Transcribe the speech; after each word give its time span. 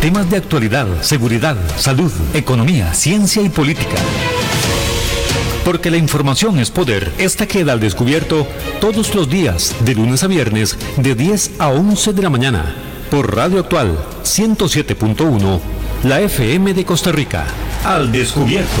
Temas 0.00 0.30
de 0.30 0.36
actualidad, 0.36 0.86
seguridad, 1.02 1.56
salud, 1.76 2.12
economía, 2.32 2.94
ciencia 2.94 3.42
y 3.42 3.48
política. 3.48 3.96
Porque 5.64 5.90
la 5.90 5.96
información 5.96 6.60
es 6.60 6.70
poder. 6.70 7.12
Esta 7.18 7.48
queda 7.48 7.72
al 7.72 7.80
descubierto 7.80 8.46
todos 8.80 9.16
los 9.16 9.28
días, 9.28 9.74
de 9.80 9.96
lunes 9.96 10.22
a 10.22 10.28
viernes, 10.28 10.78
de 10.98 11.16
10 11.16 11.52
a 11.58 11.70
11 11.70 12.12
de 12.12 12.22
la 12.22 12.30
mañana. 12.30 12.76
Por 13.10 13.34
Radio 13.34 13.58
Actual 13.58 13.98
107.1, 14.22 15.60
la 16.04 16.20
FM 16.20 16.74
de 16.74 16.84
Costa 16.84 17.10
Rica. 17.10 17.46
Al 17.84 18.12
descubierto. 18.12 18.80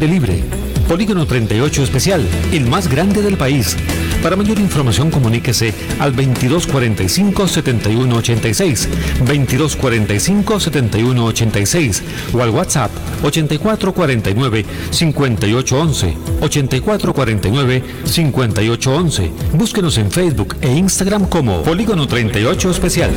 libre. 0.00 0.42
Polígono 0.88 1.26
38 1.26 1.82
Especial, 1.82 2.26
el 2.52 2.66
más 2.66 2.88
grande 2.88 3.20
del 3.22 3.36
país. 3.36 3.76
Para 4.22 4.36
mayor 4.36 4.58
información 4.58 5.10
comuníquese 5.10 5.74
al 5.98 6.14
2245-7186, 6.14 8.88
2245-7186 9.24 12.02
o 12.32 12.42
al 12.42 12.50
WhatsApp 12.50 12.92
8449-5811, 13.22 16.14
8449-5811. 16.40 19.30
Búsquenos 19.52 19.98
en 19.98 20.10
Facebook 20.10 20.56
e 20.60 20.72
Instagram 20.72 21.28
como 21.28 21.62
Polígono 21.62 22.06
38 22.06 22.70
Especial. 22.70 23.10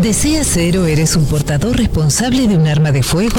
¿Deseas 0.00 0.46
ser 0.46 0.78
o 0.78 0.86
eres 0.86 1.16
un 1.16 1.26
portador 1.26 1.76
responsable 1.76 2.48
de 2.48 2.56
un 2.56 2.66
arma 2.66 2.90
de 2.90 3.02
fuego? 3.02 3.38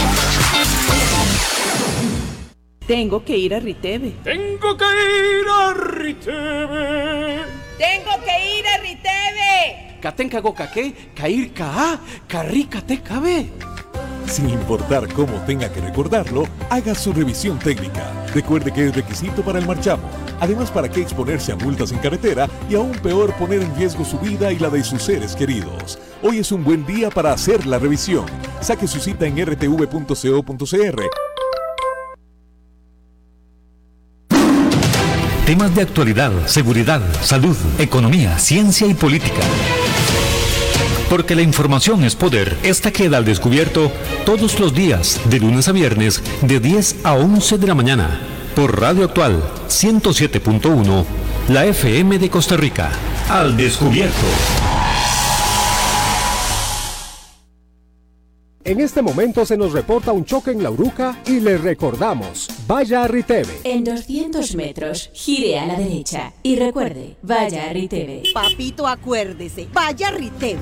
Tengo 2.91 3.23
que 3.23 3.37
ir 3.37 3.55
a 3.55 3.59
Riteve. 3.61 4.15
Tengo 4.21 4.75
que 4.75 4.83
ir 4.83 5.47
a 5.47 5.73
Riteve. 5.73 7.37
Tengo 7.77 8.11
que 8.25 8.59
ir 8.59 8.67
a 8.67 8.77
Riteve. 8.79 9.97
Katenka 10.01 10.41
gokaque, 10.41 10.93
cair 11.15 11.53
ka, 11.53 12.01
carrica 12.27 12.81
te 12.81 12.99
cabe. 12.99 13.49
Sin 14.25 14.49
importar 14.49 15.07
cómo 15.13 15.39
tenga 15.45 15.71
que 15.71 15.79
recordarlo, 15.79 16.43
haga 16.69 16.93
su 16.93 17.13
revisión 17.13 17.59
técnica. 17.59 18.11
Recuerde 18.35 18.73
que 18.73 18.87
es 18.87 18.93
requisito 18.93 19.41
para 19.41 19.59
el 19.59 19.65
marchamo. 19.65 20.09
Además, 20.41 20.69
para 20.69 20.89
qué 20.89 20.99
exponerse 20.99 21.53
a 21.53 21.55
multas 21.55 21.93
en 21.93 21.99
carretera 21.99 22.49
y 22.69 22.75
aún 22.75 22.91
peor 22.91 23.33
poner 23.35 23.61
en 23.61 23.73
riesgo 23.77 24.03
su 24.03 24.19
vida 24.19 24.51
y 24.51 24.59
la 24.59 24.69
de 24.69 24.83
sus 24.83 25.01
seres 25.01 25.33
queridos. 25.33 25.97
Hoy 26.21 26.39
es 26.39 26.51
un 26.51 26.65
buen 26.65 26.85
día 26.85 27.09
para 27.09 27.31
hacer 27.31 27.65
la 27.65 27.79
revisión. 27.79 28.25
Saque 28.59 28.85
su 28.85 28.99
cita 28.99 29.25
en 29.25 29.37
rtv.co.cr. 29.37 31.30
Temas 35.45 35.73
de 35.73 35.81
actualidad, 35.81 36.31
seguridad, 36.45 37.01
salud, 37.21 37.57
economía, 37.79 38.37
ciencia 38.37 38.85
y 38.87 38.93
política. 38.93 39.41
Porque 41.09 41.35
la 41.35 41.41
información 41.41 42.03
es 42.03 42.15
poder. 42.15 42.57
Esta 42.63 42.91
queda 42.91 43.17
al 43.17 43.25
descubierto 43.25 43.91
todos 44.25 44.59
los 44.59 44.73
días, 44.73 45.19
de 45.25 45.39
lunes 45.39 45.67
a 45.67 45.71
viernes, 45.71 46.23
de 46.41 46.59
10 46.59 46.97
a 47.03 47.15
11 47.15 47.57
de 47.57 47.67
la 47.67 47.75
mañana. 47.75 48.21
Por 48.55 48.79
Radio 48.79 49.05
Actual 49.05 49.43
107.1, 49.67 51.05
la 51.49 51.65
FM 51.65 52.19
de 52.19 52.29
Costa 52.29 52.55
Rica. 52.55 52.91
Al 53.27 53.57
descubierto. 53.57 54.80
En 58.63 58.79
este 58.79 59.01
momento 59.01 59.43
se 59.43 59.57
nos 59.57 59.73
reporta 59.73 60.11
un 60.11 60.23
choque 60.23 60.51
en 60.51 60.61
la 60.61 60.69
Uruca 60.69 61.19
y 61.25 61.39
le 61.39 61.57
recordamos, 61.57 62.47
vaya 62.67 63.03
a 63.03 63.07
Riteve. 63.07 63.59
En 63.63 63.83
200 63.83 64.53
metros, 64.53 65.09
gire 65.13 65.57
a 65.57 65.65
la 65.65 65.79
derecha 65.79 66.31
y 66.43 66.57
recuerde, 66.57 67.15
vaya 67.23 67.69
a 67.69 67.73
Riteve. 67.73 68.21
Papito, 68.31 68.87
acuérdese, 68.87 69.67
vaya 69.73 70.09
a 70.09 70.11
Riteve. 70.11 70.59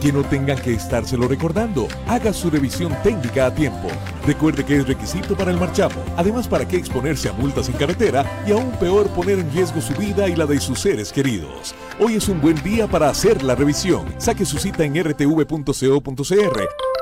Que 0.00 0.10
no 0.10 0.24
tengan 0.24 0.58
que 0.58 0.72
estárselo 0.72 1.28
recordando, 1.28 1.86
haga 2.06 2.32
su 2.32 2.48
revisión 2.48 2.96
técnica 3.02 3.46
a 3.46 3.54
tiempo. 3.54 3.88
Recuerde 4.26 4.64
que 4.64 4.78
es 4.78 4.88
requisito 4.88 5.36
para 5.36 5.50
el 5.50 5.58
marchamo. 5.58 6.02
Además, 6.16 6.48
para 6.48 6.66
qué 6.66 6.78
exponerse 6.78 7.28
a 7.28 7.34
multas 7.34 7.68
en 7.68 7.74
carretera 7.74 8.24
y 8.46 8.52
aún 8.52 8.70
peor 8.80 9.06
poner 9.08 9.38
en 9.38 9.52
riesgo 9.52 9.82
su 9.82 9.92
vida 9.94 10.28
y 10.28 10.36
la 10.36 10.46
de 10.46 10.60
sus 10.60 10.80
seres 10.80 11.12
queridos. 11.12 11.74
Hoy 12.00 12.14
es 12.14 12.28
un 12.28 12.40
buen 12.40 12.60
día 12.62 12.86
para 12.86 13.10
hacer 13.10 13.42
la 13.42 13.54
revisión. 13.54 14.14
Saque 14.18 14.46
su 14.46 14.58
cita 14.58 14.84
en 14.84 14.94
rtv.co.cr. 14.94 16.93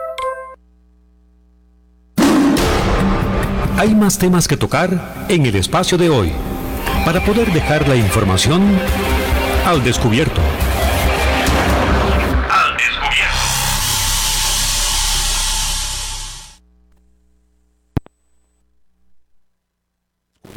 Hay 3.83 3.97
más 3.97 4.17
temas 4.17 4.47
que 4.47 4.57
tocar 4.57 5.27
en 5.29 5.45
el 5.45 5.57
espacio 5.57 5.99
de 5.99 6.09
hoy 6.09 6.31
para 7.05 7.21
poder 7.25 7.53
dejar 7.53 7.89
la 7.89 7.97
información 7.97 8.63
al 9.67 9.83
descubierto. 9.83 10.41
Al 12.49 12.77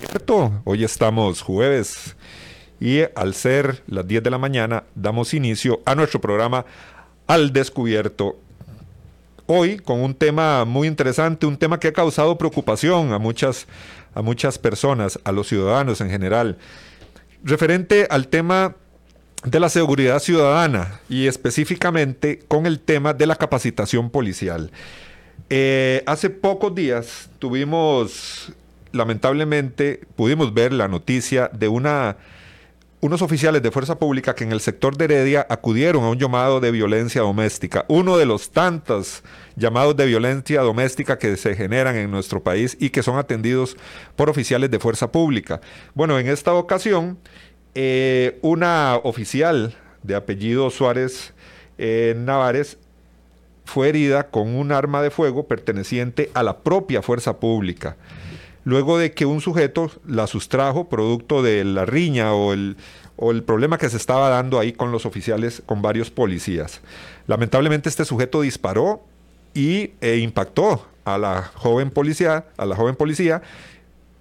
descubierto. 0.03 0.61
Hoy 0.65 0.83
estamos 0.83 1.41
jueves 1.41 2.15
y 2.79 2.99
al 3.15 3.33
ser 3.33 3.81
las 3.87 4.07
10 4.07 4.21
de 4.21 4.29
la 4.29 4.37
mañana 4.37 4.83
damos 4.93 5.33
inicio 5.33 5.81
a 5.85 5.95
nuestro 5.95 6.21
programa 6.21 6.63
Al 7.25 7.51
Descubierto 7.51 8.37
hoy 9.47 9.77
con 9.77 10.01
un 10.01 10.13
tema 10.13 10.65
muy 10.65 10.87
interesante, 10.87 11.45
un 11.45 11.57
tema 11.57 11.79
que 11.79 11.89
ha 11.89 11.93
causado 11.93 12.37
preocupación 12.37 13.13
a 13.13 13.19
muchas, 13.19 13.67
a 14.13 14.21
muchas 14.21 14.57
personas, 14.57 15.19
a 15.23 15.31
los 15.31 15.47
ciudadanos 15.47 16.01
en 16.01 16.09
general, 16.09 16.57
referente 17.43 18.07
al 18.09 18.27
tema 18.27 18.75
de 19.43 19.59
la 19.59 19.69
seguridad 19.69 20.19
ciudadana 20.19 20.99
y 21.07 21.27
específicamente 21.27 22.39
con 22.47 22.65
el 22.65 22.79
tema 22.79 23.13
de 23.13 23.27
la 23.27 23.35
capacitación 23.35 24.09
policial. 24.09 24.71
Eh, 25.49 26.03
hace 26.07 26.29
pocos 26.29 26.73
días 26.73 27.29
tuvimos 27.37 28.51
lamentablemente 28.95 30.01
pudimos 30.15 30.53
ver 30.53 30.73
la 30.73 30.87
noticia 30.87 31.49
de 31.53 31.67
una 31.67 32.17
unos 33.05 33.21
oficiales 33.21 33.61
de 33.61 33.69
fuerza 33.69 33.99
pública 33.99 34.33
que 34.33 34.45
en 34.45 34.51
el 34.51 34.59
sector 34.59 34.97
de 34.97 35.05
Heredia 35.05 35.45
acudieron 35.47 36.03
a 36.03 36.09
un 36.09 36.17
llamado 36.17 36.59
de 36.59 36.71
violencia 36.71 37.21
doméstica, 37.21 37.85
uno 37.87 38.17
de 38.17 38.25
los 38.25 38.49
tantos 38.49 39.21
llamados 39.55 39.95
de 39.95 40.07
violencia 40.07 40.61
doméstica 40.61 41.19
que 41.19 41.37
se 41.37 41.55
generan 41.55 41.95
en 41.97 42.09
nuestro 42.09 42.41
país 42.41 42.75
y 42.79 42.89
que 42.89 43.03
son 43.03 43.19
atendidos 43.19 43.77
por 44.15 44.27
oficiales 44.27 44.71
de 44.71 44.79
fuerza 44.79 45.11
pública. 45.11 45.61
Bueno, 45.93 46.17
en 46.17 46.27
esta 46.27 46.55
ocasión, 46.55 47.19
eh, 47.75 48.39
una 48.41 48.99
oficial 49.03 49.75
de 50.01 50.15
apellido 50.15 50.71
Suárez 50.71 51.35
eh, 51.77 52.15
Navares 52.17 52.79
fue 53.65 53.89
herida 53.89 54.31
con 54.31 54.55
un 54.55 54.71
arma 54.71 55.03
de 55.03 55.11
fuego 55.11 55.47
perteneciente 55.47 56.31
a 56.33 56.41
la 56.41 56.57
propia 56.57 57.03
fuerza 57.03 57.39
pública 57.39 57.97
luego 58.65 58.97
de 58.97 59.13
que 59.13 59.25
un 59.25 59.39
sujeto 59.39 59.89
la 60.05 60.27
sustrajo 60.27 60.89
producto 60.89 61.41
de 61.41 61.63
la 61.63 61.85
riña 61.85 62.33
o 62.33 62.51
el, 62.51 62.75
o 63.15 63.31
el 63.31 63.43
problema 63.43 63.77
que 63.77 63.89
se 63.89 63.95
estaba 63.95 64.27
dando 64.29 64.59
ahí 64.59 64.73
con 64.73 64.91
los 64.91 65.05
oficiales, 65.05 65.63
con 65.65 65.81
varios 65.81 66.11
policías. 66.11 66.81
Lamentablemente 67.27 67.87
este 67.87 68.03
sujeto 68.03 68.41
disparó 68.41 69.01
y 69.53 69.91
e 70.01 70.17
impactó 70.17 70.85
a 71.05 71.17
la 71.17 71.43
joven 71.53 71.91
policía, 71.91 72.45
a 72.57 72.65
la 72.65 72.75
joven 72.75 72.95
policía 72.95 73.41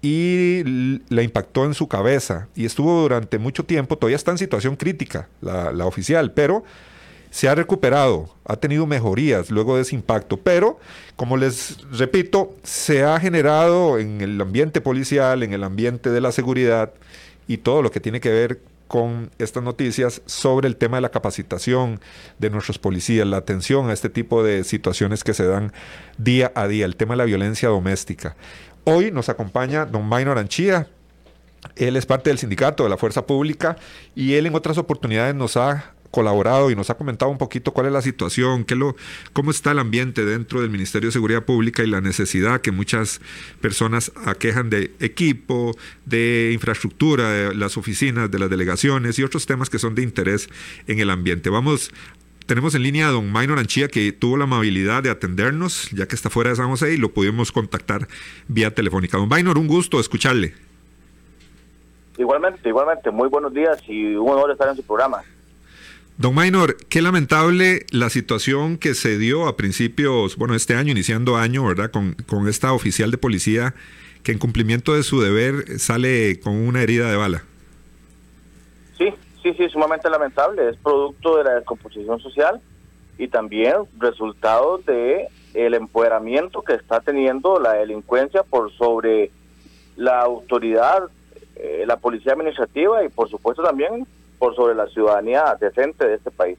y 0.01 0.61
la 1.09 1.23
impactó 1.23 1.65
en 1.65 1.73
su 1.73 1.87
cabeza 1.87 2.47
y 2.55 2.65
estuvo 2.65 3.01
durante 3.01 3.39
mucho 3.39 3.65
tiempo, 3.65 3.97
todavía 3.97 4.15
está 4.15 4.31
en 4.31 4.37
situación 4.37 4.75
crítica 4.75 5.27
la, 5.41 5.71
la 5.71 5.87
oficial, 5.87 6.31
pero 6.31 6.63
se 7.35 7.49
ha 7.49 7.55
recuperado, 7.55 8.33
ha 8.45 8.55
tenido 8.55 8.87
mejorías 8.87 9.51
luego 9.51 9.75
de 9.75 9.81
ese 9.81 9.93
impacto, 9.93 10.37
pero 10.37 10.79
como 11.17 11.35
les 11.35 11.79
repito, 11.91 12.55
se 12.63 13.03
ha 13.03 13.19
generado 13.19 13.99
en 13.99 14.21
el 14.21 14.39
ambiente 14.39 14.79
policial, 14.79 15.43
en 15.43 15.51
el 15.51 15.65
ambiente 15.65 16.11
de 16.11 16.21
la 16.21 16.31
seguridad 16.31 16.93
y 17.45 17.57
todo 17.57 17.81
lo 17.81 17.91
que 17.91 17.99
tiene 17.99 18.21
que 18.21 18.29
ver 18.29 18.61
con 18.87 19.31
estas 19.37 19.63
noticias 19.63 20.21
sobre 20.25 20.69
el 20.69 20.77
tema 20.77 20.95
de 20.95 21.01
la 21.01 21.09
capacitación 21.09 21.99
de 22.39 22.51
nuestros 22.51 22.79
policías, 22.79 23.27
la 23.27 23.35
atención 23.35 23.89
a 23.89 23.93
este 23.93 24.07
tipo 24.07 24.41
de 24.41 24.63
situaciones 24.63 25.25
que 25.25 25.33
se 25.33 25.45
dan 25.45 25.73
día 26.17 26.53
a 26.55 26.69
día, 26.69 26.85
el 26.85 26.95
tema 26.95 27.15
de 27.15 27.17
la 27.17 27.25
violencia 27.25 27.67
doméstica. 27.67 28.37
Hoy 28.85 29.11
nos 29.11 29.27
acompaña 29.27 29.85
don 29.85 30.07
Maynor 30.07 30.37
Anchía, 30.37 30.87
él 31.75 31.97
es 31.97 32.05
parte 32.05 32.29
del 32.29 32.39
sindicato 32.39 32.83
de 32.83 32.89
la 32.89 32.95
Fuerza 32.95 33.25
Pública 33.25 33.75
y 34.15 34.35
él 34.35 34.45
en 34.45 34.55
otras 34.55 34.77
oportunidades 34.77 35.35
nos 35.35 35.57
ha 35.57 35.94
colaborado 36.15 36.71
y 36.71 36.75
nos 36.75 36.89
ha 36.89 36.95
comentado 36.95 37.29
un 37.29 37.37
poquito 37.37 37.73
cuál 37.73 37.87
es 37.87 37.91
la 37.91 38.01
situación, 38.01 38.63
qué 38.63 38.75
lo, 38.75 38.95
cómo 39.33 39.51
está 39.51 39.71
el 39.71 39.79
ambiente 39.79 40.23
dentro 40.23 40.61
del 40.61 40.69
Ministerio 40.69 41.09
de 41.09 41.11
Seguridad 41.11 41.43
Pública 41.43 41.83
y 41.83 41.87
la 41.87 41.99
necesidad 41.99 42.61
que 42.61 42.71
muchas 42.71 43.19
personas 43.59 44.13
aquejan 44.25 44.69
de 44.69 44.93
equipo, 45.01 45.75
de 46.05 46.51
infraestructura, 46.53 47.29
de 47.29 47.55
las 47.55 47.75
oficinas, 47.75 48.31
de 48.31 48.39
las 48.39 48.49
delegaciones 48.49 49.19
y 49.19 49.23
otros 49.23 49.45
temas 49.45 49.69
que 49.69 49.77
son 49.77 49.93
de 49.93 50.03
interés 50.03 50.47
en 50.87 50.99
el 50.99 51.09
ambiente. 51.09 51.49
Vamos 51.49 51.91
tenemos 52.45 52.75
en 52.75 52.83
línea 52.83 53.09
a 53.09 53.11
don 53.11 53.29
Maynor 53.29 53.59
Anchía, 53.59 53.89
que 53.89 54.13
tuvo 54.13 54.37
la 54.37 54.45
amabilidad 54.45 55.03
de 55.03 55.09
atendernos, 55.09 55.89
ya 55.91 56.07
que 56.07 56.15
está 56.15 56.29
fuera 56.29 56.51
de 56.51 56.55
San 56.55 56.69
José, 56.69 56.93
y 56.93 56.97
lo 56.97 57.09
pudimos 57.09 57.51
contactar 57.51 58.07
vía 58.47 58.73
telefónica. 58.73 59.17
Don 59.17 59.27
Maynor, 59.27 59.57
un 59.57 59.67
gusto 59.67 59.99
escucharle. 59.99 60.53
Igualmente, 62.17 62.69
igualmente, 62.69 63.11
muy 63.11 63.27
buenos 63.27 63.53
días 63.53 63.77
y 63.87 64.15
un 64.15 64.29
honor 64.29 64.51
estar 64.51 64.69
en 64.69 64.75
su 64.75 64.83
programa. 64.83 65.23
Don 66.17 66.33
Maynor, 66.33 66.77
qué 66.87 67.01
lamentable 67.01 67.85
la 67.91 68.09
situación 68.09 68.77
que 68.77 68.93
se 68.93 69.17
dio 69.17 69.47
a 69.47 69.57
principios, 69.57 70.37
bueno, 70.37 70.55
este 70.55 70.75
año, 70.75 70.91
iniciando 70.91 71.35
año, 71.35 71.65
¿verdad? 71.65 71.91
Con, 71.91 72.15
con 72.25 72.47
esta 72.47 72.71
oficial 72.71 73.11
de 73.11 73.17
policía 73.17 73.75
que 74.23 74.31
en 74.31 74.39
cumplimiento 74.39 74.93
de 74.93 75.03
su 75.03 75.19
deber 75.19 75.77
sale 75.77 76.39
con 76.39 76.53
una 76.53 76.81
herida 76.81 77.11
de 77.11 77.17
bala. 77.17 77.43
Sí, 78.97 79.13
sí, 79.43 79.53
sí, 79.57 79.67
sumamente 79.69 80.09
lamentable. 80.09 80.69
Es 80.69 80.77
producto 80.77 81.37
de 81.37 81.43
la 81.43 81.55
descomposición 81.55 82.17
social 82.21 82.61
y 83.17 83.27
también 83.27 83.73
resultado 83.99 84.77
de 84.77 85.27
el 85.53 85.73
empoderamiento 85.73 86.61
que 86.61 86.75
está 86.75 87.01
teniendo 87.01 87.59
la 87.59 87.73
delincuencia 87.73 88.43
por 88.43 88.71
sobre 88.71 89.31
la 89.97 90.21
autoridad, 90.21 91.09
eh, 91.57 91.83
la 91.85 91.97
policía 91.97 92.33
administrativa 92.33 93.03
y 93.03 93.09
por 93.09 93.29
supuesto 93.29 93.63
también 93.63 94.07
por 94.37 94.55
sobre 94.55 94.75
la 94.75 94.87
ciudadanía 94.87 95.55
decente 95.59 96.07
de 96.07 96.15
este 96.15 96.31
país. 96.31 96.57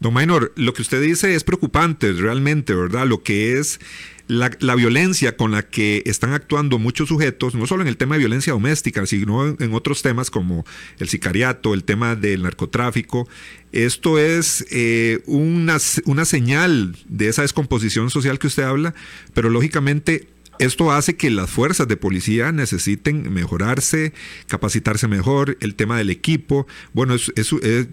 Don 0.00 0.12
Maynor, 0.12 0.52
lo 0.56 0.72
que 0.72 0.82
usted 0.82 1.00
dice 1.00 1.34
es 1.34 1.44
preocupante 1.44 2.12
realmente, 2.12 2.74
¿verdad? 2.74 3.06
Lo 3.06 3.22
que 3.22 3.58
es 3.58 3.80
la, 4.26 4.74
violencia 4.74 5.36
con 5.36 5.52
la 5.52 5.62
que 5.62 6.02
están 6.06 6.32
actuando 6.32 6.78
muchos 6.78 7.08
sujetos, 7.08 7.54
no 7.54 7.66
solo 7.66 7.82
en 7.82 7.88
el 7.88 7.96
tema 7.96 8.14
de 8.14 8.20
violencia 8.20 8.52
doméstica, 8.52 9.04
sino 9.06 9.46
en, 9.46 9.74
otros 9.74 10.02
temas 10.02 10.30
como 10.30 10.64
el 10.98 11.08
sicariato, 11.08 11.74
el 11.74 11.84
tema 11.84 12.16
del 12.16 12.42
narcotráfico. 12.42 13.28
Esto 13.72 14.18
es 14.18 14.66
eh, 14.70 15.20
una, 15.26 15.78
una 16.06 16.24
señal 16.24 16.96
de 17.06 17.28
esa 17.28 17.42
descomposición 17.42 18.10
social 18.10 18.38
que 18.38 18.46
usted 18.46 18.62
habla, 18.62 18.94
pero 19.34 19.50
lógicamente 19.50 20.28
esto 20.58 20.90
hace 20.90 21.16
que 21.16 21.30
las 21.30 21.50
fuerzas 21.50 21.88
de 21.88 21.96
policía 21.96 22.52
necesiten 22.52 23.32
mejorarse, 23.32 24.12
capacitarse 24.48 25.08
mejor, 25.08 25.56
el 25.60 25.74
tema 25.74 25.98
del 25.98 26.10
equipo. 26.10 26.66
Bueno, 26.92 27.14
es, 27.14 27.30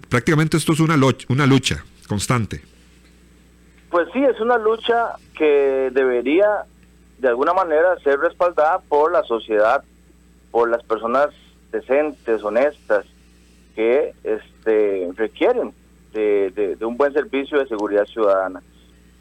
prácticamente 0.09 0.57
esto 0.57 0.73
es 0.73 0.79
una, 0.79 0.95
una 1.29 1.45
lucha 1.45 1.83
constante. 2.07 2.61
Pues 3.89 4.07
sí, 4.13 4.23
es 4.23 4.39
una 4.39 4.57
lucha 4.57 5.15
que 5.37 5.91
debería 5.93 6.65
de 7.17 7.27
alguna 7.27 7.53
manera 7.53 7.97
ser 8.03 8.19
respaldada 8.19 8.79
por 8.79 9.11
la 9.11 9.23
sociedad, 9.23 9.83
por 10.49 10.69
las 10.69 10.83
personas 10.83 11.29
decentes, 11.71 12.43
honestas, 12.43 13.05
que 13.75 14.13
este, 14.23 15.09
requieren 15.15 15.73
de, 16.13 16.77
un 16.81 16.97
buen 16.97 17.13
servicio 17.13 17.59
de 17.59 17.67
seguridad 17.67 18.05
ciudadana. 18.05 18.61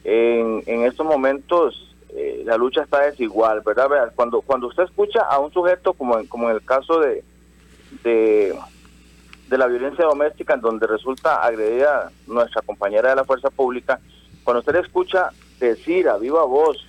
En, 0.02 0.62
en 0.66 0.84
estos 0.84 1.06
momentos 1.06 1.89
eh, 2.14 2.42
la 2.44 2.56
lucha 2.56 2.82
está 2.82 3.00
desigual, 3.02 3.60
¿verdad? 3.60 4.12
Cuando, 4.14 4.40
cuando 4.40 4.68
usted 4.68 4.84
escucha 4.84 5.20
a 5.22 5.38
un 5.38 5.52
sujeto, 5.52 5.92
como 5.92 6.18
en, 6.18 6.26
como 6.26 6.48
en 6.48 6.56
el 6.56 6.64
caso 6.64 6.98
de, 7.00 7.22
de, 8.02 8.56
la 9.50 9.66
violencia 9.66 10.04
doméstica, 10.04 10.54
en 10.54 10.60
donde 10.60 10.86
resulta 10.86 11.42
agredida 11.42 12.10
nuestra 12.26 12.62
compañera 12.62 13.10
de 13.10 13.16
la 13.16 13.24
fuerza 13.24 13.50
pública, 13.50 14.00
cuando 14.44 14.60
usted 14.60 14.72
le 14.74 14.80
escucha 14.80 15.30
decir 15.58 16.08
a 16.08 16.16
viva 16.16 16.44
voz 16.44 16.84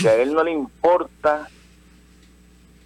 que 0.00 0.08
a 0.08 0.16
él 0.16 0.34
no 0.34 0.42
le 0.44 0.52
importa 0.52 1.48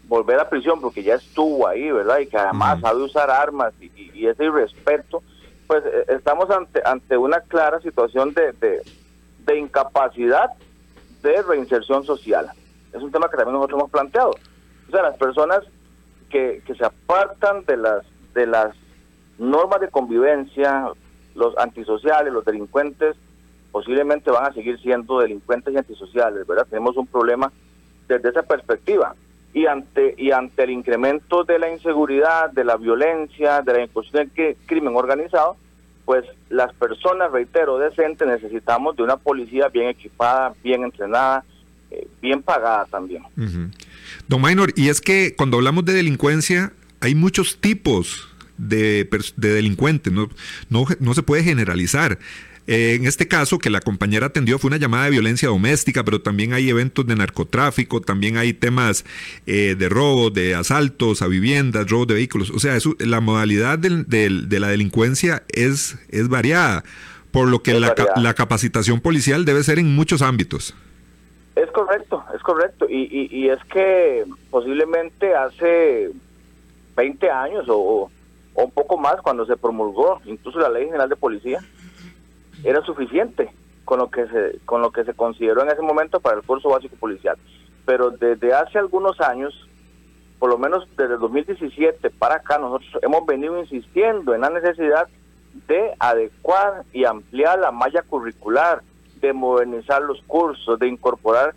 volver 0.04 0.38
a 0.38 0.48
prisión 0.48 0.80
porque 0.80 1.02
ya 1.02 1.14
estuvo 1.14 1.66
ahí, 1.66 1.90
¿verdad? 1.90 2.18
Y 2.18 2.26
que 2.26 2.36
además 2.36 2.80
sabe 2.80 3.02
usar 3.02 3.30
armas 3.30 3.72
y, 3.80 4.26
ese 4.26 4.44
irrespeto, 4.44 5.22
pues 5.66 5.84
eh, 5.84 6.04
estamos 6.10 6.48
ante, 6.50 6.80
ante 6.84 7.16
una 7.16 7.40
clara 7.40 7.80
situación 7.80 8.32
de, 8.34 8.52
de, 8.52 8.82
de 9.44 9.58
incapacidad 9.58 10.50
de 11.22 11.42
reinserción 11.42 12.04
social. 12.04 12.50
Es 12.92 13.02
un 13.02 13.10
tema 13.10 13.28
que 13.28 13.36
también 13.36 13.54
nosotros 13.54 13.80
hemos 13.80 13.90
planteado. 13.90 14.30
O 14.88 14.90
sea, 14.90 15.02
las 15.02 15.16
personas 15.16 15.60
que, 16.30 16.62
que 16.66 16.74
se 16.74 16.84
apartan 16.84 17.64
de 17.64 17.76
las, 17.76 18.04
de 18.34 18.46
las 18.46 18.74
normas 19.38 19.80
de 19.80 19.88
convivencia, 19.88 20.88
los 21.34 21.56
antisociales, 21.58 22.32
los 22.32 22.44
delincuentes, 22.44 23.16
posiblemente 23.70 24.30
van 24.30 24.46
a 24.46 24.52
seguir 24.52 24.78
siendo 24.80 25.20
delincuentes 25.20 25.72
y 25.72 25.78
antisociales, 25.78 26.46
¿verdad? 26.46 26.66
Tenemos 26.68 26.96
un 26.96 27.06
problema 27.06 27.50
desde 28.06 28.28
esa 28.28 28.42
perspectiva. 28.42 29.14
Y 29.54 29.66
ante, 29.66 30.14
y 30.16 30.30
ante 30.30 30.62
el 30.64 30.70
incremento 30.70 31.44
de 31.44 31.58
la 31.58 31.70
inseguridad, 31.70 32.50
de 32.50 32.64
la 32.64 32.76
violencia, 32.76 33.60
de 33.60 33.72
la 33.72 33.82
incursión 33.82 34.30
del 34.34 34.56
crimen 34.66 34.96
organizado, 34.96 35.56
pues 36.04 36.24
las 36.50 36.72
personas, 36.74 37.30
reitero, 37.30 37.78
decentes, 37.78 38.26
necesitamos 38.26 38.96
de 38.96 39.02
una 39.02 39.16
policía 39.16 39.68
bien 39.68 39.88
equipada, 39.88 40.54
bien 40.62 40.82
entrenada, 40.82 41.44
eh, 41.90 42.06
bien 42.20 42.42
pagada 42.42 42.86
también. 42.86 43.22
Don 44.28 44.40
Maynor, 44.40 44.72
y 44.76 44.88
es 44.88 45.00
que 45.00 45.34
cuando 45.36 45.58
hablamos 45.58 45.84
de 45.84 45.92
delincuencia, 45.92 46.72
hay 47.00 47.14
muchos 47.14 47.58
tipos 47.58 48.28
de, 48.58 49.08
de 49.36 49.52
delincuentes, 49.52 50.12
no, 50.12 50.28
no, 50.70 50.84
no 51.00 51.14
se 51.14 51.22
puede 51.22 51.42
generalizar. 51.42 52.18
Eh, 52.66 52.94
en 52.94 53.06
este 53.06 53.26
caso, 53.26 53.58
que 53.58 53.70
la 53.70 53.80
compañera 53.80 54.26
atendió 54.26 54.58
fue 54.58 54.68
una 54.68 54.76
llamada 54.76 55.04
de 55.04 55.10
violencia 55.10 55.48
doméstica, 55.48 56.04
pero 56.04 56.20
también 56.20 56.52
hay 56.52 56.68
eventos 56.68 57.06
de 57.06 57.16
narcotráfico, 57.16 58.00
también 58.00 58.36
hay 58.36 58.52
temas 58.52 59.04
eh, 59.46 59.74
de 59.76 59.88
robo, 59.88 60.30
de 60.30 60.54
asaltos 60.54 61.22
a 61.22 61.26
viviendas, 61.26 61.90
robo 61.90 62.06
de 62.06 62.14
vehículos. 62.14 62.50
O 62.50 62.60
sea, 62.60 62.76
eso, 62.76 62.94
la 63.00 63.20
modalidad 63.20 63.78
de 63.78 64.60
la 64.60 64.68
delincuencia 64.68 65.42
es, 65.48 65.98
es 66.08 66.28
variada, 66.28 66.84
por 67.32 67.48
lo 67.48 67.62
que 67.62 67.74
la, 67.80 67.94
la, 68.16 68.34
capacitación 68.34 69.00
policial 69.00 69.44
debe 69.44 69.64
ser 69.64 69.78
en 69.78 69.94
muchos 69.96 70.22
ámbitos. 70.22 70.74
Es 71.56 71.70
correcto, 71.70 72.24
es 72.34 72.42
correcto. 72.42 72.86
Y, 72.88 73.28
y, 73.30 73.48
es 73.48 73.62
que 73.64 74.24
posiblemente 74.50 75.34
hace 75.34 76.10
20 76.96 77.30
años 77.30 77.64
o, 77.68 78.10
o 78.54 78.64
un 78.64 78.70
poco 78.70 78.96
más, 78.98 79.20
cuando 79.20 79.44
se 79.46 79.56
promulgó 79.56 80.20
incluso 80.24 80.60
la 80.60 80.68
Ley 80.68 80.86
General 80.86 81.08
de 81.08 81.16
Policía, 81.16 81.60
era 82.64 82.82
suficiente 82.82 83.52
con 83.84 83.98
lo 83.98 84.10
que 84.10 84.26
se 84.26 84.58
con 84.64 84.80
lo 84.80 84.90
que 84.90 85.04
se 85.04 85.14
consideró 85.14 85.62
en 85.62 85.70
ese 85.70 85.82
momento 85.82 86.20
para 86.20 86.36
el 86.36 86.42
curso 86.42 86.68
básico 86.68 86.96
policial. 86.96 87.36
pero 87.84 88.10
desde 88.10 88.54
hace 88.54 88.78
algunos 88.78 89.20
años, 89.20 89.68
por 90.38 90.50
lo 90.50 90.58
menos 90.58 90.88
desde 90.96 91.14
el 91.14 91.20
2017 91.20 92.10
para 92.10 92.36
acá, 92.36 92.58
nosotros 92.58 93.02
hemos 93.02 93.26
venido 93.26 93.58
insistiendo 93.58 94.34
en 94.34 94.42
la 94.42 94.50
necesidad 94.50 95.08
de 95.66 95.92
adecuar 95.98 96.84
y 96.92 97.04
ampliar 97.04 97.58
la 97.58 97.72
malla 97.72 98.02
curricular, 98.02 98.82
de 99.20 99.32
modernizar 99.32 100.00
los 100.02 100.22
cursos, 100.22 100.78
de 100.78 100.88
incorporar 100.88 101.54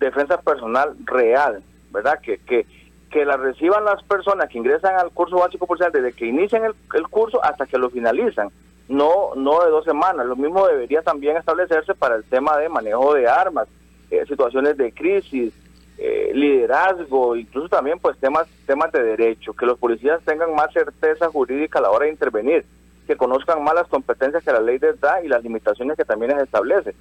defensa 0.00 0.40
personal 0.40 0.96
real, 1.04 1.62
¿verdad? 1.90 2.18
Que, 2.20 2.38
que, 2.38 2.66
que 3.10 3.24
la 3.24 3.36
reciban 3.36 3.84
las 3.84 4.02
personas 4.02 4.48
que 4.48 4.58
ingresan 4.58 4.96
al 4.96 5.10
curso 5.10 5.36
básico 5.36 5.66
policial 5.66 5.92
desde 5.92 6.12
que 6.12 6.26
inician 6.26 6.64
el, 6.64 6.74
el 6.94 7.08
curso 7.08 7.42
hasta 7.44 7.66
que 7.66 7.78
lo 7.78 7.90
finalizan, 7.90 8.50
no, 8.88 9.34
no 9.34 9.64
de 9.64 9.70
dos 9.70 9.84
semanas. 9.84 10.26
Lo 10.26 10.36
mismo 10.36 10.66
debería 10.66 11.02
también 11.02 11.36
establecerse 11.36 11.94
para 11.94 12.16
el 12.16 12.24
tema 12.24 12.56
de 12.56 12.68
manejo 12.68 13.14
de 13.14 13.28
armas, 13.28 13.68
eh, 14.10 14.24
situaciones 14.26 14.76
de 14.76 14.92
crisis, 14.92 15.52
eh, 15.98 16.30
liderazgo, 16.34 17.36
incluso 17.36 17.68
también 17.68 17.98
pues 17.98 18.18
temas, 18.18 18.46
temas 18.66 18.92
de 18.92 19.02
derecho, 19.02 19.54
que 19.54 19.66
los 19.66 19.78
policías 19.78 20.22
tengan 20.24 20.54
más 20.54 20.72
certeza 20.72 21.28
jurídica 21.30 21.78
a 21.78 21.82
la 21.82 21.90
hora 21.90 22.04
de 22.04 22.12
intervenir, 22.12 22.64
que 23.06 23.16
conozcan 23.16 23.64
más 23.64 23.74
las 23.74 23.88
competencias 23.88 24.44
que 24.44 24.52
la 24.52 24.60
ley 24.60 24.78
les 24.78 25.00
da 25.00 25.22
y 25.22 25.28
las 25.28 25.42
limitaciones 25.42 25.96
que 25.96 26.04
también 26.04 26.32
les 26.32 26.44
establece. 26.44 26.94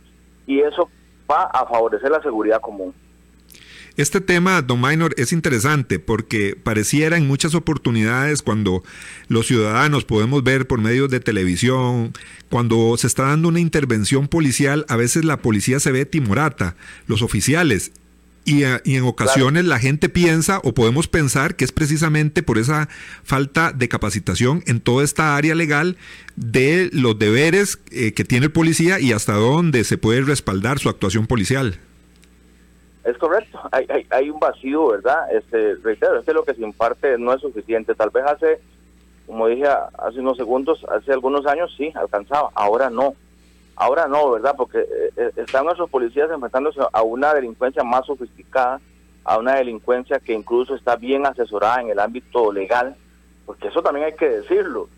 Y 0.48 0.62
eso 0.62 0.90
va 1.30 1.44
a 1.44 1.66
favorecer 1.66 2.10
la 2.10 2.22
seguridad 2.22 2.62
común. 2.62 2.94
Este 3.98 4.20
tema, 4.20 4.62
Don 4.62 4.82
Minor, 4.82 5.14
es 5.18 5.32
interesante 5.32 6.00
porque 6.00 6.58
pareciera 6.62 7.16
en 7.16 7.28
muchas 7.28 7.56
oportunidades 7.56 8.42
cuando 8.42 8.84
los 9.30 9.48
ciudadanos 9.48 10.04
podemos 10.04 10.44
ver 10.44 10.68
por 10.68 10.82
medios 10.82 11.10
de 11.10 11.22
televisión, 11.22 12.12
cuando 12.50 12.98
se 12.98 13.08
está 13.08 13.24
dando 13.24 13.48
una 13.48 13.62
intervención 13.62 14.28
policial, 14.28 14.86
a 14.90 14.98
veces 14.98 15.24
la 15.24 15.38
policía 15.38 15.80
se 15.80 15.94
ve 15.94 16.06
timorata, 16.06 16.76
los 17.08 17.22
oficiales, 17.22 17.94
y, 18.44 18.64
y, 18.64 18.96
en 18.96 19.04
ocasiones 19.04 19.66
la 19.66 19.80
gente 19.80 20.08
piensa 20.08 20.60
o 20.64 20.74
podemos 20.74 21.08
pensar 21.08 21.56
que 21.56 21.66
es 21.66 21.72
precisamente 21.72 22.44
por 22.44 22.60
esa 22.60 22.90
falta 23.24 23.72
de 23.72 23.90
capacitación 23.90 24.62
en 24.68 24.82
toda 24.82 25.04
esta 25.04 25.36
área 25.36 25.56
legal 25.56 25.98
de 26.36 26.90
los 26.94 27.18
deberes 27.18 27.80
eh, 27.90 28.12
que 28.14 28.24
tiene 28.24 28.48
el 28.48 28.52
policía 28.52 29.00
y 29.00 29.14
hasta 29.14 29.34
dónde 29.34 29.84
se 29.84 29.98
puede 29.98 30.22
respaldar 30.22 30.78
su 30.78 30.90
actuación 30.90 31.26
policial. 31.26 31.80
Es 33.06 33.20
correcto, 33.20 33.60
hay, 33.72 33.86
hay, 33.88 34.08
hay 34.10 34.30
un 34.32 34.40
vacío, 34.40 34.88
¿verdad? 34.88 35.32
Este, 35.32 35.76
reitero, 35.76 36.18
es 36.18 36.26
que 36.26 36.34
lo 36.34 36.44
que 36.44 36.56
se 36.56 36.64
imparte 36.64 37.20
no 37.20 37.34
es 37.34 37.42
suficiente. 37.42 37.94
Tal 37.94 38.10
vez 38.10 38.26
hace, 38.26 38.60
como 39.28 39.48
dije 39.48 39.68
hace 39.68 40.20
unos 40.20 40.38
segundos, 40.38 40.84
hace 40.90 41.14
algunos 41.14 41.46
años 41.46 41.72
sí, 41.78 41.94
alcanzaba, 41.94 42.50
ahora 42.56 42.90
no. 42.90 43.14
Ahora 43.76 44.08
no, 44.08 44.32
¿verdad? 44.32 44.56
Porque 44.58 44.80
eh, 44.80 45.12
eh, 45.18 45.32
están 45.36 45.66
nuestros 45.66 45.90
policías 45.90 46.32
enfrentándose 46.32 46.80
a 46.92 47.02
una 47.04 47.32
delincuencia 47.34 47.84
más 47.84 48.08
sofisticada, 48.08 48.82
a 49.24 49.38
una 49.38 49.56
delincuencia 49.56 50.20
que 50.20 50.34
incluso 50.34 50.74
está 50.74 50.96
bien 50.96 51.28
asesorada 51.28 51.82
en 51.82 51.90
el 51.90 52.00
ámbito 52.00 52.52
legal, 52.52 52.96
porque 53.46 53.68
eso 53.68 53.84
también 53.84 54.08
hay 54.08 54.14
que 54.14 54.30
decirlo, 54.30 54.90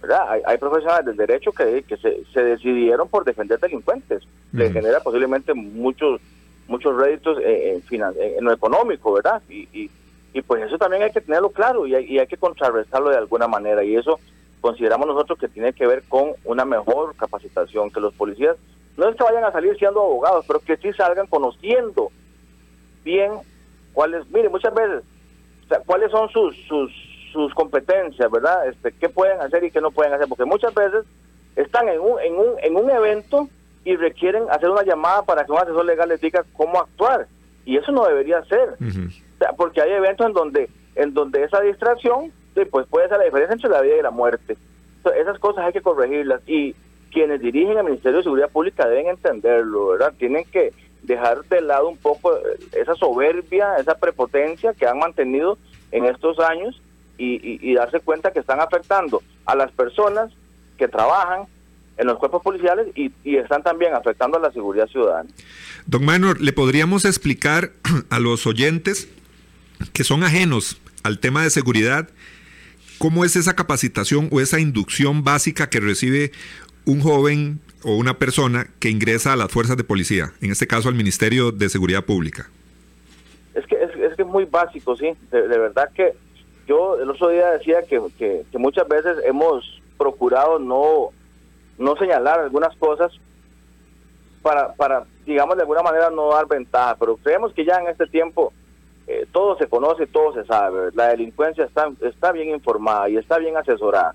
¿verdad? 0.00 0.30
Hay, 0.30 0.42
hay 0.46 0.58
profesionales 0.58 1.04
del 1.06 1.16
derecho 1.16 1.50
que, 1.50 1.82
que 1.82 1.96
se, 1.96 2.22
se 2.32 2.44
decidieron 2.44 3.08
por 3.08 3.24
defender 3.24 3.58
delincuentes. 3.58 4.22
Le 4.52 4.70
genera 4.70 5.00
posiblemente 5.00 5.52
muchos 5.54 6.20
muchos 6.70 6.96
réditos 6.96 7.38
en, 7.42 7.82
en, 7.90 8.44
lo 8.44 8.52
económico, 8.52 9.12
¿verdad? 9.12 9.42
Y, 9.48 9.68
y, 9.72 9.90
y, 10.32 10.42
pues 10.42 10.62
eso 10.62 10.78
también 10.78 11.02
hay 11.02 11.10
que 11.10 11.20
tenerlo 11.20 11.50
claro 11.50 11.86
y 11.86 11.94
hay, 11.94 12.26
que 12.28 12.36
contrarrestarlo 12.36 13.10
de 13.10 13.16
alguna 13.16 13.48
manera. 13.48 13.82
Y 13.82 13.96
eso 13.96 14.20
consideramos 14.60 15.08
nosotros 15.08 15.38
que 15.38 15.48
tiene 15.48 15.72
que 15.72 15.86
ver 15.86 16.04
con 16.08 16.32
una 16.44 16.64
mejor 16.64 17.16
capacitación, 17.16 17.90
que 17.90 18.00
los 18.00 18.14
policías 18.14 18.56
no 18.96 19.08
es 19.08 19.16
que 19.16 19.24
vayan 19.24 19.44
a 19.44 19.52
salir 19.52 19.76
siendo 19.78 20.00
abogados, 20.00 20.44
pero 20.46 20.60
que 20.60 20.76
sí 20.76 20.92
salgan 20.92 21.26
conociendo 21.26 22.10
bien 23.02 23.32
cuáles, 23.92 24.28
mire, 24.30 24.48
muchas 24.48 24.74
veces, 24.74 25.02
cuáles 25.86 26.10
son 26.10 26.28
sus, 26.28 26.54
sus, 26.68 26.92
sus 27.32 27.52
competencias, 27.54 28.30
¿verdad? 28.30 28.68
Este, 28.68 28.92
qué 28.92 29.08
pueden 29.08 29.40
hacer 29.40 29.64
y 29.64 29.70
qué 29.70 29.80
no 29.80 29.90
pueden 29.90 30.12
hacer, 30.12 30.28
porque 30.28 30.44
muchas 30.44 30.74
veces 30.74 31.04
están 31.56 31.88
en 31.88 32.00
un, 32.00 32.20
en 32.20 32.34
un, 32.34 32.46
en 32.62 32.76
un 32.76 32.90
evento 32.90 33.48
y 33.84 33.96
requieren 33.96 34.44
hacer 34.50 34.70
una 34.70 34.82
llamada 34.82 35.22
para 35.22 35.44
que 35.44 35.52
un 35.52 35.58
asesor 35.58 35.84
legal 35.84 36.08
les 36.08 36.20
diga 36.20 36.44
cómo 36.54 36.80
actuar. 36.80 37.26
Y 37.64 37.76
eso 37.76 37.92
no 37.92 38.04
debería 38.06 38.42
ser, 38.44 38.76
porque 39.56 39.80
hay 39.80 39.92
eventos 39.92 40.26
en 40.26 40.32
donde, 40.32 40.70
en 40.96 41.14
donde 41.14 41.44
esa 41.44 41.60
distracción 41.60 42.32
pues 42.70 42.86
puede 42.86 43.08
ser 43.08 43.18
la 43.18 43.24
diferencia 43.24 43.54
entre 43.54 43.70
la 43.70 43.80
vida 43.80 43.96
y 43.96 44.02
la 44.02 44.10
muerte. 44.10 44.56
esas 45.18 45.38
cosas 45.38 45.64
hay 45.64 45.72
que 45.72 45.80
corregirlas 45.80 46.42
y 46.46 46.74
quienes 47.12 47.40
dirigen 47.40 47.78
el 47.78 47.84
Ministerio 47.84 48.18
de 48.18 48.24
Seguridad 48.24 48.50
Pública 48.50 48.86
deben 48.86 49.08
entenderlo, 49.08 49.88
¿verdad? 49.88 50.12
Tienen 50.18 50.44
que 50.44 50.72
dejar 51.02 51.42
de 51.44 51.60
lado 51.60 51.88
un 51.88 51.96
poco 51.96 52.36
esa 52.72 52.94
soberbia, 52.94 53.76
esa 53.78 53.94
prepotencia 53.94 54.74
que 54.74 54.86
han 54.86 54.98
mantenido 54.98 55.58
en 55.90 56.04
estos 56.04 56.38
años 56.38 56.80
y, 57.18 57.58
y 57.68 57.74
darse 57.74 58.00
cuenta 58.00 58.32
que 58.32 58.40
están 58.40 58.60
afectando 58.60 59.22
a 59.44 59.54
las 59.54 59.72
personas 59.72 60.30
que 60.78 60.88
trabajan, 60.88 61.46
en 62.00 62.06
los 62.06 62.18
cuerpos 62.18 62.42
policiales 62.42 62.88
y, 62.94 63.12
y, 63.24 63.36
están 63.36 63.62
también 63.62 63.94
afectando 63.94 64.38
a 64.38 64.40
la 64.40 64.50
seguridad 64.52 64.86
ciudadana. 64.86 65.28
Don 65.86 66.02
Manor, 66.04 66.40
¿le 66.40 66.52
podríamos 66.52 67.04
explicar 67.04 67.72
a 68.10 68.18
los 68.18 68.46
oyentes 68.46 69.08
que 69.92 70.02
son 70.02 70.24
ajenos 70.24 70.80
al 71.02 71.18
tema 71.18 71.42
de 71.42 71.50
seguridad 71.50 72.08
cómo 72.98 73.24
es 73.24 73.36
esa 73.36 73.54
capacitación 73.54 74.28
o 74.32 74.40
esa 74.40 74.60
inducción 74.60 75.24
básica 75.24 75.68
que 75.68 75.80
recibe 75.80 76.32
un 76.86 77.00
joven 77.00 77.60
o 77.84 77.96
una 77.96 78.18
persona 78.18 78.66
que 78.78 78.88
ingresa 78.88 79.32
a 79.34 79.36
las 79.36 79.50
fuerzas 79.50 79.76
de 79.76 79.84
policía, 79.84 80.32
en 80.40 80.50
este 80.50 80.66
caso 80.66 80.88
al 80.88 80.94
Ministerio 80.94 81.52
de 81.52 81.68
Seguridad 81.68 82.04
Pública? 82.04 82.48
Es 83.54 83.66
que 83.66 83.76
es, 83.76 83.90
es 83.96 84.16
que 84.16 84.22
es 84.22 84.28
muy 84.28 84.44
básico, 84.44 84.96
sí. 84.96 85.12
De, 85.30 85.48
de, 85.48 85.58
verdad 85.58 85.90
que 85.94 86.12
yo 86.66 87.00
el 87.00 87.10
otro 87.10 87.28
día 87.28 87.50
decía 87.52 87.82
que, 87.88 88.00
que, 88.18 88.42
que 88.50 88.58
muchas 88.58 88.86
veces 88.88 89.16
hemos 89.24 89.80
procurado 89.98 90.58
no 90.58 91.10
no 91.80 91.96
señalar 91.96 92.38
algunas 92.38 92.76
cosas 92.76 93.10
para, 94.42 94.74
para, 94.74 95.04
digamos, 95.24 95.56
de 95.56 95.62
alguna 95.62 95.82
manera 95.82 96.10
no 96.10 96.30
dar 96.30 96.46
ventaja, 96.46 96.94
pero 97.00 97.16
creemos 97.16 97.52
que 97.54 97.64
ya 97.64 97.78
en 97.78 97.88
este 97.88 98.06
tiempo 98.06 98.52
eh, 99.06 99.26
todo 99.32 99.56
se 99.56 99.66
conoce, 99.66 100.06
todo 100.06 100.34
se 100.34 100.44
sabe, 100.44 100.90
la 100.94 101.08
delincuencia 101.08 101.64
está, 101.64 101.90
está 102.02 102.32
bien 102.32 102.50
informada 102.50 103.08
y 103.08 103.16
está 103.16 103.38
bien 103.38 103.56
asesorada. 103.56 104.14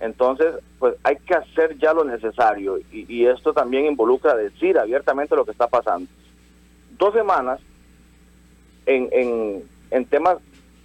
Entonces, 0.00 0.56
pues 0.80 0.96
hay 1.04 1.16
que 1.18 1.34
hacer 1.34 1.78
ya 1.78 1.94
lo 1.94 2.02
necesario 2.02 2.78
y, 2.90 3.06
y 3.08 3.26
esto 3.26 3.52
también 3.52 3.86
involucra 3.86 4.34
decir 4.34 4.76
abiertamente 4.76 5.36
lo 5.36 5.44
que 5.44 5.52
está 5.52 5.68
pasando. 5.68 6.10
Dos 6.98 7.14
semanas 7.14 7.60
en, 8.86 9.08
en, 9.12 9.62
en 9.92 10.04
temas 10.06 10.38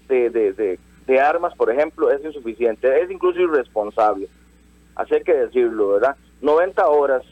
de, 0.07 0.29
de, 0.29 0.53
de, 0.53 0.79
de 1.07 1.19
armas, 1.19 1.55
por 1.55 1.71
ejemplo, 1.71 2.11
es 2.11 2.23
insuficiente, 2.23 3.01
es 3.01 3.09
incluso 3.09 3.39
irresponsable 3.39 4.29
así 4.97 5.15
hay 5.15 5.23
que 5.23 5.33
decirlo, 5.33 5.89
¿verdad? 5.89 6.15
90 6.41 6.87
horas, 6.87 7.23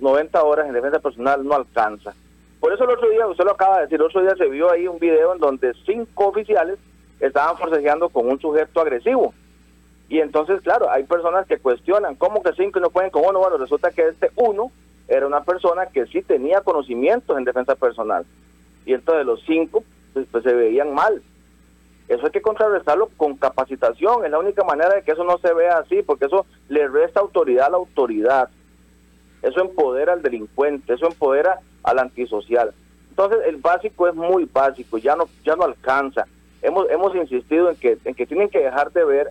90 0.00 0.42
horas 0.42 0.66
en 0.66 0.74
defensa 0.74 0.98
personal 0.98 1.44
no 1.44 1.54
alcanza. 1.54 2.14
Por 2.60 2.72
eso 2.72 2.84
el 2.84 2.90
otro 2.90 3.10
día, 3.10 3.26
usted 3.26 3.44
lo 3.44 3.52
acaba 3.52 3.76
de 3.76 3.82
decir, 3.82 3.96
el 3.96 4.06
otro 4.06 4.22
día 4.22 4.34
se 4.36 4.48
vio 4.48 4.70
ahí 4.70 4.86
un 4.86 4.98
video 4.98 5.34
en 5.34 5.38
donde 5.40 5.74
cinco 5.84 6.28
oficiales 6.28 6.78
estaban 7.20 7.56
forcejeando 7.58 8.08
con 8.08 8.28
un 8.28 8.40
sujeto 8.40 8.80
agresivo. 8.80 9.34
Y 10.08 10.20
entonces, 10.20 10.60
claro, 10.62 10.90
hay 10.90 11.04
personas 11.04 11.46
que 11.46 11.58
cuestionan, 11.58 12.14
¿cómo 12.14 12.42
que 12.42 12.52
cinco 12.52 12.80
no 12.80 12.90
pueden 12.90 13.10
con 13.10 13.24
uno? 13.24 13.40
Bueno, 13.40 13.56
resulta 13.56 13.90
que 13.90 14.08
este 14.08 14.30
uno 14.36 14.70
era 15.08 15.26
una 15.26 15.42
persona 15.42 15.86
que 15.86 16.06
sí 16.06 16.22
tenía 16.22 16.60
conocimientos 16.60 17.36
en 17.36 17.44
defensa 17.44 17.74
personal. 17.74 18.24
Y 18.86 18.94
entonces 18.94 19.26
los 19.26 19.42
cinco 19.44 19.82
pues, 20.12 20.26
pues 20.30 20.44
se 20.44 20.52
veían 20.52 20.94
mal. 20.94 21.22
Eso 22.08 22.26
hay 22.26 22.32
que 22.32 22.42
contrarrestarlo 22.42 23.08
con 23.16 23.36
capacitación, 23.36 24.24
es 24.24 24.30
la 24.30 24.38
única 24.38 24.62
manera 24.62 24.94
de 24.94 25.02
que 25.02 25.12
eso 25.12 25.24
no 25.24 25.38
se 25.38 25.54
vea 25.54 25.78
así, 25.78 26.02
porque 26.02 26.26
eso 26.26 26.44
le 26.68 26.86
resta 26.88 27.20
autoridad 27.20 27.66
a 27.66 27.70
la 27.70 27.76
autoridad. 27.78 28.50
Eso 29.42 29.60
empodera 29.60 30.12
al 30.12 30.22
delincuente, 30.22 30.94
eso 30.94 31.06
empodera 31.06 31.60
al 31.82 31.98
antisocial. 31.98 32.74
Entonces 33.10 33.38
el 33.46 33.56
básico 33.56 34.08
es 34.08 34.14
muy 34.14 34.48
básico, 34.52 34.98
ya 34.98 35.14
no 35.16 35.28
ya 35.44 35.54
no 35.54 35.64
alcanza. 35.64 36.26
Hemos 36.62 36.90
hemos 36.90 37.14
insistido 37.14 37.70
en 37.70 37.76
que 37.76 37.96
en 38.04 38.14
que 38.14 38.26
tienen 38.26 38.48
que 38.48 38.58
dejar 38.58 38.90
de 38.92 39.04
ver 39.04 39.30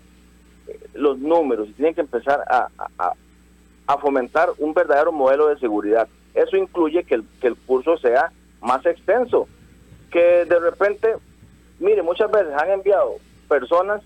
eh, 0.68 0.80
los 0.94 1.20
números 1.20 1.68
y 1.68 1.74
tienen 1.74 1.94
que 1.94 2.02
empezar 2.02 2.44
a, 2.50 2.70
a, 2.78 3.14
a, 3.88 3.98
fomentar 3.98 4.50
un 4.58 4.74
verdadero 4.74 5.12
modelo 5.12 5.48
de 5.48 5.60
seguridad. 5.60 6.08
Eso 6.34 6.56
incluye 6.56 7.04
que 7.04 7.16
el, 7.16 7.26
que 7.42 7.48
el 7.48 7.56
curso 7.56 7.98
sea 7.98 8.32
más 8.62 8.86
extenso, 8.86 9.48
que 10.10 10.46
de 10.46 10.60
repente 10.60 11.16
Mire, 11.80 12.02
muchas 12.02 12.32
veces 12.32 12.54
han 12.58 12.72
enviado 12.72 13.16
personas 13.48 14.02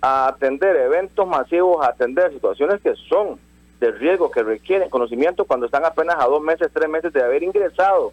a 0.00 0.28
atender 0.28 0.76
eventos 0.76 1.26
masivos, 1.26 1.84
a 1.84 1.90
atender 1.90 2.32
situaciones 2.32 2.80
que 2.82 2.94
son 3.08 3.38
de 3.80 3.90
riesgo, 3.92 4.30
que 4.30 4.42
requieren 4.42 4.90
conocimiento 4.90 5.44
cuando 5.44 5.66
están 5.66 5.84
apenas 5.84 6.16
a 6.18 6.26
dos 6.26 6.42
meses, 6.42 6.70
tres 6.72 6.88
meses 6.88 7.12
de 7.12 7.22
haber 7.22 7.42
ingresado 7.42 8.12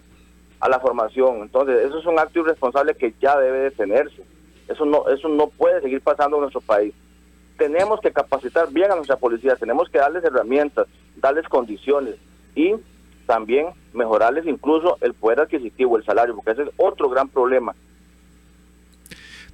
a 0.59 0.69
la 0.69 0.79
formación. 0.79 1.41
Entonces, 1.41 1.85
eso 1.85 1.99
es 1.99 2.05
un 2.05 2.19
acto 2.19 2.39
irresponsable 2.39 2.95
que 2.95 3.13
ya 3.19 3.37
debe 3.37 3.59
detenerse. 3.59 4.23
Eso 4.67 4.85
no, 4.85 5.07
eso 5.09 5.27
no 5.27 5.47
puede 5.47 5.81
seguir 5.81 6.01
pasando 6.01 6.37
en 6.37 6.41
nuestro 6.41 6.61
país. 6.61 6.93
Tenemos 7.57 7.99
que 7.99 8.11
capacitar 8.11 8.71
bien 8.71 8.91
a 8.91 8.95
nuestra 8.95 9.17
policía, 9.17 9.55
tenemos 9.55 9.89
que 9.89 9.97
darles 9.97 10.23
herramientas, 10.23 10.87
darles 11.17 11.47
condiciones 11.47 12.15
y 12.55 12.75
también 13.25 13.67
mejorarles 13.93 14.45
incluso 14.45 14.97
el 15.01 15.13
poder 15.13 15.41
adquisitivo, 15.41 15.97
el 15.97 16.05
salario, 16.05 16.35
porque 16.35 16.51
ese 16.51 16.63
es 16.63 16.69
otro 16.77 17.09
gran 17.09 17.27
problema. 17.27 17.75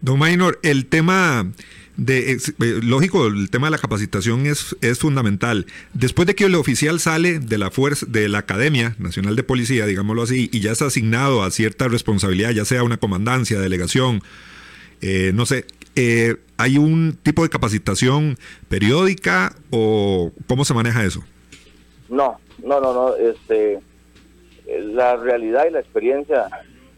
Don 0.02 0.20
Maynor, 0.20 0.60
el 0.64 0.86
tema 0.86 1.52
de, 1.98 2.34
eh, 2.34 2.40
lógico, 2.84 3.28
el 3.28 3.50
tema 3.50 3.68
de 3.68 3.72
la 3.72 3.78
capacitación 3.78 4.46
es, 4.46 4.76
es 4.82 5.00
fundamental. 5.00 5.66
Después 5.94 6.28
de 6.28 6.36
que 6.36 6.46
el 6.46 6.56
oficial 6.56 7.00
sale 7.00 7.40
de 7.40 7.58
la 7.58 7.72
fuerza, 7.72 8.06
de 8.08 8.30
la 8.30 8.40
Academia 8.40 8.96
Nacional 9.00 9.36
de 9.36 9.44
Policía, 9.44 9.86
digámoslo 9.86 10.22
así, 10.22 10.50
y 10.52 10.60
ya 10.60 10.72
está 10.72 10.86
asignado 10.86 11.44
a 11.44 11.52
cierta 11.52 11.88
responsabilidad, 11.88 12.52
ya 12.52 12.66
sea 12.66 12.84
una 12.84 12.98
comandancia, 12.98 13.60
delegación, 13.60 14.22
eh, 15.02 15.32
no 15.34 15.46
sé, 15.46 15.66
eh, 15.96 16.36
¿hay 16.58 16.78
un 16.78 17.18
tipo 17.24 17.42
de 17.42 17.50
capacitación 17.50 18.38
periódica 18.70 19.56
o 19.72 20.32
cómo 20.46 20.64
se 20.64 20.76
maneja 20.76 21.04
eso? 21.04 21.24
No, 22.08 22.40
no, 22.64 22.80
no, 22.80 22.94
no. 22.94 23.16
Este, 23.16 23.80
la 24.68 25.16
realidad 25.16 25.66
y 25.68 25.72
la 25.72 25.80
experiencia, 25.80 26.48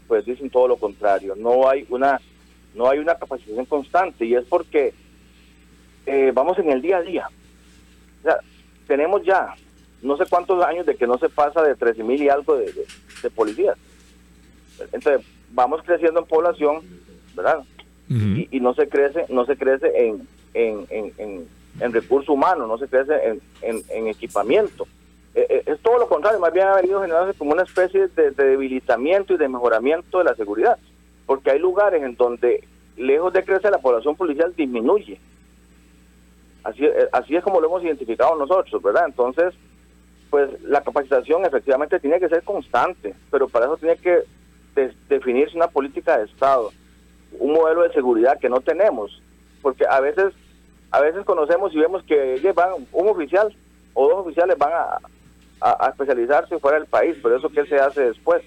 pues 0.06 0.26
dicen 0.26 0.50
todo 0.50 0.68
lo 0.68 0.76
contrario. 0.76 1.34
No 1.36 1.68
hay 1.68 1.86
una, 1.88 2.20
no 2.74 2.88
hay 2.88 2.98
una 2.98 3.16
capacitación 3.16 3.64
constante 3.66 4.24
y 4.24 4.34
es 4.34 4.44
porque 4.44 4.94
eh, 6.06 6.30
vamos 6.34 6.58
en 6.58 6.70
el 6.70 6.82
día 6.82 6.98
a 6.98 7.02
día. 7.02 7.28
O 8.20 8.22
sea, 8.22 8.38
tenemos 8.86 9.22
ya 9.24 9.54
no 10.02 10.16
sé 10.16 10.24
cuántos 10.28 10.62
años 10.64 10.86
de 10.86 10.96
que 10.96 11.06
no 11.06 11.18
se 11.18 11.28
pasa 11.28 11.62
de 11.62 11.74
13 11.74 12.02
mil 12.04 12.22
y 12.22 12.28
algo 12.28 12.56
de, 12.56 12.72
policías. 13.34 13.76
Entonces, 14.92 15.26
vamos 15.50 15.82
creciendo 15.84 16.20
en 16.20 16.26
población, 16.26 16.80
¿verdad? 17.34 17.62
y, 18.08 18.58
no 18.58 18.74
se 18.74 18.88
crece, 18.88 19.26
no 19.28 19.46
se 19.46 19.56
crece 19.56 19.86
en, 19.94 20.26
en, 20.54 20.86
en, 20.90 21.46
en, 21.78 21.92
recurso 21.92 22.32
humano, 22.32 22.66
no 22.66 22.76
se 22.76 22.88
crece 22.88 23.38
en, 23.62 23.82
en 23.88 24.08
equipamiento. 24.08 24.86
Eh, 25.34 25.46
eh, 25.48 25.62
es 25.66 25.80
todo 25.80 25.98
lo 25.98 26.08
contrario, 26.08 26.40
más 26.40 26.52
bien 26.52 26.66
ha 26.66 26.74
venido 26.74 27.00
generándose 27.00 27.38
como 27.38 27.52
una 27.52 27.62
especie 27.62 28.08
de, 28.08 28.32
debilitamiento 28.32 29.34
y 29.34 29.36
de 29.36 29.48
mejoramiento 29.48 30.18
de 30.18 30.24
la 30.24 30.34
seguridad, 30.34 30.76
porque 31.26 31.50
hay 31.50 31.58
lugares 31.58 32.02
en 32.02 32.16
donde, 32.16 32.64
lejos 32.96 33.32
de 33.32 33.44
crecer, 33.44 33.70
la 33.70 33.78
población 33.78 34.16
policial 34.16 34.54
disminuye. 34.56 35.18
Así, 36.64 36.84
eh, 36.84 37.08
así 37.12 37.36
es 37.36 37.42
como 37.42 37.60
lo 37.60 37.68
hemos 37.68 37.82
identificado 37.82 38.36
nosotros, 38.36 38.82
¿verdad? 38.82 39.04
Entonces, 39.06 39.54
pues 40.28 40.62
la 40.62 40.82
capacitación 40.82 41.44
efectivamente 41.44 41.98
tiene 42.00 42.20
que 42.20 42.28
ser 42.28 42.42
constante, 42.42 43.14
pero 43.30 43.48
para 43.48 43.66
eso 43.66 43.76
tiene 43.76 43.96
que 43.96 44.20
definirse 45.08 45.56
una 45.56 45.68
política 45.68 46.18
de 46.18 46.24
Estado, 46.24 46.70
un 47.38 47.52
modelo 47.52 47.82
de 47.82 47.92
seguridad 47.92 48.38
que 48.38 48.48
no 48.48 48.60
tenemos, 48.60 49.20
porque 49.60 49.84
a 49.86 50.00
veces 50.00 50.32
a 50.92 51.00
veces 51.00 51.24
conocemos 51.24 51.72
y 51.72 51.78
vemos 51.78 52.02
que 52.04 52.52
van 52.54 52.70
un 52.92 53.08
oficial 53.08 53.54
o 53.94 54.08
dos 54.08 54.26
oficiales 54.26 54.58
van 54.58 54.72
a, 54.72 54.98
a, 55.60 55.88
especializarse 55.88 56.58
fuera 56.58 56.78
del 56.78 56.88
país, 56.88 57.16
pero 57.22 57.36
eso 57.36 57.48
qué 57.48 57.64
se 57.66 57.78
hace 57.78 58.02
después. 58.02 58.42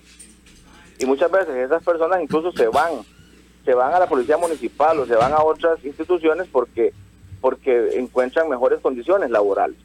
Y 1.00 1.06
muchas 1.06 1.32
veces 1.32 1.56
esas 1.56 1.84
personas 1.84 2.22
incluso 2.22 2.52
se 2.52 2.68
van, 2.68 2.94
se 3.66 3.74
van 3.74 3.94
a 3.94 4.00
la 4.00 4.08
policía 4.08 4.38
municipal 4.38 5.00
o 5.00 5.06
se 5.06 5.16
van 5.16 5.34
a 5.34 5.44
otras 5.44 5.84
instituciones 5.84 6.48
porque, 6.52 6.94
porque 7.42 7.98
encuentran 8.00 8.50
mejores 8.50 8.80
condiciones 8.82 9.30
laborales. 9.30 9.78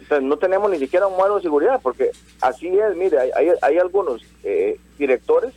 Entonces 0.00 0.28
no 0.28 0.36
tenemos 0.36 0.70
ni 0.70 0.78
siquiera 0.78 1.06
un 1.06 1.16
modelo 1.16 1.36
de 1.36 1.42
seguridad, 1.42 1.80
porque 1.82 2.10
así 2.40 2.68
es, 2.68 2.94
mire, 2.94 3.18
hay, 3.18 3.52
hay, 3.62 3.78
algunos 3.78 4.22
eh, 4.42 4.78
directores 4.98 5.54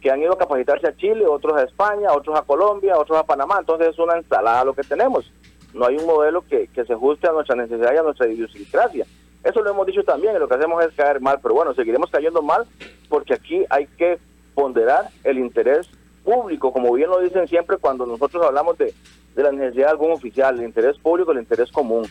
que 0.00 0.12
han 0.12 0.22
ido 0.22 0.32
a 0.32 0.38
capacitarse 0.38 0.86
a 0.86 0.96
Chile, 0.96 1.26
otros 1.26 1.56
a 1.56 1.64
España, 1.64 2.12
otros 2.12 2.38
a 2.38 2.42
Colombia, 2.42 2.96
otros 2.96 3.18
a 3.18 3.24
Panamá, 3.24 3.56
entonces 3.58 3.88
es 3.88 3.98
una 3.98 4.16
ensalada 4.16 4.64
lo 4.64 4.74
que 4.74 4.84
tenemos. 4.84 5.28
No 5.72 5.86
hay 5.86 5.96
un 5.96 6.06
modelo 6.06 6.42
que, 6.42 6.68
que 6.68 6.84
se 6.84 6.92
ajuste 6.92 7.26
a 7.26 7.32
nuestra 7.32 7.56
necesidad 7.56 7.92
y 7.94 7.96
a 7.96 8.02
nuestra 8.02 8.28
idiosincrasia. 8.28 9.06
Eso 9.44 9.62
lo 9.62 9.70
hemos 9.70 9.86
dicho 9.86 10.02
también, 10.02 10.34
y 10.34 10.38
lo 10.38 10.48
que 10.48 10.54
hacemos 10.54 10.82
es 10.84 10.94
caer 10.94 11.20
mal, 11.20 11.38
pero 11.42 11.54
bueno, 11.54 11.74
seguiremos 11.74 12.10
cayendo 12.10 12.40
mal 12.40 12.66
porque 13.08 13.34
aquí 13.34 13.64
hay 13.68 13.86
que 13.86 14.18
ponderar 14.54 15.08
el 15.22 15.38
interés 15.38 15.88
público, 16.24 16.72
como 16.72 16.92
bien 16.94 17.10
lo 17.10 17.20
dicen 17.20 17.46
siempre 17.46 17.76
cuando 17.76 18.06
nosotros 18.06 18.44
hablamos 18.44 18.78
de, 18.78 18.94
la 19.36 19.52
necesidad 19.52 19.86
de 19.86 19.90
algún 19.90 20.12
oficial, 20.12 20.58
el 20.58 20.64
interés 20.64 20.98
público, 20.98 21.32
el 21.32 21.38
interés 21.38 21.70
común. 21.70 22.06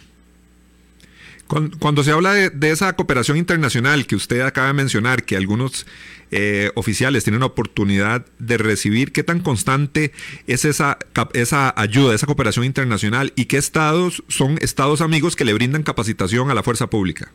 Cuando, 1.47 2.03
se 2.03 2.12
habla 2.12 2.34
de, 2.34 2.71
esa 2.71 2.95
cooperación 2.95 3.38
internacional 3.38 4.08
que 4.08 4.15
usted 4.15 4.41
acaba 4.41 4.67
de 4.67 4.73
mencionar, 4.73 5.23
que 5.23 5.36
algunos 5.36 5.86
eh, 6.32 6.71
oficiales 6.75 7.23
tienen 7.23 7.41
la 7.41 7.47
oportunidad 7.47 8.25
de 8.39 8.58
recibir, 8.58 9.12
¿qué 9.12 9.23
tan 9.23 9.41
constante 9.41 10.13
es 10.47 10.65
esa, 10.65 10.97
esa 11.34 11.73
ayuda, 11.79 12.15
esa 12.15 12.25
cooperación 12.25 12.65
internacional 12.65 13.34
y 13.36 13.45
qué 13.45 13.58
estados 13.58 14.23
son 14.29 14.58
estados 14.62 15.01
amigos 15.01 15.36
que 15.36 15.45
le 15.45 15.53
brindan 15.53 15.84
capacitación 15.84 16.49
a 16.49 16.56
la 16.56 16.63
fuerza 16.63 16.88
pública? 16.88 17.29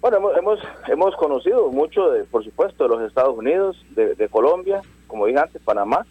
Bueno, 0.00 0.18
hemos, 0.36 0.60
hemos, 0.88 1.16
conocido 1.16 1.70
mucho, 1.70 2.10
de, 2.10 2.24
por 2.24 2.44
supuesto, 2.44 2.84
de 2.84 2.90
los 2.90 3.02
Estados 3.02 3.36
Unidos, 3.36 3.82
de, 3.90 4.28
Colombia, 4.28 4.82
como 5.06 5.26
dije 5.26 5.38
antes, 5.38 5.62
Panamá, 5.62 6.04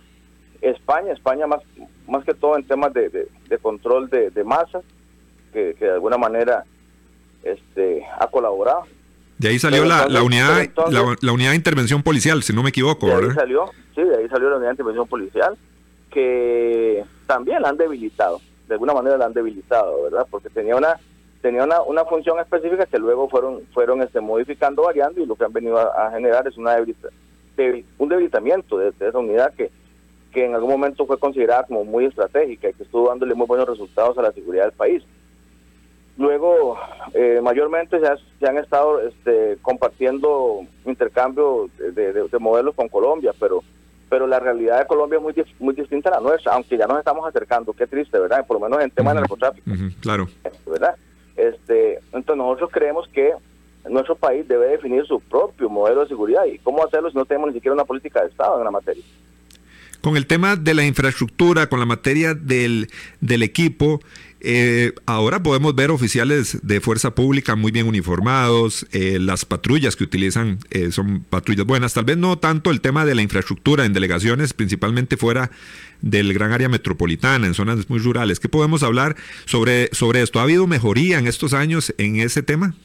España, 0.62 1.13
España 1.13 1.47
más, 1.47 1.62
más 2.08 2.26
que 2.26 2.34
todo 2.34 2.58
en 2.58 2.65
temas 2.65 2.91
de, 2.93 3.28
control 3.62 4.10
de, 4.10 4.43
masas, 4.43 4.84
que 5.54 5.73
de 5.80 5.91
alguna 5.91 6.17
manera 6.17 6.65
este, 7.51 8.05
ha 8.19 8.27
colaborado. 8.27 8.83
De 9.38 9.49
ahí 9.49 9.60
salió 9.60 9.86
la, 9.86 10.07
la, 10.07 10.23
unidad 10.23 10.67
la, 10.89 11.31
unidad 11.31 11.51
de 11.51 11.55
intervención 11.55 12.01
policial, 12.01 12.41
si 12.41 12.53
no 12.53 12.63
me 12.63 12.69
equivoco, 12.69 13.05
de 13.07 13.13
ahí 13.13 13.31
salió, 13.36 13.65
sí, 13.93 14.01
de 14.01 14.17
ahí 14.17 14.27
salió 14.29 14.49
la 14.49 14.55
unidad 14.55 14.69
de 14.69 14.73
intervención 14.73 15.07
policial, 15.07 15.55
que 16.10 17.03
también 17.27 17.62
la 17.62 17.69
han 17.69 17.77
debilitado, 17.77 18.41
de 18.67 18.73
alguna 18.73 18.93
manera 18.93 19.17
la 19.17 19.25
han 19.25 19.33
debilitado, 19.33 20.03
¿verdad? 20.03 20.25
Porque 20.31 20.49
tenía 20.49 20.75
una 20.75 20.97
tenía 21.41 21.63
una, 21.63 21.81
una 21.83 22.03
función 22.05 22.39
específica 22.39 22.88
que 22.88 22.97
luego 22.97 23.29
fueron 23.29 23.62
fueron 23.73 24.01
este 24.01 24.21
modificando, 24.21 24.81
variando 24.81 25.21
y 25.21 25.27
lo 25.27 25.36
que 25.36 25.45
han 25.45 25.53
venido 25.53 25.77
a, 25.77 26.12
generar 26.12 26.47
es 26.47 26.57
una 26.57 26.75
un 27.97 28.10
debilitamiento 28.10 28.77
de, 28.77 28.93
esa 28.99 29.17
unidad 29.17 29.53
que, 29.53 29.69
que 30.31 30.45
en 30.45 30.55
algún 30.55 30.71
momento 30.71 31.05
fue 31.05 31.19
considerada 31.19 31.63
como 31.63 31.83
muy 31.83 32.05
estratégica 32.05 32.69
y 32.69 32.73
que 32.73 32.83
estuvo 32.83 33.10
dándole 33.10 33.36
muy 33.36 33.47
buenos 33.47 33.67
resultados 33.67 34.17
a 34.17 34.21
la 34.23 34.31
seguridad 34.31 34.63
del 34.63 34.73
país. 34.73 35.03
Luego, 36.17 36.77
eh, 37.13 37.39
mayormente 37.43 37.99
se, 37.99 38.47
han 38.47 38.58
estado 38.58 39.01
este, 39.01 39.58
compartiendo 39.62 40.62
intercambio 40.86 41.69
de, 41.77 42.27
modelos 42.39 42.75
con 42.75 42.89
Colombia, 42.89 43.34
pero 43.39 43.63
pero 44.10 44.25
la 44.25 44.39
realidad 44.39 44.80
de 44.80 44.88
Colombia 44.88 45.17
es 45.17 45.21
muy, 45.21 45.34
muy 45.60 45.75
distinta 45.75 46.10
a 46.10 46.13
la 46.13 46.21
nuestra, 46.21 46.53
aunque 46.53 46.77
ya 46.77 46.88
nos 46.88 46.97
estamos 46.97 47.27
acercando. 47.27 47.73
Qué 47.73 47.86
triste, 47.86 48.17
¿verdad? 48.17 48.47
Por 48.47 48.58
lo 48.58 48.65
menos 48.65 48.82
en 48.82 48.89
tema 48.89 49.13
de 49.13 49.19
narcotráfico. 49.19 49.69
claro. 49.99 50.30
¿Verdad? 50.65 50.95
Este, 51.36 51.99
entonces 52.13 52.38
nosotros 52.38 52.69
creemos 52.71 53.06
que 53.10 53.34
nuestro 53.89 54.15
país 54.15 54.47
debe 54.47 54.67
definir 54.67 55.06
su 55.06 55.19
propio 55.19 55.69
modelo 55.69 56.01
de 56.01 56.08
seguridad 56.08 56.45
y 56.45 56.58
cómo 56.60 56.84
hacerlo 56.86 57.10
si 57.12 57.17
no 57.17 57.25
tenemos 57.25 57.49
ni 57.49 57.56
siquiera 57.56 57.73
una 57.73 57.86
política 57.86 58.21
de 58.21 58.30
Estado 58.30 58.58
en 58.58 58.63
la 58.63 58.71
materia. 58.71 59.03
Con 60.01 60.15
el 60.15 60.25
tema 60.25 60.56
de 60.56 60.73
la 60.73 60.86
infraestructura, 60.86 61.67
con 61.67 61.80
la 61.80 61.86
materia 61.86 62.34
del, 62.34 62.88
del 63.19 63.43
equipo, 63.43 63.99
eh, 64.39 64.93
ahora 65.08 65.41
podemos 65.41 65.73
ver 65.73 65.89
oficiales 65.89 66.60
de 66.62 66.80
fuerza 66.80 67.15
pública 67.15 67.56
muy 67.56 67.71
bien 67.71 67.88
uniformados, 67.88 68.86
eh, 68.91 69.17
las 69.19 69.45
patrullas 69.45 69.95
que 69.95 70.04
utilizan 70.04 70.60
eh, 70.69 70.91
son 70.91 71.23
patrullas 71.28 71.65
buenas, 71.65 71.93
tal 71.93 72.06
vez 72.06 72.17
no 72.17 72.38
tanto 72.38 72.69
el 72.69 72.80
tema 72.80 73.06
de 73.06 73.15
la 73.15 73.23
infraestructura 73.23 73.86
en 73.86 73.93
delegaciones, 73.93 74.54
principalmente 74.54 75.17
fuera 75.17 75.50
del 76.02 76.34
gran 76.34 76.52
área 76.52 76.69
metropolitana, 76.69 77.47
en 77.47 77.56
zonas 77.56 77.89
muy 77.89 77.97
rurales. 78.00 78.39
¿Qué 78.39 78.47
podemos 78.47 78.84
hablar 78.84 79.15
sobre, 79.45 79.88
sobre 79.93 80.21
esto? 80.21 80.39
¿Ha 80.39 80.43
habido 80.43 80.67
mejoría 80.67 81.17
en 81.17 81.26
estos 81.26 81.54
años 81.54 81.93
en 81.97 82.17
ese 82.17 82.43
tema? 82.43 82.76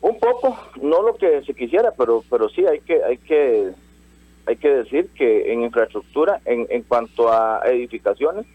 Un 0.00 0.18
poco, 0.20 0.58
no 0.80 1.02
lo 1.02 1.16
que 1.16 1.42
se 1.44 1.54
quisiera, 1.54 1.92
pero 1.96 2.24
pero 2.28 2.48
sí 2.48 2.64
hay 2.66 2.80
que 2.80 3.02
hay 3.02 3.18
que 3.18 3.70
hay 4.46 4.56
que 4.56 4.68
decir 4.68 5.08
que 5.14 5.52
en 5.52 5.62
infraestructura, 5.62 6.40
en, 6.44 6.66
en 6.70 6.82
cuanto 6.82 7.32
a 7.32 7.60
edificaciones, 7.66 8.46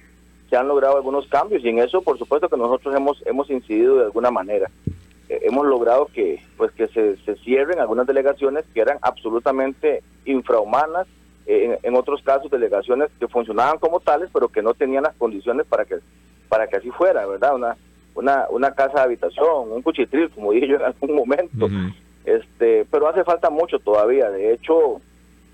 se 0.49 0.55
han 0.55 0.67
logrado 0.67 0.97
algunos 0.97 1.27
cambios 1.27 1.63
y 1.63 1.69
en 1.69 1.79
eso 1.79 2.01
por 2.01 2.17
supuesto 2.17 2.49
que 2.49 2.57
nosotros 2.57 2.95
hemos 2.95 3.21
hemos 3.25 3.49
incidido 3.49 3.97
de 3.97 4.05
alguna 4.05 4.31
manera. 4.31 4.69
Eh, 5.29 5.41
hemos 5.43 5.65
logrado 5.65 6.07
que 6.07 6.41
pues 6.55 6.71
que 6.71 6.87
se, 6.87 7.17
se, 7.17 7.35
cierren 7.37 7.79
algunas 7.79 8.07
delegaciones 8.07 8.65
que 8.73 8.79
eran 8.79 8.97
absolutamente 9.01 10.01
infrahumanas 10.25 11.07
eh, 11.45 11.77
en, 11.83 11.95
otros 11.95 12.21
casos 12.23 12.49
delegaciones 12.49 13.09
que 13.19 13.27
funcionaban 13.27 13.77
como 13.77 13.99
tales 13.99 14.29
pero 14.31 14.47
que 14.47 14.61
no 14.61 14.73
tenían 14.73 15.03
las 15.03 15.15
condiciones 15.15 15.65
para 15.65 15.85
que 15.85 15.95
para 16.47 16.67
que 16.67 16.77
así 16.77 16.89
fuera 16.91 17.25
verdad 17.25 17.55
una 17.55 17.75
una 18.15 18.45
una 18.49 18.71
casa 18.71 18.99
de 18.99 19.05
habitación 19.05 19.71
un 19.71 19.81
cuchitril 19.81 20.29
como 20.29 20.51
dije 20.53 20.67
yo 20.67 20.75
en 20.77 20.83
algún 20.83 21.15
momento. 21.15 21.67
Este 22.23 22.85
pero 22.89 23.07
hace 23.07 23.23
falta 23.23 23.49
mucho 23.49 23.79
todavía. 23.79 24.29
De 24.29 24.53
hecho 24.53 25.01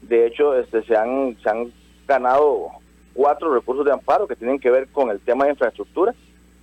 de 0.03 0.27
hecho 0.27 0.55
este 0.55 0.83
se 0.83 0.95
han 0.95 1.35
se 1.41 1.49
han 1.49 1.71
ganado 2.07 2.82
cuatro 3.13 3.53
recursos 3.53 3.85
de 3.85 3.91
amparo 3.91 4.27
que 4.27 4.35
tienen 4.35 4.59
que 4.59 4.71
ver 4.71 4.87
con 4.87 5.09
el 5.09 5.19
tema 5.19 5.45
de 5.45 5.51
infraestructura 5.51 6.13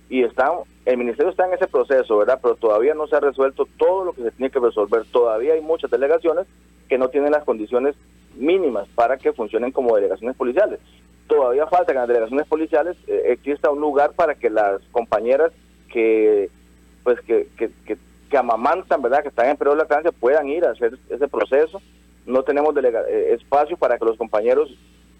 y 0.09 0.23
están, 0.23 0.51
el 0.85 0.97
ministerio 0.97 1.31
está 1.31 1.47
en 1.47 1.53
ese 1.53 1.67
proceso, 1.67 2.17
¿verdad? 2.17 2.39
Pero 2.41 2.55
todavía 2.55 2.93
no 2.93 3.07
se 3.07 3.15
ha 3.15 3.21
resuelto 3.21 3.67
todo 3.77 4.05
lo 4.05 4.13
que 4.13 4.23
se 4.23 4.31
tiene 4.31 4.51
que 4.51 4.59
resolver. 4.59 5.05
Todavía 5.11 5.53
hay 5.53 5.61
muchas 5.61 5.89
delegaciones 5.89 6.47
que 6.89 6.97
no 6.97 7.09
tienen 7.09 7.31
las 7.31 7.45
condiciones 7.45 7.95
mínimas 8.35 8.87
para 8.95 9.17
que 9.17 9.31
funcionen 9.31 9.71
como 9.71 9.95
delegaciones 9.95 10.35
policiales. 10.35 10.79
Todavía 11.27 11.65
falta 11.67 11.87
que 11.87 11.91
en 11.93 11.99
las 11.99 12.07
delegaciones 12.09 12.47
policiales 12.47 12.97
eh, 13.07 13.23
exista 13.27 13.71
un 13.71 13.79
lugar 13.79 14.11
para 14.11 14.35
que 14.35 14.49
las 14.49 14.81
compañeras 14.91 15.53
que 15.89 16.49
pues 17.03 17.19
que, 17.21 17.47
que, 17.57 17.71
que 18.31 18.37
amamantan, 18.37 19.01
¿verdad? 19.01 19.21
Que 19.21 19.27
están 19.27 19.49
en 19.49 19.57
periodo 19.57 19.75
de 19.75 19.83
lactancia 19.83 20.11
puedan 20.11 20.47
ir 20.47 20.65
a 20.65 20.71
hacer 20.71 20.97
ese 21.09 21.27
proceso. 21.27 21.81
No 22.25 22.43
tenemos 22.43 22.75
eh, 22.75 23.33
espacio 23.33 23.77
para 23.77 23.99
que 23.99 24.05
los 24.05 24.17
compañeros, 24.17 24.73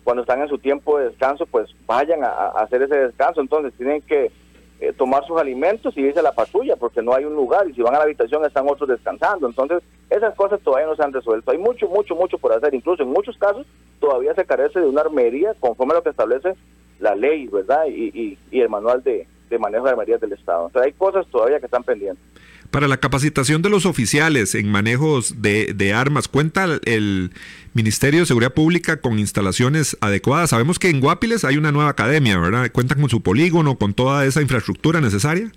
cuando 0.03 0.21
están 0.21 0.41
en 0.41 0.49
su 0.49 0.57
tiempo 0.57 0.97
de 0.97 1.09
descanso, 1.09 1.45
pues 1.45 1.69
vayan 1.85 2.23
a, 2.23 2.47
hacer 2.55 2.81
ese 2.81 2.95
descanso. 2.95 3.41
Entonces 3.41 3.73
tienen 3.77 4.01
que 4.01 4.31
eh, 4.79 4.93
tomar 4.93 5.23
sus 5.25 5.39
alimentos 5.39 5.95
y 5.95 6.01
irse 6.01 6.19
a 6.19 6.23
la 6.23 6.31
patrulla, 6.31 6.75
porque 6.75 7.01
no 7.01 7.13
hay 7.13 7.25
un 7.25 7.35
lugar. 7.35 7.69
Y 7.69 7.73
si 7.73 7.81
van 7.81 7.93
a 7.93 7.99
la 7.99 8.05
habitación, 8.05 8.43
están 8.45 8.67
otros 8.67 8.89
descansando. 8.89 9.47
Entonces, 9.47 9.83
esas 10.09 10.33
cosas 10.35 10.59
todavía 10.61 10.87
no 10.87 10.95
se 10.95 11.03
han 11.03 11.13
resuelto. 11.13 11.51
Hay 11.51 11.59
mucho, 11.59 11.87
mucho, 11.87 12.15
mucho 12.15 12.37
por 12.39 12.51
hacer. 12.51 12.73
Incluso 12.73 13.03
en 13.03 13.09
muchos 13.09 13.37
casos, 13.37 13.67
todavía 13.99 14.33
se 14.33 14.45
carece 14.45 14.79
de 14.79 14.87
una 14.87 15.01
armería 15.01 15.53
conforme 15.59 15.93
a 15.93 15.97
lo 15.97 16.03
que 16.03 16.09
establece 16.09 16.55
la 16.99 17.15
ley, 17.15 17.47
¿verdad? 17.47 17.85
Y, 17.87 18.37
el 18.51 18.69
manual 18.69 19.03
de, 19.03 19.27
manejo 19.59 19.85
de 19.85 19.91
armerías 19.91 20.19
del 20.19 20.33
Estado. 20.33 20.67
Entonces, 20.67 20.87
hay 20.87 20.93
cosas 20.93 21.27
todavía 21.27 21.59
que 21.59 21.65
están 21.65 21.83
pendientes. 21.83 22.23
Para 22.71 22.87
la 22.87 23.01
capacitación 23.01 23.61
de 23.61 23.69
los 23.69 23.85
oficiales 23.85 24.55
en 24.55 24.71
manejos 24.71 25.41
de, 25.41 25.93
armas, 25.93 26.29
¿cuenta 26.29 26.79
el 26.85 27.31
Ministerio 27.73 28.21
de 28.21 28.25
Seguridad 28.25 28.53
Pública 28.53 29.01
con 29.01 29.19
instalaciones 29.19 29.97
adecuadas? 29.99 30.51
Sabemos 30.51 30.79
que 30.79 30.89
en 30.89 31.01
Guapiles 31.01 31.43
hay 31.43 31.57
una 31.57 31.73
nueva 31.73 31.89
academia, 31.89 32.39
¿verdad? 32.39 32.71
¿Cuentan 32.71 33.01
con 33.01 33.09
su 33.09 33.21
polígono, 33.21 33.77
con 33.77 33.93
toda 33.93 34.25
esa 34.25 34.41
infraestructura 34.41 35.01
necesaria? 35.01 35.51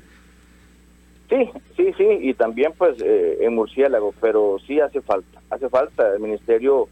Sí, 1.30 1.48
sí, 1.76 1.92
sí, 1.96 2.04
y 2.20 2.34
también 2.34 2.72
pues 2.76 3.00
eh, 3.00 3.38
en 3.42 3.54
Murciélago, 3.54 4.12
pero 4.20 4.56
sí 4.66 4.80
hace 4.80 5.00
falta, 5.00 5.40
hace 5.50 5.68
falta, 5.68 6.14
el 6.14 6.20
Ministerio 6.20 6.88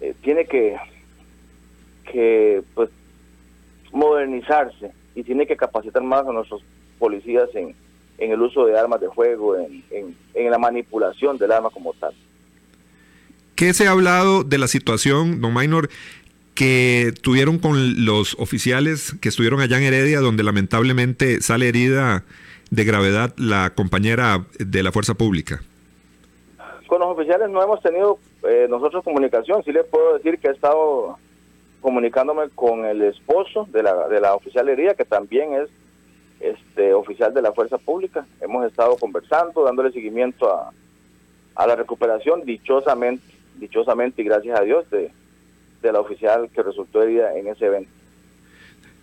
eh, 0.00 0.12
tiene 0.22 0.46
que, 0.46 0.76
que 2.10 2.62
pues 2.74 2.90
modernizarse 3.92 4.90
y 5.14 5.22
tiene 5.22 5.46
que 5.46 5.56
capacitar 5.56 6.02
más 6.02 6.26
a 6.26 6.32
nuestros 6.32 6.64
policías 6.98 7.48
en, 7.54 7.76
en 8.18 8.32
el 8.32 8.40
uso 8.40 8.66
de 8.66 8.78
armas 8.78 9.00
de 9.00 9.10
fuego, 9.10 9.56
en, 9.56 9.82
en, 10.34 10.50
la 10.50 10.58
manipulación 10.58 11.38
del 11.38 11.52
arma 11.52 11.70
como 11.70 11.92
tal. 11.94 12.14
¿Qué 13.54 13.72
se 13.72 13.86
ha 13.86 13.90
hablado 13.90 14.44
de 14.44 14.58
la 14.58 14.68
situación, 14.68 15.40
don 15.40 15.54
Minor, 15.54 15.88
que 16.54 17.12
tuvieron 17.22 17.58
con 17.58 18.04
los 18.04 18.34
oficiales 18.38 19.14
que 19.20 19.28
estuvieron 19.28 19.60
allá 19.60 19.78
en 19.78 19.84
Heredia, 19.84 20.20
donde 20.20 20.42
lamentablemente 20.42 21.40
sale 21.42 21.68
herida 21.68 22.24
de 22.70 22.84
gravedad 22.84 23.34
la 23.36 23.70
compañera 23.74 24.44
de 24.58 24.82
la 24.82 24.92
Fuerza 24.92 25.14
Pública? 25.14 25.62
Con 26.86 27.00
los 27.00 27.08
oficiales 27.08 27.50
no 27.50 27.62
hemos 27.62 27.82
tenido 27.82 28.18
eh, 28.48 28.66
nosotros 28.68 29.04
comunicación. 29.04 29.62
Sí 29.64 29.72
les 29.72 29.84
puedo 29.86 30.14
decir 30.14 30.38
que 30.38 30.48
he 30.48 30.52
estado 30.52 31.18
comunicándome 31.80 32.48
con 32.54 32.84
el 32.84 33.02
esposo 33.02 33.68
de 33.70 33.82
la, 33.82 34.08
de 34.08 34.20
la 34.20 34.34
oficial 34.34 34.68
herida, 34.68 34.94
que 34.94 35.04
también 35.04 35.52
es 35.54 35.68
este 36.40 36.92
oficial 36.92 37.32
de 37.32 37.42
la 37.42 37.52
fuerza 37.52 37.78
pública. 37.78 38.26
Hemos 38.40 38.66
estado 38.66 38.96
conversando, 38.96 39.64
dándole 39.64 39.92
seguimiento 39.92 40.52
a, 40.52 40.72
la 41.66 41.74
recuperación, 41.74 42.44
dichosamente, 42.44 43.24
dichosamente 43.58 44.22
y 44.22 44.26
gracias 44.26 44.60
a 44.60 44.62
Dios, 44.62 44.84
de, 44.90 45.10
la 45.82 46.00
oficial 46.00 46.50
que 46.52 46.64
resultó 46.64 47.00
herida 47.00 47.38
en 47.38 47.46
ese 47.46 47.66
evento. 47.66 47.88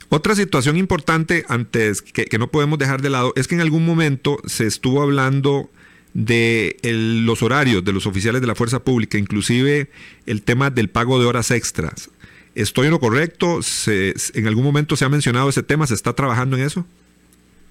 Otra 0.10 0.36
situación 0.36 0.76
importante 0.76 1.46
antes 1.48 2.02
que, 2.02 2.26
que, 2.26 2.38
no 2.38 2.48
podemos 2.48 2.78
dejar 2.78 3.02
de 3.02 3.10
lado 3.10 3.32
es 3.38 3.48
que 3.48 3.56
en 3.56 3.62
algún 3.62 3.86
momento 3.86 4.38
se 4.46 4.68
estuvo 4.68 5.02
hablando 5.02 5.70
de 6.14 6.78
los 6.84 7.42
horarios 7.42 7.86
de 7.86 7.94
los 7.94 8.06
oficiales 8.06 8.42
de 8.42 8.48
la 8.48 8.56
fuerza 8.56 8.84
pública, 8.84 9.18
inclusive 9.18 9.90
el 10.26 10.44
tema 10.44 10.70
del 10.72 10.90
pago 10.90 11.20
de 11.20 11.26
horas 11.26 11.52
extras. 11.52 12.10
¿Estoy 12.56 12.86
en 12.86 12.92
lo 12.92 13.00
correcto? 13.00 13.64
¿Se, 13.64 14.14
¿En 14.36 14.48
algún 14.48 14.64
momento 14.64 14.96
se 14.96 15.06
ha 15.06 15.10
mencionado 15.10 15.50
ese 15.50 15.64
tema? 15.64 15.88
¿Se 15.88 15.96
está 15.96 16.14
trabajando 16.14 16.56
en 16.56 16.64
eso? 16.64 16.86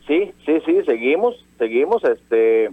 Sí, 0.07 0.33
sí, 0.45 0.61
sí, 0.67 0.83
seguimos, 0.85 1.45
seguimos. 1.59 2.03
Este, 2.05 2.71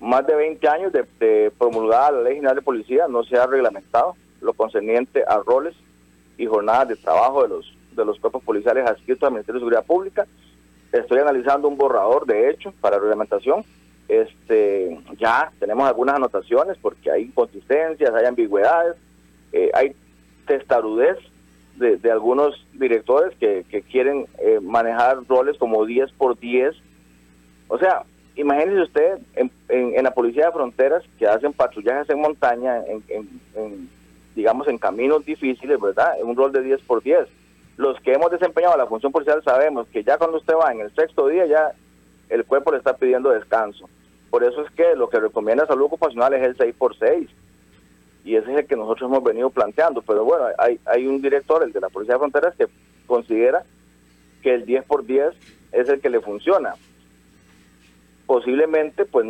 más 0.00 0.26
de 0.26 0.34
20 0.34 0.68
años 0.68 0.92
de, 0.92 1.52
promulgada 1.58 2.10
la 2.12 2.22
Ley 2.22 2.36
General 2.36 2.56
de 2.56 2.62
Policía, 2.62 3.06
no 3.08 3.24
se 3.24 3.36
ha 3.36 3.46
reglamentado 3.46 4.14
lo 4.40 4.52
concerniente 4.52 5.24
a 5.26 5.38
roles 5.38 5.74
y 6.36 6.46
jornadas 6.46 6.88
de 6.88 6.96
trabajo 6.96 7.42
de 7.42 7.48
los 7.48 7.76
de 7.94 8.04
los 8.04 8.18
cuerpos 8.18 8.42
policiales 8.42 8.86
adscritos 8.86 9.22
al 9.24 9.32
Ministerio 9.32 9.60
de 9.60 9.60
Seguridad 9.60 9.84
Pública. 9.84 10.26
Estoy 10.92 11.18
analizando 11.18 11.68
un 11.68 11.76
borrador, 11.76 12.26
de 12.26 12.50
hecho, 12.50 12.72
para 12.80 12.98
reglamentación. 12.98 13.64
Este, 14.08 14.98
ya 15.18 15.52
tenemos 15.58 15.86
algunas 15.86 16.16
anotaciones 16.16 16.76
porque 16.78 17.10
hay 17.10 17.24
inconsistencias, 17.24 18.12
hay 18.14 18.26
ambigüedades, 18.26 18.96
eh, 19.52 19.70
hay 19.74 19.94
testarudez 20.46 21.18
de, 21.82 22.10
algunos 22.10 22.66
directores 22.72 23.36
que, 23.38 23.64
quieren 23.90 24.26
eh, 24.38 24.60
manejar 24.62 25.18
roles 25.28 25.58
como 25.58 25.84
10 25.84 26.12
por 26.12 26.38
10. 26.38 26.74
O 27.68 27.78
sea, 27.78 28.04
imagínese 28.36 28.82
usted 28.82 29.18
en, 29.34 29.50
en, 29.68 30.02
la 30.02 30.14
policía 30.14 30.46
de 30.46 30.52
fronteras 30.52 31.02
que 31.18 31.26
hacen 31.26 31.52
patrullajes 31.52 32.08
en 32.08 32.20
montaña, 32.20 32.82
en, 32.86 33.88
digamos 34.34 34.68
en 34.68 34.78
caminos 34.78 35.24
difíciles, 35.24 35.80
¿verdad? 35.80 36.18
En 36.20 36.28
un 36.28 36.36
rol 36.36 36.52
de 36.52 36.62
10 36.62 36.80
por 36.82 37.02
10. 37.02 37.26
Los 37.76 37.98
que 38.00 38.12
hemos 38.12 38.30
desempeñado 38.30 38.76
la 38.76 38.86
función 38.86 39.12
policial 39.12 39.42
sabemos 39.42 39.88
que 39.88 40.04
ya 40.04 40.18
cuando 40.18 40.38
usted 40.38 40.54
va 40.54 40.72
en 40.72 40.80
el 40.80 40.94
sexto 40.94 41.26
día 41.28 41.46
ya 41.46 41.72
el 42.28 42.44
cuerpo 42.44 42.72
le 42.72 42.78
está 42.78 42.96
pidiendo 42.96 43.30
descanso. 43.30 43.88
Por 44.30 44.44
eso 44.44 44.64
es 44.64 44.70
que 44.72 44.94
lo 44.96 45.10
que 45.10 45.20
recomienda 45.20 45.66
salud 45.66 45.86
ocupacional 45.86 46.32
es 46.34 46.42
el 46.42 46.56
6 46.56 46.74
por 46.78 46.96
6 46.96 47.28
y 48.24 48.36
ese 48.36 48.52
es 48.52 48.58
el 48.58 48.66
que 48.66 48.76
nosotros 48.76 49.10
hemos 49.10 49.24
venido 49.24 49.50
planteando. 49.50 50.02
Pero 50.02 50.24
bueno, 50.24 50.46
hay, 50.58 50.78
hay 50.86 51.06
un 51.06 51.20
director, 51.20 51.62
el 51.62 51.72
de 51.72 51.80
la 51.80 51.88
Policía 51.88 52.14
de 52.14 52.20
Fronteras, 52.20 52.54
que 52.56 52.66
considera 53.06 53.64
que 54.42 54.54
el 54.54 54.64
10 54.64 54.84
por 54.84 55.04
10 55.04 55.34
es 55.72 55.88
el 55.88 56.00
que 56.00 56.10
le 56.10 56.20
funciona. 56.20 56.74
Posiblemente, 58.26 59.04
pues 59.04 59.26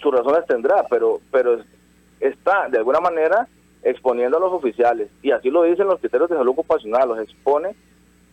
sus 0.00 0.14
razones 0.14 0.46
tendrá, 0.46 0.84
pero, 0.88 1.20
pero 1.30 1.60
está 2.20 2.68
de 2.68 2.78
alguna 2.78 3.00
manera 3.00 3.48
exponiendo 3.82 4.36
a 4.36 4.40
los 4.40 4.52
oficiales, 4.52 5.08
y 5.22 5.30
así 5.30 5.50
lo 5.50 5.62
dicen 5.62 5.86
los 5.86 6.00
criterios 6.00 6.28
de 6.28 6.36
salud 6.36 6.52
ocupacional, 6.52 7.08
los 7.08 7.18
expone 7.18 7.74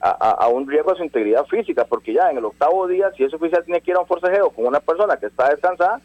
a, 0.02 0.12
a, 0.12 0.48
un 0.50 0.68
riesgo 0.68 0.92
de 0.92 0.98
su 0.98 1.04
integridad 1.04 1.46
física, 1.46 1.86
porque 1.86 2.14
ya 2.14 2.30
en 2.30 2.38
el 2.38 2.46
octavo 2.46 2.86
día, 2.88 3.12
si 3.16 3.24
ese 3.24 3.38
oficial 3.38 3.64
tiene 3.64 3.82
que 3.82 3.92
ir 3.92 3.98
a 3.98 4.02
un 4.02 4.08
forcejeo 4.08 4.50
con 4.50 4.66
una 4.66 4.80
persona 4.82 5.18
que 5.18 5.28
está 5.28 5.50
descansada, 5.50 6.02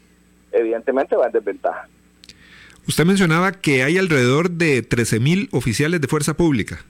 evidentemente 0.51 1.15
va 1.15 1.27
en 1.27 1.33
desventaja. 1.33 1.87
Usted 2.87 3.05
mencionaba 3.05 3.53
que 3.53 3.83
hay 3.83 3.97
alrededor 3.97 4.51
de 4.51 4.87
13.000 4.87 5.49
oficiales 5.51 6.01
de 6.01 6.07
fuerza 6.07 6.35
pública. 6.35 6.83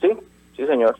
Sí, 0.00 0.08
sí, 0.56 0.66
señor. 0.66 0.96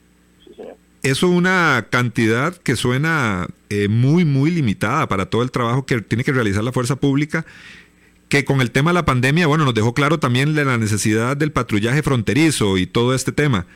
Eso 1.02 1.26
es 1.26 1.32
una 1.36 1.88
cantidad 1.90 2.56
que 2.56 2.76
suena 2.76 3.46
eh, 3.68 3.88
muy, 3.88 4.24
muy 4.24 4.50
limitada 4.50 5.06
para 5.06 5.26
todo 5.26 5.42
el 5.42 5.50
trabajo 5.50 5.84
que 5.84 6.00
tiene 6.00 6.24
que 6.24 6.32
realizar 6.32 6.64
la 6.64 6.72
fuerza 6.72 6.96
pública, 6.96 7.44
que 8.30 8.46
con 8.46 8.62
el 8.62 8.70
tema 8.70 8.90
de 8.90 8.94
la 8.94 9.04
pandemia, 9.04 9.46
bueno, 9.46 9.66
nos 9.66 9.74
dejó 9.74 9.92
claro 9.92 10.18
también 10.18 10.54
la 10.54 10.78
necesidad 10.78 11.36
del 11.36 11.52
patrullaje 11.52 12.02
fronterizo 12.02 12.78
y 12.78 12.86
todo 12.86 13.14
este 13.14 13.32
tema. 13.32 13.66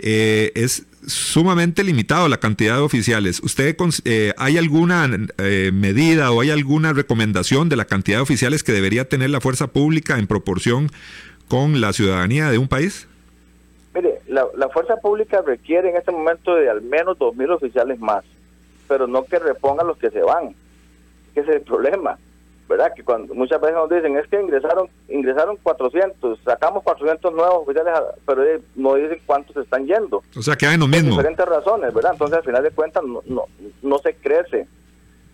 Eh, 0.00 0.52
es 0.54 0.86
sumamente 1.06 1.84
limitado 1.84 2.28
la 2.28 2.38
cantidad 2.38 2.76
de 2.76 2.82
oficiales. 2.82 3.40
¿Usted 3.42 3.76
eh, 4.04 4.32
hay 4.36 4.58
alguna 4.58 5.08
eh, 5.38 5.70
medida 5.72 6.30
o 6.30 6.40
hay 6.40 6.50
alguna 6.50 6.92
recomendación 6.92 7.68
de 7.68 7.76
la 7.76 7.84
cantidad 7.84 8.18
de 8.18 8.22
oficiales 8.22 8.62
que 8.62 8.72
debería 8.72 9.08
tener 9.08 9.30
la 9.30 9.40
fuerza 9.40 9.68
pública 9.68 10.18
en 10.18 10.26
proporción 10.26 10.90
con 11.48 11.80
la 11.80 11.92
ciudadanía 11.92 12.50
de 12.50 12.58
un 12.58 12.68
país? 12.68 13.08
Mire, 13.94 14.20
la, 14.28 14.68
fuerza 14.68 14.96
pública 14.96 15.42
requiere 15.44 15.90
en 15.90 15.96
este 15.96 16.12
momento 16.12 16.54
de 16.54 16.68
al 16.68 16.82
menos 16.82 17.18
2.000 17.18 17.54
oficiales 17.54 17.98
más, 17.98 18.24
pero 18.86 19.06
no 19.06 19.24
que 19.24 19.38
repongan 19.38 19.86
los 19.86 19.98
que 19.98 20.10
se 20.10 20.20
van. 20.20 20.54
Ese 21.34 21.50
es 21.50 21.56
el 21.56 21.62
problema. 21.62 22.18
¿Verdad? 22.68 22.92
Que 22.94 23.02
cuando 23.02 23.34
muchas 23.34 23.60
veces 23.60 23.76
nos 23.76 23.88
dicen, 23.88 24.16
es 24.16 24.26
que 24.28 24.40
ingresaron 24.40 24.88
ingresaron 25.08 25.56
400, 25.62 26.38
sacamos 26.44 26.82
400 26.82 27.32
nuevos 27.32 27.62
oficiales, 27.62 27.94
pero 28.26 28.42
no 28.76 28.94
dicen 28.94 29.20
cuántos 29.24 29.56
están 29.56 29.86
yendo. 29.86 30.22
O 30.36 30.42
sea, 30.42 30.54
que 30.54 30.66
hay 30.66 30.76
lo 30.76 30.86
mismo. 30.86 31.10
Por 31.10 31.18
diferentes 31.18 31.46
razones, 31.46 31.94
¿verdad? 31.94 32.12
Entonces, 32.12 32.36
al 32.36 32.44
final 32.44 32.62
de 32.62 32.70
cuentas, 32.70 33.02
no, 33.04 33.22
no, 33.26 33.44
no 33.82 33.98
se 33.98 34.14
crece, 34.14 34.68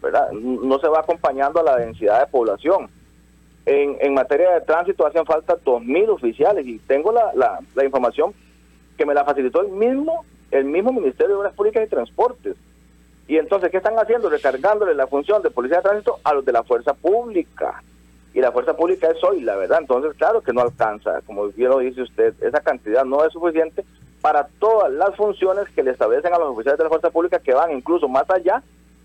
¿verdad? 0.00 0.30
No 0.32 0.78
se 0.78 0.88
va 0.88 1.00
acompañando 1.00 1.60
a 1.60 1.64
la 1.64 1.76
densidad 1.76 2.20
de 2.20 2.30
población. 2.30 2.88
En, 3.66 3.96
en 4.00 4.14
materia 4.14 4.50
de 4.50 4.60
tránsito 4.60 5.06
hacen 5.06 5.24
falta 5.24 5.56
2.000 5.56 6.10
oficiales 6.10 6.66
y 6.66 6.78
tengo 6.80 7.10
la, 7.12 7.32
la, 7.34 7.58
la 7.74 7.84
información 7.84 8.32
que 8.96 9.06
me 9.06 9.14
la 9.14 9.24
facilitó 9.24 9.62
el 9.62 9.72
mismo 9.72 10.24
el 10.50 10.66
mismo 10.66 10.92
Ministerio 10.92 11.28
de 11.30 11.34
Obras 11.40 11.54
Públicas 11.54 11.82
y 11.84 11.90
Transportes 11.90 12.54
y 13.26 13.38
entonces, 13.38 13.70
¿qué 13.70 13.78
están 13.78 13.98
haciendo? 13.98 14.28
Recargándole 14.28 14.94
la 14.94 15.06
función 15.06 15.42
de 15.42 15.50
policía 15.50 15.78
de 15.78 15.84
tránsito 15.84 16.18
a 16.24 16.34
los 16.34 16.44
de 16.44 16.52
la 16.52 16.62
fuerza 16.62 16.92
pública. 16.92 17.82
Y 18.34 18.40
la 18.40 18.52
fuerza 18.52 18.76
pública 18.76 19.08
es 19.08 19.22
hoy, 19.24 19.40
la 19.40 19.56
verdad. 19.56 19.78
Entonces, 19.80 20.12
claro 20.14 20.42
que 20.42 20.52
no 20.52 20.60
alcanza, 20.60 21.20
como 21.22 21.48
bien 21.48 21.70
lo 21.70 21.78
dice 21.78 22.02
usted, 22.02 22.34
esa 22.42 22.60
cantidad 22.60 23.04
no 23.04 23.24
es 23.24 23.32
suficiente 23.32 23.84
para 24.20 24.48
todas 24.58 24.92
las 24.92 25.14
funciones 25.16 25.68
que 25.74 25.82
le 25.82 25.92
establecen 25.92 26.34
a 26.34 26.38
los 26.38 26.50
oficiales 26.50 26.78
de 26.78 26.84
la 26.84 26.90
fuerza 26.90 27.10
pública 27.10 27.38
que 27.38 27.54
van 27.54 27.72
incluso 27.72 28.08
más 28.08 28.28
allá 28.28 28.62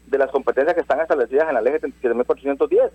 de 0.08 0.18
las 0.18 0.32
competencias 0.32 0.74
que 0.74 0.82
están 0.82 1.00
establecidas 1.00 1.48
en 1.48 1.56
la 1.56 1.62
ley 1.62 1.74
77.410. 1.74 2.90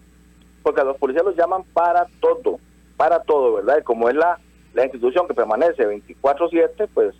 Porque 0.62 0.80
a 0.80 0.84
los 0.84 0.96
policías 0.98 1.24
los 1.24 1.36
llaman 1.36 1.62
para 1.72 2.06
todo, 2.20 2.58
para 2.96 3.20
todo, 3.22 3.54
¿verdad? 3.54 3.78
Y 3.80 3.82
como 3.82 4.08
es 4.10 4.16
la, 4.16 4.38
la 4.74 4.84
institución 4.84 5.26
que 5.26 5.34
permanece 5.34 5.86
24-7, 5.86 6.88
pues 6.92 7.14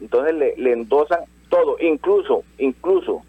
entonces 0.00 0.34
le, 0.34 0.56
le 0.56 0.72
endosan 0.72 1.20
todo, 1.48 1.76
incluso, 1.80 2.42
incluso 2.58 3.22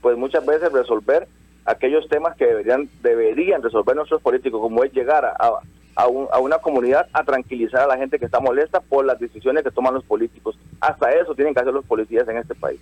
pues 0.00 0.16
muchas 0.16 0.44
veces 0.44 0.72
resolver 0.72 1.28
aquellos 1.64 2.08
temas 2.08 2.36
que 2.36 2.46
deberían, 2.46 2.88
deberían 3.02 3.62
resolver 3.62 3.94
nuestros 3.96 4.22
políticos, 4.22 4.60
como 4.60 4.82
es 4.84 4.92
llegar 4.92 5.24
a, 5.24 5.36
a, 5.38 6.02
a, 6.04 6.38
una 6.38 6.58
comunidad 6.58 7.06
a 7.12 7.24
tranquilizar 7.24 7.82
a 7.82 7.86
la 7.86 7.96
gente 7.96 8.18
que 8.18 8.24
está 8.24 8.40
molesta 8.40 8.80
por 8.80 9.04
las 9.04 9.18
decisiones 9.18 9.62
que 9.62 9.70
toman 9.70 9.94
los 9.94 10.04
políticos. 10.04 10.58
Hasta 10.80 11.12
eso 11.12 11.34
tienen 11.34 11.54
que 11.54 11.60
hacer 11.60 11.72
los 11.72 11.84
policías 11.84 12.28
en 12.28 12.38
este 12.38 12.54
país. 12.54 12.80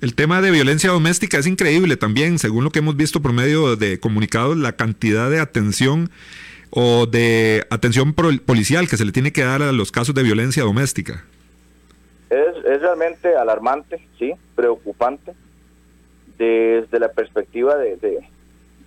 El 0.00 0.14
tema 0.14 0.40
de 0.40 0.50
violencia 0.50 0.90
doméstica 0.90 1.38
es 1.38 1.46
increíble 1.46 1.96
también, 1.96 2.38
según 2.38 2.64
lo 2.64 2.70
que 2.70 2.80
hemos 2.80 2.96
visto 2.96 3.20
por 3.20 3.32
medio 3.32 3.76
de 3.76 3.98
comunicados, 3.98 4.56
la 4.56 4.72
cantidad 4.72 5.30
de 5.30 5.40
atención 5.40 6.10
o 6.70 7.06
de 7.06 7.66
atención 7.70 8.12
policial 8.12 8.88
que 8.88 8.96
se 8.96 9.04
le 9.04 9.12
tiene 9.12 9.32
que 9.32 9.44
dar 9.44 9.62
a 9.62 9.72
los 9.72 9.92
casos 9.92 10.14
de 10.14 10.22
violencia 10.22 10.62
doméstica. 10.62 11.24
Es, 12.28 12.56
es 12.64 12.80
realmente 12.80 13.36
alarmante, 13.36 14.04
sí, 14.18 14.32
preocupante, 14.54 15.32
desde 16.38 16.98
la 16.98 17.08
perspectiva 17.08 17.76
de, 17.76 17.96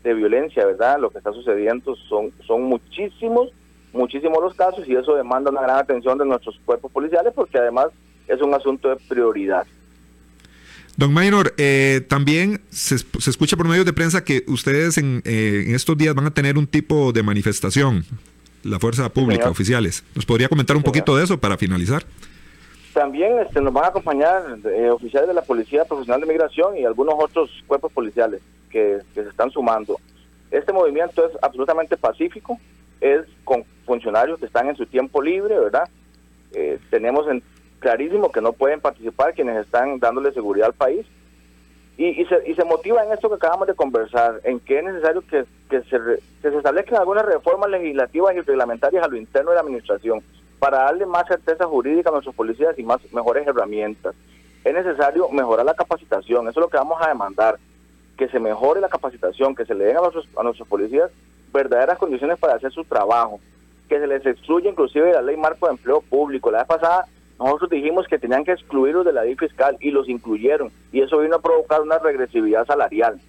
de, 0.03 0.13
violencia, 0.13 0.65
¿verdad? 0.65 0.99
Lo 0.99 1.09
que 1.09 1.19
está 1.19 1.31
sucediendo 1.31 1.95
son, 1.95 2.31
son 2.45 2.63
muchísimos, 2.63 3.51
muchísimos 3.93 4.41
los 4.41 4.55
casos 4.55 4.87
y 4.87 4.95
eso 4.95 5.15
demanda 5.15 5.51
una 5.51 5.61
gran 5.61 5.77
atención 5.77 6.17
de 6.17 6.25
nuestros 6.25 6.59
cuerpos 6.65 6.91
policiales 6.91 7.31
porque 7.35 7.57
además 7.57 7.87
es 8.27 8.41
un 8.41 8.53
asunto 8.53 8.89
de 8.89 8.95
prioridad. 9.07 9.65
Don 10.97 11.13
Maynor, 11.13 11.53
eh, 11.57 12.01
también 12.09 12.61
se, 12.71 12.97
se, 12.97 13.29
escucha 13.29 13.55
por 13.55 13.67
medios 13.67 13.85
de 13.85 13.93
prensa 13.93 14.23
que 14.23 14.43
ustedes 14.47 14.97
en, 14.97 15.21
eh, 15.23 15.63
en, 15.67 15.75
estos 15.75 15.97
días 15.97 16.13
van 16.13 16.25
a 16.25 16.31
tener 16.31 16.57
un 16.57 16.67
tipo 16.67 17.13
de 17.13 17.23
manifestación, 17.23 18.03
la 18.63 18.79
fuerza 18.79 19.07
pública, 19.07 19.49
oficiales. 19.49 20.03
¿Nos 20.13 20.25
podría 20.25 20.49
comentar 20.49 20.75
un 20.75 20.83
poquito 20.83 21.15
de 21.15 21.23
eso 21.23 21.39
para 21.39 21.57
finalizar? 21.57 22.05
También 22.93 23.39
este, 23.39 23.61
nos 23.61 23.73
van 23.73 23.85
a 23.85 23.87
acompañar 23.89 24.57
eh, 24.65 24.89
oficiales 24.89 25.27
de 25.27 25.33
la 25.33 25.43
Policía 25.43 25.85
Profesional 25.85 26.21
de 26.21 26.27
Migración 26.27 26.77
y 26.77 26.85
algunos 26.85 27.15
otros 27.17 27.51
cuerpos 27.67 27.91
policiales 27.91 28.41
que, 28.69 28.99
se 29.13 29.21
están 29.21 29.51
sumando. 29.51 29.99
Este 30.49 30.73
movimiento 30.73 31.25
es 31.25 31.31
absolutamente 31.41 31.97
pacífico, 31.97 32.59
es 32.99 33.25
con 33.43 33.63
funcionarios 33.85 34.39
que 34.39 34.47
están 34.47 34.69
en 34.69 34.75
su 34.75 34.85
tiempo 34.85 35.21
libre, 35.21 35.57
¿verdad? 35.59 35.87
tenemos 36.89 37.27
en, 37.27 37.43
clarísimo 37.77 38.31
que 38.31 38.41
no 38.41 38.53
pueden 38.53 38.81
participar 38.81 39.35
quienes 39.35 39.57
están 39.57 39.99
dándole 39.99 40.31
seguridad 40.31 40.67
al 40.67 40.73
país. 40.73 41.05
Y, 41.97 42.23
se, 42.25 42.49
y 42.49 42.55
se 42.55 42.63
motiva 42.63 43.03
en 43.03 43.11
esto 43.11 43.27
que 43.27 43.35
acabamos 43.35 43.67
de 43.67 43.73
conversar, 43.73 44.39
en 44.45 44.61
que 44.61 44.79
es 44.79 44.85
necesario 44.85 45.21
que, 45.21 45.43
que, 45.69 45.81
se, 45.81 45.99
que 46.41 46.49
se 46.49 46.57
establezcan 46.57 46.97
algunas 46.97 47.25
reformas 47.25 47.69
legislativas 47.69 48.33
y 48.37 48.39
reglamentarias 48.39 49.03
a 49.03 49.09
lo 49.09 49.17
interno 49.17 49.51
de 49.51 49.55
la 49.55 49.61
administración 49.61 50.23
para 50.59 50.79
darle 50.79 51.05
más 51.05 51.27
certeza 51.27 51.65
jurídica 51.65 52.09
a 52.09 52.13
nuestros 52.13 52.35
policías 52.35 52.77
y 52.77 52.83
más 52.83 52.99
mejores 53.13 53.47
herramientas. 53.47 54.13
Es 54.63 54.73
necesario 54.73 55.29
mejorar 55.29 55.65
la 55.65 55.73
capacitación, 55.73 56.47
eso 56.47 56.59
es 56.59 56.63
lo 56.63 56.69
que 56.69 56.77
vamos 56.77 57.01
a 57.01 57.07
demandar, 57.07 57.57
que 58.17 58.27
se 58.27 58.39
mejore 58.39 58.81
la 58.81 58.89
capacitación, 58.89 59.55
que 59.55 59.65
se 59.65 59.73
le 59.73 59.85
den 59.85 59.97
a 59.97 60.01
nuestros, 60.01 60.27
a 60.37 60.43
nuestros 60.43 60.67
policías 60.67 61.09
verdaderas 61.53 61.97
condiciones 61.97 62.37
para 62.37 62.55
hacer 62.55 62.71
su 62.71 62.83
trabajo, 62.83 63.39
que 63.87 63.99
se 63.99 64.07
les 64.07 64.25
excluya 64.25 64.69
inclusive 64.69 65.13
la 65.13 65.21
ley 65.21 65.37
marco 65.37 65.65
de 65.65 65.71
empleo 65.71 66.01
público. 66.01 66.51
La 66.51 66.59
vez 66.59 66.67
pasada 66.67 67.05
nosotros 67.39 67.69
dijimos 67.69 68.05
que 68.07 68.19
tenían 68.19 68.43
que 68.43 68.51
excluirlos 68.51 69.05
de 69.05 69.13
la 69.13 69.23
ley 69.23 69.35
fiscal 69.35 69.77
y 69.79 69.91
los 69.91 70.09
incluyeron 70.09 70.71
y 70.91 71.01
eso 71.01 71.19
vino 71.19 71.37
a 71.37 71.41
provocar 71.41 71.81
una 71.81 71.97
regresividad 71.97 72.65
salarial. 72.65 73.19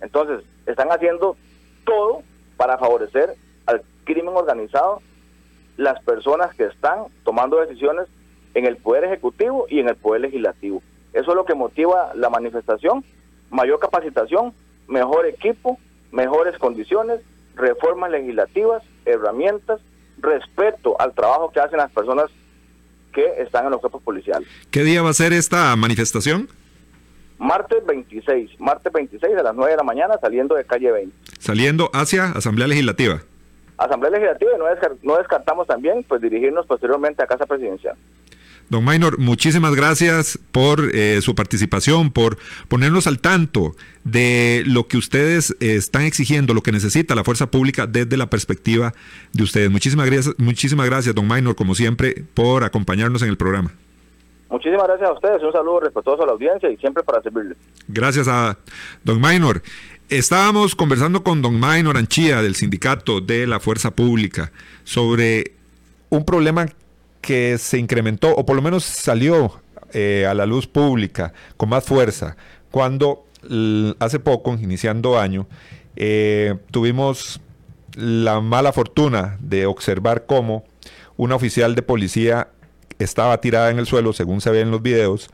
Entonces, 0.00 0.42
están 0.64 0.90
haciendo 0.90 1.36
todo 1.84 2.22
para 2.56 2.78
favorecer 2.78 3.34
al 3.66 3.82
crimen 4.04 4.34
organizado 4.34 5.02
las 5.76 6.02
personas 6.02 6.54
que 6.54 6.64
están 6.64 7.04
tomando 7.24 7.60
decisiones 7.60 8.06
en 8.54 8.66
el 8.66 8.76
Poder 8.76 9.04
Ejecutivo 9.04 9.66
y 9.68 9.80
en 9.80 9.88
el 9.88 9.96
Poder 9.96 10.22
Legislativo. 10.22 10.82
Eso 11.12 11.30
es 11.30 11.36
lo 11.36 11.44
que 11.44 11.54
motiva 11.54 12.12
la 12.14 12.30
manifestación, 12.30 13.04
mayor 13.50 13.80
capacitación, 13.80 14.52
mejor 14.88 15.26
equipo, 15.26 15.78
mejores 16.12 16.58
condiciones, 16.58 17.20
reformas 17.56 18.10
legislativas, 18.10 18.82
herramientas, 19.04 19.80
respeto 20.18 21.00
al 21.00 21.14
trabajo 21.14 21.50
que 21.50 21.60
hacen 21.60 21.78
las 21.78 21.90
personas 21.90 22.30
que 23.12 23.24
están 23.38 23.64
en 23.64 23.72
los 23.72 23.80
cuerpos 23.80 24.02
policiales. 24.02 24.48
¿Qué 24.70 24.84
día 24.84 25.02
va 25.02 25.10
a 25.10 25.14
ser 25.14 25.32
esta 25.32 25.74
manifestación? 25.76 26.48
Martes 27.38 27.84
26, 27.86 28.60
martes 28.60 28.92
26 28.92 29.36
a 29.36 29.42
las 29.42 29.54
9 29.54 29.70
de 29.70 29.76
la 29.76 29.82
mañana 29.82 30.18
saliendo 30.20 30.54
de 30.54 30.64
calle 30.64 30.92
20. 30.92 31.16
Saliendo 31.38 31.90
hacia 31.94 32.26
Asamblea 32.26 32.68
Legislativa. 32.68 33.22
Asamblea 33.80 34.10
Legislativa 34.10 34.50
y 34.54 34.58
no, 34.58 34.64
no 35.02 35.18
descartamos 35.18 35.66
también 35.66 36.04
pues 36.06 36.20
dirigirnos 36.20 36.66
posteriormente 36.66 37.22
a 37.22 37.26
Casa 37.26 37.46
Presidencial. 37.46 37.96
Don 38.68 38.84
Maynor, 38.84 39.18
muchísimas 39.18 39.74
gracias 39.74 40.38
por 40.52 40.94
eh, 40.94 41.20
su 41.22 41.34
participación, 41.34 42.12
por 42.12 42.36
ponernos 42.68 43.08
al 43.08 43.18
tanto 43.18 43.74
de 44.04 44.62
lo 44.64 44.86
que 44.86 44.96
ustedes 44.96 45.56
eh, 45.58 45.74
están 45.74 46.02
exigiendo, 46.02 46.54
lo 46.54 46.60
que 46.60 46.70
necesita 46.70 47.16
la 47.16 47.24
fuerza 47.24 47.50
pública 47.50 47.88
desde 47.88 48.16
la 48.16 48.30
perspectiva 48.30 48.92
de 49.32 49.42
ustedes. 49.42 49.70
Muchísimas 49.72 50.06
gracias, 50.06 50.36
muchísimas 50.38 50.86
gracias, 50.86 51.16
don 51.16 51.26
Maynor, 51.26 51.56
como 51.56 51.74
siempre, 51.74 52.22
por 52.34 52.62
acompañarnos 52.62 53.22
en 53.22 53.30
el 53.30 53.36
programa. 53.36 53.72
Muchísimas 54.50 54.86
gracias 54.86 55.08
a 55.08 55.12
ustedes, 55.14 55.42
un 55.42 55.52
saludo 55.52 55.80
respetuoso 55.80 56.22
a 56.22 56.26
la 56.26 56.32
audiencia 56.32 56.70
y 56.70 56.76
siempre 56.76 57.02
para 57.02 57.20
servirles. 57.22 57.56
Gracias 57.88 58.28
a 58.28 58.56
don 59.02 59.20
Maynor. 59.20 59.62
Estábamos 60.10 60.74
conversando 60.74 61.22
con 61.22 61.40
don 61.40 61.60
Maynor 61.60 61.96
Anchía 61.96 62.42
del 62.42 62.56
sindicato 62.56 63.20
de 63.20 63.46
la 63.46 63.60
Fuerza 63.60 63.92
Pública 63.92 64.50
sobre 64.82 65.52
un 66.08 66.24
problema 66.24 66.66
que 67.20 67.58
se 67.58 67.78
incrementó, 67.78 68.34
o 68.34 68.44
por 68.44 68.56
lo 68.56 68.62
menos 68.62 68.82
salió 68.82 69.62
eh, 69.92 70.26
a 70.28 70.34
la 70.34 70.46
luz 70.46 70.66
pública 70.66 71.32
con 71.56 71.68
más 71.68 71.84
fuerza, 71.84 72.36
cuando 72.72 73.24
hace 74.00 74.18
poco, 74.18 74.54
iniciando 74.60 75.16
año, 75.16 75.46
eh, 75.94 76.56
tuvimos 76.72 77.40
la 77.94 78.40
mala 78.40 78.72
fortuna 78.72 79.38
de 79.38 79.66
observar 79.66 80.26
cómo 80.26 80.64
una 81.18 81.36
oficial 81.36 81.76
de 81.76 81.82
policía 81.82 82.48
estaba 82.98 83.40
tirada 83.40 83.70
en 83.70 83.78
el 83.78 83.86
suelo, 83.86 84.12
según 84.12 84.40
se 84.40 84.50
ve 84.50 84.60
en 84.60 84.72
los 84.72 84.82
videos, 84.82 85.30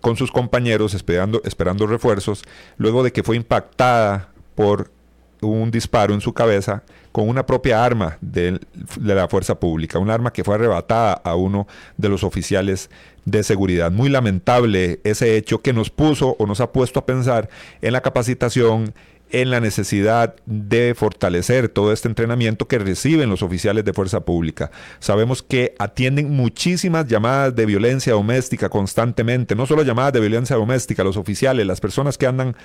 con 0.00 0.16
sus 0.16 0.30
compañeros 0.30 0.94
esperando, 0.94 1.40
esperando 1.44 1.86
refuerzos, 1.86 2.44
luego 2.78 3.02
de 3.02 3.12
que 3.12 3.22
fue 3.22 3.36
impactada 3.36 4.28
por 4.54 4.90
un 5.40 5.70
disparo 5.70 6.14
en 6.14 6.20
su 6.20 6.32
cabeza 6.32 6.82
con 7.12 7.28
una 7.28 7.46
propia 7.46 7.84
arma 7.84 8.18
de, 8.20 8.60
la 9.00 9.28
fuerza 9.28 9.58
pública, 9.58 9.98
un 9.98 10.10
arma 10.10 10.32
que 10.32 10.44
fue 10.44 10.54
arrebatada 10.54 11.14
a 11.24 11.34
uno 11.34 11.66
de 11.96 12.08
los 12.08 12.22
oficiales 12.22 12.90
de 13.24 13.42
seguridad. 13.42 13.90
Muy 13.90 14.08
lamentable 14.08 15.00
ese 15.04 15.36
hecho 15.36 15.60
que 15.60 15.72
nos 15.72 15.90
puso 15.90 16.36
o 16.38 16.46
nos 16.46 16.60
ha 16.60 16.72
puesto 16.72 17.00
a 17.00 17.06
pensar 17.06 17.48
en 17.82 17.92
la 17.92 18.00
capacitación, 18.00 18.94
en 19.32 19.50
la 19.50 19.60
necesidad 19.60 20.34
de 20.46 20.94
fortalecer 20.94 21.68
todo 21.68 21.92
este 21.92 22.08
entrenamiento 22.08 22.66
que 22.68 22.78
reciben 22.78 23.30
los 23.30 23.42
oficiales 23.42 23.84
de 23.84 23.92
fuerza 23.92 24.20
pública. 24.24 24.70
Sabemos 24.98 25.42
que 25.42 25.74
atienden 25.78 26.30
muchísimas 26.30 27.06
llamadas 27.06 27.54
de 27.54 27.66
violencia 27.66 28.12
doméstica 28.12 28.68
constantemente, 28.68 29.54
no 29.54 29.66
solo 29.66 29.82
llamadas 29.82 30.12
de 30.12 30.20
violencia 30.20 30.56
doméstica, 30.56 31.04
los 31.04 31.16
oficiales, 31.16 31.66
las 31.66 31.80
personas 31.80 32.18
que 32.18 32.26
andan 32.26 32.56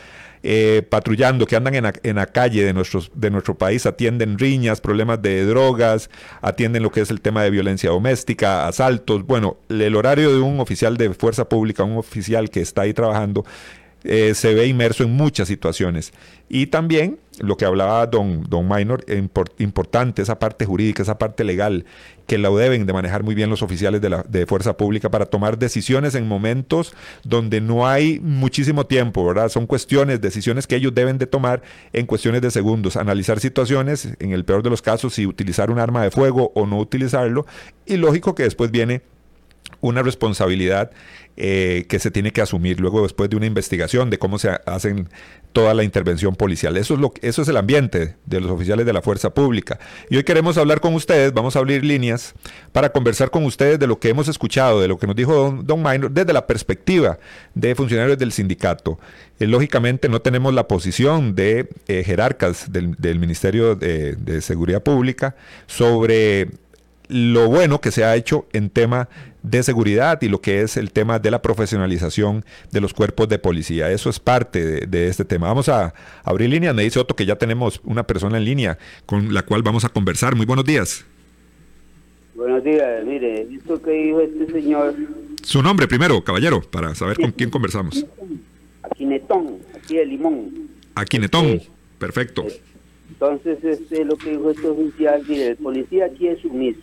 eh, 0.43 0.84
patrullando, 0.88 1.47
que 1.47 1.56
andan 1.56 1.73
en 1.75 2.15
la, 2.15 2.25
calle 2.28 2.63
de, 2.63 2.73
nuestros, 2.73 3.12
de 3.15 3.32
nuestro 3.32 3.58
país, 3.58 3.86
atienden 3.86 4.38
riñas, 4.38 4.82
problemas 4.82 5.21
de 5.21 5.45
drogas, 5.45 6.10
atienden 6.41 6.84
lo 6.84 6.91
que 6.91 7.01
es 7.01 7.10
el 7.10 7.21
tema 7.21 7.43
de 7.43 7.49
violencia 7.49 7.89
doméstica, 7.89 8.67
asaltos. 8.67 9.25
Bueno, 9.25 9.58
el 9.69 9.95
horario 9.95 10.32
de 10.32 10.39
un 10.39 10.60
oficial 10.60 10.97
de 10.97 11.13
fuerza 11.13 11.49
pública, 11.49 11.84
un 11.84 11.97
oficial 11.97 12.49
que 12.49 12.62
está 12.62 12.84
ahí 12.84 12.93
trabajando, 12.93 13.43
eh, 14.05 14.33
se 14.35 14.53
ve 14.53 14.67
inmerso 14.67 15.03
en 15.03 15.11
muchas 15.11 15.47
situaciones. 15.47 16.13
Y 16.47 16.67
también 16.67 17.17
lo 17.39 17.57
que 17.57 17.65
hablaba 17.65 18.05
don, 18.05 18.43
don 18.43 18.67
Minor, 18.67 19.03
importante 19.57 20.21
esa 20.21 20.37
parte 20.37 20.65
jurídica, 20.65 21.01
esa 21.01 21.17
parte 21.17 21.43
legal, 21.43 21.85
que 22.27 22.37
la 22.37 22.49
deben 22.49 22.85
de 22.85 22.93
manejar 22.93 23.23
muy 23.23 23.35
bien 23.35 23.49
los 23.49 23.61
oficiales 23.61 24.01
de, 24.01 24.09
la, 24.09 24.23
de 24.23 24.45
fuerza 24.45 24.77
pública 24.77 25.09
para 25.09 25.25
tomar 25.25 25.57
decisiones 25.57 26.15
en 26.15 26.27
momentos 26.27 26.93
donde 27.23 27.61
no 27.61 27.87
hay 27.87 28.19
muchísimo 28.19 28.85
tiempo, 28.85 29.25
¿verdad? 29.25 29.49
Son 29.49 29.65
cuestiones, 29.65 30.21
decisiones 30.21 30.67
que 30.67 30.75
ellos 30.75 30.93
deben 30.93 31.17
de 31.17 31.25
tomar 31.25 31.63
en 31.91 32.05
cuestiones 32.05 32.41
de 32.41 32.51
segundos, 32.51 32.97
analizar 32.97 33.39
situaciones, 33.39 34.09
en 34.19 34.31
el 34.31 34.45
peor 34.45 34.61
de 34.63 34.69
los 34.69 34.81
casos, 34.81 35.15
si 35.15 35.25
utilizar 35.25 35.71
un 35.71 35.79
arma 35.79 36.03
de 36.03 36.11
fuego 36.11 36.51
o 36.55 36.65
no 36.67 36.77
utilizarlo, 36.77 37.45
y 37.85 37.97
lógico 37.97 38.35
que 38.35 38.43
después 38.43 38.71
viene 38.71 39.01
una 39.81 40.01
responsabilidad 40.01 40.91
eh, 41.38 41.86
que 41.89 42.00
se 42.00 42.12
tiene 42.12 42.32
que 42.32 42.41
asumir 42.41 42.80
luego 42.80 43.04
después 43.04 43.30
de 43.30 43.36
una 43.36 43.45
investigación 43.45 44.10
de 44.10 44.17
cómo 44.17 44.39
se 44.39 44.52
hacen 44.65 45.10
toda 45.52 45.74
la 45.74 45.84
intervención 45.84 46.36
policial. 46.36 46.78
Eso 46.78 46.93
es, 46.93 47.00
lo, 47.00 47.13
eso 47.21 47.41
es 47.41 47.48
el 47.48 47.58
ambiente 47.58 48.15
de 48.26 48.39
los 48.41 48.52
oficiales 48.52 48.86
de 48.86 48.93
la 48.93 49.02
fuerza 49.02 49.34
pública. 49.34 49.80
Y 50.10 50.17
hoy 50.17 50.24
queremos 50.24 50.58
hablar 50.58 50.82
con 50.82 50.93
ustedes, 50.95 51.34
vamos 51.34 51.56
a 51.56 51.60
abrir 51.60 51.84
líneas 51.84 52.36
para 52.71 52.89
conversar 52.89 53.32
con 53.32 53.45
ustedes 53.45 53.80
de 53.80 53.88
lo 53.88 54.00
que 54.00 54.10
hemos 54.10 54.28
escuchado, 54.28 54.82
de 54.82 54.88
lo 54.88 54.98
que 54.98 55.08
nos 55.08 55.15
dijo 55.15 55.34
don, 55.34 55.65
don 55.65 56.13
desde 56.13 56.34
la 56.34 56.48
perspectiva 56.48 57.19
de 57.54 57.76
funcionarios 57.76 58.17
del 58.17 58.32
sindicato. 58.32 59.00
Eh, 59.39 59.48
lógicamente 59.48 60.10
no 60.10 60.21
tenemos 60.21 60.54
la 60.54 60.67
posición 60.67 61.36
de 61.36 61.69
eh, 61.88 62.04
jerarcas 62.06 62.71
del, 62.71 63.19
Ministerio 63.19 63.76
de, 63.76 64.15
de 64.15 64.41
Seguridad 64.41 64.84
Pública 64.84 65.36
sobre 65.67 66.50
lo 67.08 67.48
bueno 67.48 67.82
que 67.82 67.91
se 67.91 68.04
ha 68.04 68.15
hecho 68.15 68.48
en 68.52 68.69
tema 68.69 69.10
de 69.49 69.63
seguridad 69.63 70.21
y 70.21 70.27
lo 70.27 70.41
que 70.41 70.62
es 70.62 70.77
el 70.77 70.91
tema 70.91 71.19
de 71.19 71.31
la 71.31 71.41
profesionalización 71.41 72.43
de 72.71 72.81
los 72.81 72.93
cuerpos 72.93 73.29
de 73.29 73.39
policía. 73.39 73.91
Eso 73.91 74.10
es 74.10 74.19
parte 74.19 74.65
de, 74.65 74.88
de 74.88 75.08
este 75.08 75.25
tema. 75.25 75.47
Vamos 75.47 75.69
a 75.69 75.93
abrir 76.23 76.49
línea. 76.49 76.73
Me 76.73 76.84
dice 76.84 76.99
Otto 76.99 77.15
que 77.15 77.25
ya 77.25 77.36
tenemos 77.36 77.81
una 77.84 78.03
persona 78.03 78.38
en 78.38 78.45
línea 78.45 78.77
con 79.05 79.34
la 79.34 79.43
cual 79.43 79.62
vamos 79.63 79.86
a 79.86 79.89
conversar. 79.89 80.36
Muy 80.36 80.45
buenos 80.45 80.65
días. 80.65 81.05
Buenos 82.36 82.65
días, 82.65 83.05
mire, 83.05 83.43
esto 83.43 83.81
que 83.81 83.91
dijo 83.91 84.19
este 84.19 84.51
señor, 84.51 84.93
Su 85.41 85.63
nombre 85.63 85.88
primero, 85.88 86.21
caballero, 86.21 86.62
para 86.62 86.93
saber 86.93 87.17
con 87.17 87.31
quién 87.31 87.49
conversamos. 87.49 88.05
Aquinetón, 88.84 89.60
aquí 89.73 89.95
de 89.95 90.05
Limón. 90.05 90.67
Aquinetón. 90.95 91.62
Perfecto. 91.97 92.45
Entonces, 93.10 93.63
este, 93.63 94.03
lo 94.03 94.17
que 94.17 94.31
dijo 94.31 94.51
este 94.51 94.67
oficial, 94.67 95.23
mire, 95.27 95.47
el 95.47 95.55
policía 95.55 96.08
aquí 96.08 96.27
es 96.27 96.41
sumiso. 96.41 96.81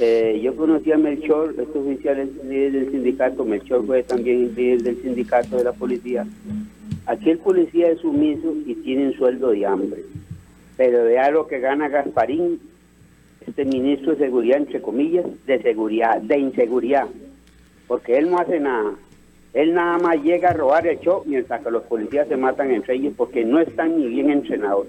Eh, 0.00 0.40
yo 0.42 0.54
conocí 0.54 0.92
a 0.92 0.96
Melchor, 0.96 1.56
este 1.58 1.78
oficial 1.78 2.20
es 2.20 2.44
líder 2.44 2.72
del 2.72 2.90
sindicato, 2.92 3.44
Melchor 3.44 3.84
fue 3.84 4.04
también 4.04 4.54
líder 4.54 4.82
del 4.82 5.02
sindicato 5.02 5.56
de 5.56 5.64
la 5.64 5.72
policía. 5.72 6.24
Aquí 7.06 7.30
el 7.30 7.38
policía 7.38 7.90
es 7.90 8.00
sumiso 8.00 8.54
y 8.64 8.76
tiene 8.76 9.08
un 9.08 9.14
sueldo 9.14 9.50
de 9.50 9.66
hambre. 9.66 10.02
Pero 10.76 11.04
vea 11.04 11.30
lo 11.32 11.48
que 11.48 11.58
gana 11.58 11.88
Gasparín, 11.88 12.60
este 13.44 13.64
ministro 13.64 14.12
de 14.12 14.18
seguridad, 14.18 14.58
entre 14.58 14.80
comillas, 14.80 15.26
de 15.46 15.60
seguridad, 15.62 16.20
de 16.20 16.38
inseguridad. 16.38 17.08
Porque 17.88 18.18
él 18.18 18.30
no 18.30 18.38
hace 18.38 18.60
nada. 18.60 18.92
Él 19.52 19.74
nada 19.74 19.98
más 19.98 20.22
llega 20.22 20.50
a 20.50 20.52
robar 20.52 20.86
el 20.86 21.00
show 21.00 21.24
mientras 21.26 21.60
que 21.64 21.70
los 21.70 21.82
policías 21.84 22.28
se 22.28 22.36
matan 22.36 22.70
entre 22.70 22.94
ellos 22.94 23.14
porque 23.16 23.44
no 23.44 23.58
están 23.58 23.98
ni 23.98 24.06
bien 24.06 24.30
entrenados. 24.30 24.86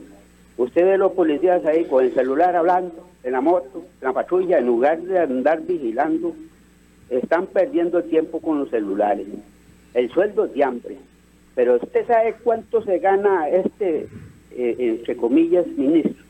Usted 0.60 0.86
ve 0.86 0.98
los 0.98 1.14
policías 1.14 1.66
ahí 1.66 1.86
con 1.86 2.04
el 2.04 2.14
celular 2.14 2.54
hablando, 2.54 3.08
en 3.24 3.32
la 3.32 3.40
moto, 3.40 3.86
en 4.02 4.08
la 4.08 4.12
patrulla, 4.12 4.58
en 4.58 4.66
lugar 4.66 5.00
de 5.00 5.18
andar 5.18 5.62
vigilando, 5.62 6.36
están 7.10 7.48
perdiendo 7.48 8.04
tiempo 8.04 8.42
con 8.42 8.60
los 8.60 8.70
celulares. 8.70 9.26
El 9.94 10.12
sueldo 10.12 10.48
de 10.48 10.62
hambre. 10.62 10.98
Pero 11.56 11.78
usted 11.78 12.06
sabe 12.06 12.36
cuánto 12.44 12.84
se 12.84 13.00
gana 13.00 13.48
este, 13.48 14.08
eh, 14.52 14.76
entre 14.80 15.16
comillas, 15.16 15.66
ministro. 15.66 16.26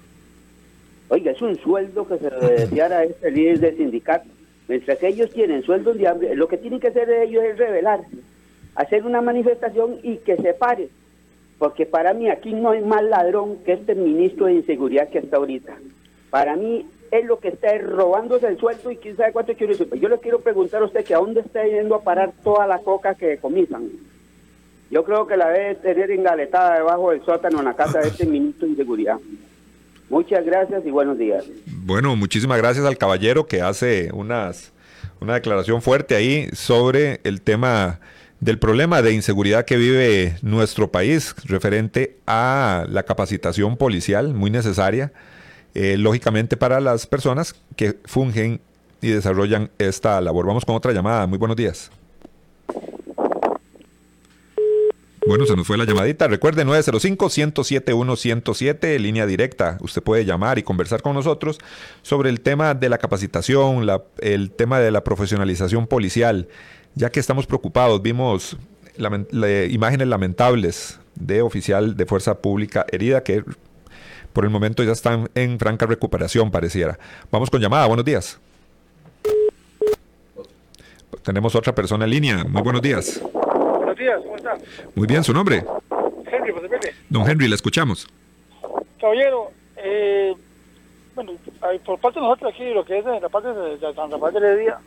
Oiga, 1.08 1.32
es 1.32 1.42
un 1.42 1.56
sueldo 1.56 2.08
que 2.08 2.20
se 2.20 2.30
le 2.30 2.52
deseara 2.52 3.00
a 3.00 3.04
este 3.06 3.32
líder 3.32 3.60
del 3.62 3.78
sindicato. 3.78 4.30
Mientras 4.68 5.00
que 5.00 5.08
ellos 5.08 5.32
tienen 5.32 5.64
sueldos 5.64 5.98
de 5.98 6.08
hambre, 6.08 6.36
lo 6.36 6.48
que 6.48 6.58
tienen 6.58 6.80
que 6.80 6.90
hacer 6.90 7.10
ellos 7.10 7.44
es 7.44 7.58
rebelarse, 7.58 8.16
hacer 8.76 9.04
una 9.08 9.22
manifestación 9.22 9.98
y 10.04 10.18
que 10.18 10.38
se 10.38 10.54
pare. 10.54 10.90
Porque 11.60 11.86
para 11.86 12.14
mí 12.14 12.30
aquí 12.30 12.54
no 12.54 12.72
hay 12.72 12.82
más 12.82 13.04
ladrón 13.04 13.58
que 13.66 13.74
este 13.74 13.94
ministro 13.94 14.48
de 14.48 14.54
inseguridad 14.54 15.10
que 15.10 15.20
está 15.20 15.38
ahorita. 15.38 15.78
Para 16.30 16.56
mí 16.56 16.88
es 17.12 17.26
lo 17.26 17.40
que 17.40 17.50
está 17.50 17.76
es 17.76 17.86
robándose 17.86 18.48
el 18.48 18.58
sueldo 18.58 18.92
y 18.92 18.98
quién 18.98 19.18
sabe 19.18 19.34
cuánto 19.34 19.54
quiero 19.54 19.74
decir. 19.76 19.94
Yo 20.00 20.10
le 20.10 20.20
quiero 20.20 20.40
preguntar 20.40 20.82
a 20.82 20.86
usted 20.86 21.04
que 21.04 21.14
a 21.14 21.20
dónde 21.20 21.42
está 21.42 21.66
yendo 21.66 21.96
a 21.96 22.02
parar 22.02 22.32
toda 22.44 22.66
la 22.66 22.80
coca 22.80 23.14
que 23.16 23.28
decomisan. 23.28 23.90
Yo 24.90 25.04
creo 25.04 25.28
que 25.28 25.38
la 25.38 25.50
debe 25.50 25.76
tener 25.76 26.12
engaletada 26.12 26.76
debajo 26.76 27.12
del 27.12 27.24
sótano 27.26 27.60
en 27.60 27.66
la 27.66 27.76
casa 27.76 28.00
de 28.00 28.08
este 28.08 28.26
ministro 28.26 28.66
de 28.66 28.72
inseguridad. 28.72 29.20
Muchas 30.10 30.44
gracias 30.46 30.84
y 30.86 30.92
buenos 30.92 31.18
días. 31.18 31.46
Bueno, 31.68 32.16
muchísimas 32.16 32.58
gracias 32.58 32.86
al 32.86 32.98
caballero 32.98 33.46
que 33.46 33.62
hace 33.62 34.10
unas, 34.14 34.74
una 35.20 35.36
declaración 35.36 35.82
fuerte 35.82 36.16
ahí 36.16 36.48
sobre 36.54 37.20
el 37.24 37.42
tema 37.42 38.00
del 38.40 38.58
problema 38.60 39.02
de 39.02 39.12
inseguridad 39.14 39.66
que 39.66 39.78
vive 39.78 40.38
nuestro 40.42 40.92
país 40.92 41.36
referente 41.46 42.18
a 42.26 42.86
la 42.90 43.04
capacitación 43.04 43.76
policial 43.78 44.34
muy 44.34 44.50
necesaria, 44.50 45.12
eh, 45.76 45.98
lógicamente 45.98 46.56
para 46.58 46.80
las 46.80 47.06
personas 47.06 47.54
que 47.76 47.98
fungen 48.06 48.62
y 49.02 49.10
desarrollan 49.10 49.70
esta 49.78 50.20
labor. 50.22 50.46
Vamos 50.46 50.64
con 50.66 50.76
otra 50.76 50.94
llamada. 50.94 51.28
Muy 51.28 51.38
buenos 51.38 51.58
días. 51.58 51.92
Bueno, 55.28 55.46
se 55.46 55.56
nos 55.56 55.68
fue 55.68 55.78
la 55.78 55.86
llamadita. 55.86 56.28
Recuerde 56.28 56.66
905-107-107, 56.66 58.98
línea 58.98 59.28
directa. 59.28 59.78
Usted 59.82 60.02
puede 60.02 60.26
llamar 60.26 60.58
y 60.58 60.64
conversar 60.64 61.04
con 61.04 61.14
nosotros 61.14 61.60
sobre 62.02 62.30
el 62.32 62.42
tema 62.42 62.74
de 62.74 62.90
la 62.90 62.98
capacitación, 62.98 63.86
la- 63.86 64.02
el 64.22 64.50
tema 64.52 64.80
de 64.80 64.90
la 64.92 65.04
profesionalización 65.04 65.86
policial, 65.86 66.48
ya 66.96 67.10
que 67.10 67.20
estamos 67.20 67.46
preocupados. 67.46 68.02
Vimos 68.02 68.58
le- 69.32 69.68
imágenes 69.68 70.08
lamentables 70.08 71.00
de 71.16 71.42
oficial 71.42 71.96
de 71.98 72.06
fuerza 72.06 72.40
pública 72.40 72.86
herida 72.92 73.24
que 73.24 73.44
por 74.34 74.44
el 74.44 74.50
momento 74.50 74.84
ya 74.84 74.92
están 74.92 75.30
en 75.36 75.58
franca 75.60 75.86
recuperación, 75.86 76.52
pareciera. 76.52 76.98
Vamos 77.32 77.50
con 77.50 77.60
llamada. 77.62 77.88
Buenos 77.88 78.06
días. 78.06 78.40
Tenemos 81.24 81.56
otra 81.56 81.74
persona 81.74 82.06
en 82.06 82.12
línea. 82.12 82.44
Muy 82.46 82.62
buenos 82.62 82.82
días. 82.82 83.22
Buenos 83.34 83.98
días, 83.98 84.20
¿cómo 84.24 84.36
está? 84.36 84.58
Muy 84.96 85.08
bien, 85.08 85.24
su 85.24 85.34
nombre. 85.34 85.66
Henry. 86.32 86.54
Don 87.10 87.30
Henry, 87.30 87.48
le 87.48 87.56
escuchamos. 87.56 88.08
Caballero, 89.02 89.52
eh, 89.78 90.34
bueno, 91.16 91.34
por 91.86 92.00
parte 92.00 92.20
de 92.20 92.26
nosotros 92.26 92.54
aquí, 92.54 92.74
lo 92.74 92.86
que 92.86 93.00
es 93.00 93.06
de 93.06 93.20
la 93.20 93.30
parte 93.30 93.50
de, 93.54 93.78
de 93.78 93.94
San 93.94 94.12
Rafael 94.12 94.34
de 94.34 94.40
Heredia, 94.40 94.78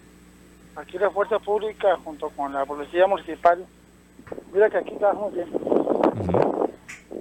aquí 0.77 0.99
la 0.99 1.11
Fuerza 1.11 1.39
Pública 1.39 1.97
junto 2.05 2.31
con 2.31 2.53
la 2.53 2.65
Policía 2.65 3.07
Municipal, 3.07 3.65
mira 4.53 4.71
que 4.71 4.79
aquí 4.79 4.95
trabajamos 4.97 5.35
bien. 5.35 5.49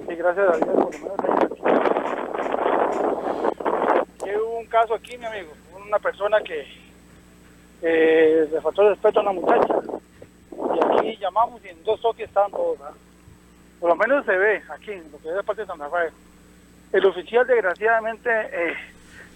Y 0.09 0.15
gracias 0.15 0.49
a 0.49 0.57
Dios, 0.57 0.69
por 0.69 0.93
lo 0.93 0.99
menos 0.99 1.19
ahí 1.23 1.31
aquí. 4.23 4.35
hubo 4.37 4.59
un 4.59 4.65
caso 4.67 4.93
aquí, 4.93 5.17
mi 5.17 5.25
amigo, 5.25 5.51
una 5.85 5.99
persona 5.99 6.41
que 6.41 6.65
eh, 7.81 8.49
le 8.51 8.61
faltó 8.61 8.83
el 8.83 8.89
respeto 8.89 9.19
a 9.19 9.23
una 9.23 9.33
muchacha. 9.33 9.75
Y 10.51 10.99
aquí 10.99 11.17
llamamos 11.17 11.63
y 11.63 11.69
en 11.69 11.83
dos 11.83 11.99
toques 12.01 12.27
estaban 12.27 12.51
todos, 12.51 12.79
¿verdad? 12.79 12.95
Por 13.79 13.89
lo 13.89 13.95
menos 13.95 14.25
se 14.25 14.37
ve 14.37 14.61
aquí, 14.69 14.91
en 14.91 15.11
lo 15.11 15.17
que 15.19 15.29
es 15.29 15.35
la 15.35 15.43
parte 15.43 15.61
de 15.61 15.67
San 15.67 15.79
Rafael. 15.79 16.11
El 16.93 17.05
oficial, 17.05 17.47
desgraciadamente, 17.47 18.29
eh, 18.29 18.75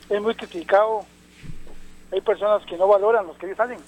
es 0.09 0.21
muy 0.21 0.35
criticado. 0.35 1.05
Hay 2.11 2.21
personas 2.21 2.63
que 2.65 2.77
no 2.77 2.87
valoran 2.87 3.25
los 3.25 3.37
que 3.37 3.47
ellos 3.47 3.59
hacen. 3.59 3.79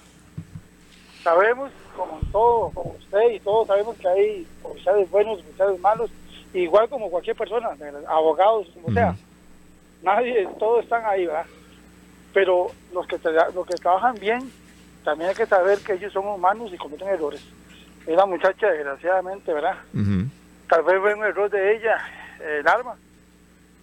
Sabemos, 1.28 1.72
como 1.94 2.22
todo, 2.32 2.72
como 2.74 2.92
usted 2.92 3.32
y 3.32 3.40
todos 3.42 3.68
sabemos 3.68 3.98
que 3.98 4.08
hay 4.08 4.48
oficiales 4.64 5.12
buenos, 5.12 5.40
oficiales 5.42 5.78
malos, 5.82 6.10
igual 6.54 6.88
como 6.88 7.10
cualquier 7.10 7.36
persona, 7.36 7.72
abogados, 8.08 8.70
como 8.74 8.94
sea. 8.94 9.14
Nadie, 10.02 10.48
todos 10.58 10.86
están 10.86 11.04
ahí, 11.06 11.26
¿verdad? 11.26 11.46
Pero 12.34 12.68
los 12.94 13.06
que, 13.08 13.20
los 13.54 13.68
que 13.68 13.74
trabajan 13.74 14.16
bien, 14.16 14.50
también 15.04 15.32
hay 15.32 15.36
que 15.36 15.46
saber 15.46 15.80
que 15.80 15.96
ellos 15.96 16.14
son 16.14 16.26
humanos 16.30 16.72
y 16.74 16.78
cometen 16.78 17.10
errores. 17.10 17.44
Esa 18.06 18.26
muchacha, 18.26 18.72
desgraciadamente, 18.72 19.54
¿verdad? 19.54 19.76
Tal 20.70 20.84
vez 20.84 21.02
fue 21.02 21.14
un 21.14 21.26
error 21.26 21.50
de 21.50 21.76
ella, 21.76 21.98
el 22.40 22.66
arma. 22.66 22.96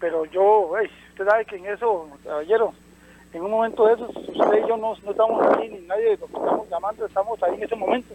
Pero 0.01 0.25
yo, 0.25 0.73
usted 1.11 1.27
sabe 1.27 1.45
que 1.45 1.57
en 1.57 1.67
eso, 1.67 2.09
caballero, 2.25 2.73
en 3.35 3.43
un 3.43 3.51
momento 3.51 3.87
de 3.87 3.95
esos, 3.95 4.17
usted 4.17 4.65
y 4.65 4.69
yo 4.69 4.77
no, 4.77 4.95
no 5.05 5.11
estamos 5.11 5.57
ahí, 5.57 5.69
ni 5.69 5.81
nadie 5.87 6.05
de 6.05 6.17
los 6.17 6.31
que 6.31 6.37
estamos 6.37 6.71
llamando, 6.71 7.05
estamos 7.05 7.43
ahí 7.43 7.55
en 7.55 7.63
ese 7.65 7.77
momento 7.77 8.15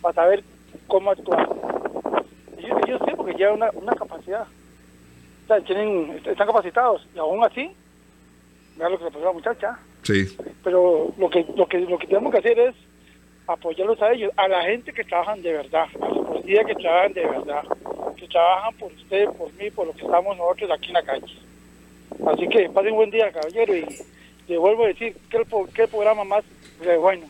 para 0.00 0.14
saber 0.14 0.44
cómo 0.86 1.10
actuar. 1.10 1.48
Ellos, 2.58 2.78
ellos 2.86 3.00
sí, 3.04 3.12
porque 3.14 3.34
llevan 3.34 3.56
una, 3.56 3.70
una 3.74 3.92
capacidad. 3.94 4.46
O 5.44 5.46
sea, 5.46 5.60
tienen, 5.60 6.22
están 6.24 6.46
capacitados 6.46 7.06
y 7.14 7.18
aún 7.18 7.44
así, 7.44 7.70
vea 8.76 8.88
lo 8.88 8.98
que 8.98 9.04
le 9.04 9.10
pasó 9.10 9.22
a 9.22 9.26
la 9.26 9.32
muchacha. 9.32 9.78
Sí. 10.02 10.34
Pero 10.62 11.12
lo 11.18 11.28
que, 11.28 11.44
lo 11.54 11.66
que, 11.66 11.80
lo 11.80 11.98
que 11.98 12.06
tenemos 12.06 12.32
que 12.32 12.38
hacer 12.38 12.58
es 12.58 12.74
apoyarlos 13.46 14.00
a 14.00 14.12
ellos, 14.12 14.32
a 14.36 14.48
la 14.48 14.62
gente 14.62 14.94
que 14.94 15.04
trabajan 15.04 15.42
de 15.42 15.52
verdad, 15.52 15.86
a 16.00 16.08
los 16.08 16.26
policías 16.26 16.64
que 16.66 16.74
trabajan 16.74 17.12
de 17.12 17.26
verdad, 17.26 17.64
que 18.16 18.26
trabajan 18.28 18.74
por 18.76 18.92
usted, 18.92 19.26
por 19.36 19.52
mí, 19.52 19.70
por 19.70 19.86
lo 19.86 19.92
que 19.92 20.06
estamos 20.06 20.36
nosotros 20.38 20.70
aquí 20.70 20.86
en 20.86 20.94
la 20.94 21.02
calle. 21.02 21.38
Así 22.26 22.48
que 22.48 22.70
pasen 22.70 22.92
un 22.92 22.96
buen 22.96 23.10
día, 23.10 23.30
caballero, 23.30 23.76
y 23.76 23.84
le 24.48 24.58
vuelvo 24.58 24.84
a 24.84 24.88
decir 24.88 25.16
que 25.30 25.38
el 25.38 25.88
programa 25.88 26.24
más 26.24 26.44
bueno. 27.00 27.26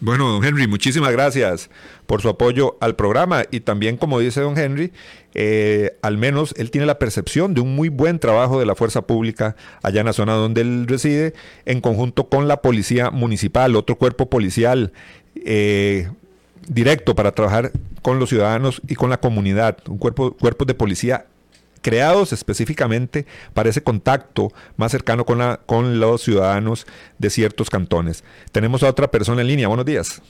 Bueno, 0.00 0.28
don 0.30 0.44
Henry, 0.44 0.66
muchísimas 0.66 1.12
gracias 1.12 1.70
por 2.06 2.22
su 2.22 2.28
apoyo 2.28 2.76
al 2.80 2.96
programa 2.96 3.42
y 3.50 3.60
también, 3.60 3.96
como 3.96 4.18
dice 4.18 4.40
don 4.40 4.56
Henry, 4.56 4.92
eh, 5.34 5.96
al 6.02 6.16
menos 6.16 6.54
él 6.56 6.70
tiene 6.70 6.86
la 6.86 6.98
percepción 6.98 7.54
de 7.54 7.60
un 7.60 7.74
muy 7.74 7.88
buen 7.88 8.18
trabajo 8.18 8.58
de 8.58 8.66
la 8.66 8.74
fuerza 8.74 9.02
pública 9.02 9.56
allá 9.82 10.00
en 10.00 10.06
la 10.06 10.12
zona 10.12 10.34
donde 10.34 10.60
él 10.62 10.86
reside, 10.86 11.34
en 11.66 11.80
conjunto 11.80 12.28
con 12.28 12.48
la 12.48 12.62
policía 12.62 13.10
municipal, 13.10 13.76
otro 13.76 13.96
cuerpo 13.96 14.30
policial 14.30 14.92
eh, 15.44 16.08
directo 16.68 17.14
para 17.14 17.32
trabajar 17.32 17.72
con 18.02 18.18
los 18.18 18.28
ciudadanos 18.28 18.80
y 18.88 18.94
con 18.94 19.10
la 19.10 19.18
comunidad, 19.18 19.78
un 19.88 19.98
cuerpo, 19.98 20.36
de 20.66 20.74
policía 20.74 21.26
creados 21.84 22.32
específicamente 22.32 23.26
para 23.52 23.68
ese 23.68 23.82
contacto 23.82 24.50
más 24.78 24.90
cercano 24.90 25.26
con, 25.26 25.36
la, 25.36 25.58
con 25.58 26.00
los 26.00 26.22
ciudadanos 26.22 26.86
de 27.18 27.28
ciertos 27.28 27.68
cantones. 27.68 28.24
Tenemos 28.52 28.82
a 28.82 28.88
otra 28.88 29.08
persona 29.08 29.42
en 29.42 29.48
línea. 29.48 29.68
Buenos 29.68 29.84
días. 29.84 30.22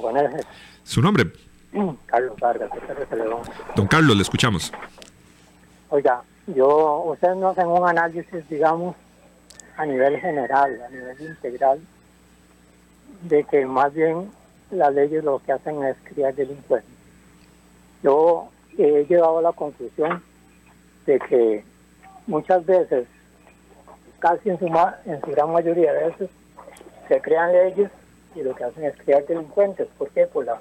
Buenas 0.00 0.46
Su 0.82 1.02
nombre, 1.02 1.30
Carlos 2.06 2.32
Vargas, 2.40 2.70
don 3.76 3.86
Carlos, 3.86 4.16
le 4.16 4.22
escuchamos. 4.22 4.72
Oiga, 5.90 6.22
yo, 6.46 7.02
ustedes 7.04 7.36
no 7.36 7.50
hacen 7.50 7.66
un 7.68 7.86
análisis, 7.86 8.48
digamos, 8.48 8.96
a 9.76 9.84
nivel 9.84 10.18
general, 10.20 10.80
a 10.86 10.88
nivel 10.88 11.20
integral, 11.20 11.80
de 13.22 13.44
que 13.44 13.66
más 13.66 13.92
bien 13.92 14.30
las 14.70 14.94
leyes 14.94 15.22
lo 15.22 15.38
que 15.38 15.52
hacen 15.52 15.84
es 15.84 15.96
criar 16.04 16.34
delincuentes. 16.34 16.90
Yo 18.02 18.48
he 18.78 19.04
llegado 19.04 19.38
a 19.38 19.42
la 19.42 19.52
conclusión 19.52 20.22
de 21.06 21.18
que 21.20 21.64
muchas 22.26 22.64
veces, 22.64 23.06
casi 24.18 24.50
en 24.50 24.58
su, 24.58 24.66
en 25.06 25.20
su 25.20 25.30
gran 25.30 25.52
mayoría 25.52 25.92
de 25.92 26.08
veces, 26.08 26.30
se 27.08 27.20
crean 27.20 27.52
leyes 27.52 27.90
y 28.34 28.42
lo 28.42 28.54
que 28.54 28.64
hacen 28.64 28.84
es 28.84 28.96
crear 29.04 29.24
delincuentes. 29.26 29.88
¿Por 29.98 30.10
qué? 30.10 30.26
Por 30.26 30.44
la, 30.44 30.60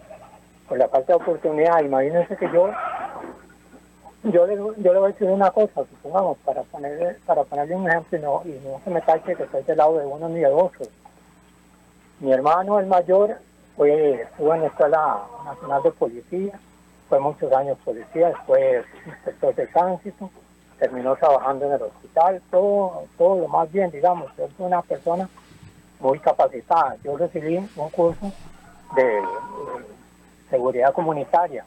por 0.68 0.78
la 0.78 0.88
falta 0.88 1.14
de 1.14 1.22
oportunidad. 1.22 1.84
Imagínense 1.84 2.36
que 2.38 2.50
yo 2.52 2.72
yo 4.24 4.46
le, 4.46 4.56
yo 4.56 4.94
le 4.94 5.00
voy 5.00 5.10
a 5.10 5.14
decir 5.14 5.30
una 5.30 5.52
cosa, 5.52 5.86
supongamos, 5.86 6.38
para 6.40 6.64
ponerle, 6.64 7.16
para 7.26 7.44
ponerle 7.44 7.76
un 7.76 7.88
ejemplo 7.88 8.18
y 8.18 8.22
no, 8.22 8.42
y 8.46 8.68
no 8.68 8.82
se 8.84 8.90
me 8.90 9.02
tache 9.02 9.36
que 9.36 9.44
estoy 9.44 9.64
del 9.64 9.78
lado 9.78 9.98
de 9.98 10.06
uno 10.06 10.28
ni 10.30 10.40
de 10.40 10.48
otro. 10.48 10.86
Mi 12.20 12.32
hermano, 12.32 12.80
el 12.80 12.88
mayor, 12.88 13.38
fue, 13.76 14.22
estuvo 14.22 14.54
en 14.56 14.62
la 14.62 14.68
Escuela 14.68 15.22
Nacional 15.46 15.84
de 15.84 15.92
Policía, 15.92 16.60
fue 17.10 17.20
muchos 17.20 17.52
años 17.54 17.78
policía, 17.84 18.30
después 18.30 18.86
inspector 19.06 19.56
de 19.56 19.68
tránsito, 19.68 20.30
terminó 20.80 21.16
trabajando 21.16 21.66
en 21.66 21.74
el 21.74 21.82
hospital, 21.82 22.42
todo, 22.52 23.04
todo 23.18 23.42
lo 23.42 23.48
más 23.48 23.72
bien, 23.72 23.90
digamos, 23.92 24.32
es 24.38 24.52
una 24.58 24.82
persona 24.82 25.28
muy 26.00 26.20
capacitada. 26.20 26.96
Yo 27.04 27.18
recibí 27.18 27.58
un 27.58 27.90
curso 27.90 28.32
de 28.96 29.22
seguridad 30.50 30.94
comunitaria 30.94 31.66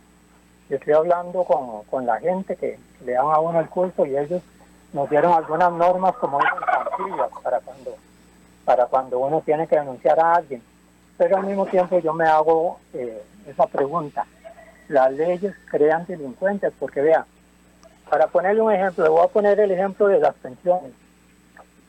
yo 0.71 0.77
estoy 0.77 0.93
hablando 0.93 1.43
con, 1.43 1.83
con 1.91 2.07
la 2.07 2.21
gente 2.21 2.55
que 2.55 2.79
le 3.05 3.13
dan 3.13 3.27
a 3.27 3.41
uno 3.41 3.59
el 3.59 3.69
curso 3.69 4.07
y 4.07 4.17
ellos 4.17 4.41
nos 4.93 5.11
dieron 5.11 5.33
algunas 5.33 5.73
normas 5.73 6.15
como 6.17 6.39
sencillas 6.39 7.29
para 7.43 7.59
cuando, 7.59 7.97
para 8.65 8.87
cuando 8.87 9.19
uno 9.19 9.41
tiene 9.41 9.67
que 9.67 9.75
denunciar 9.75 10.21
a 10.21 10.37
alguien. 10.37 10.63
Pero 11.19 11.39
al 11.39 11.47
mismo 11.47 11.67
tiempo 11.67 11.99
yo 11.99 12.15
me 12.15 12.25
hago 12.25 12.79
eh, 12.95 13.21
esa 13.49 13.67
pregunta. 13.67 14.25
Las 14.91 15.13
leyes 15.13 15.55
crean 15.71 16.05
delincuentes 16.07 16.73
porque 16.77 17.01
vea, 17.01 17.25
para 18.09 18.27
ponerle 18.27 18.61
un 18.61 18.73
ejemplo, 18.73 19.05
le 19.05 19.11
voy 19.11 19.25
a 19.25 19.29
poner 19.29 19.61
el 19.61 19.71
ejemplo 19.71 20.09
de 20.09 20.19
las 20.19 20.35
pensiones. 20.35 20.91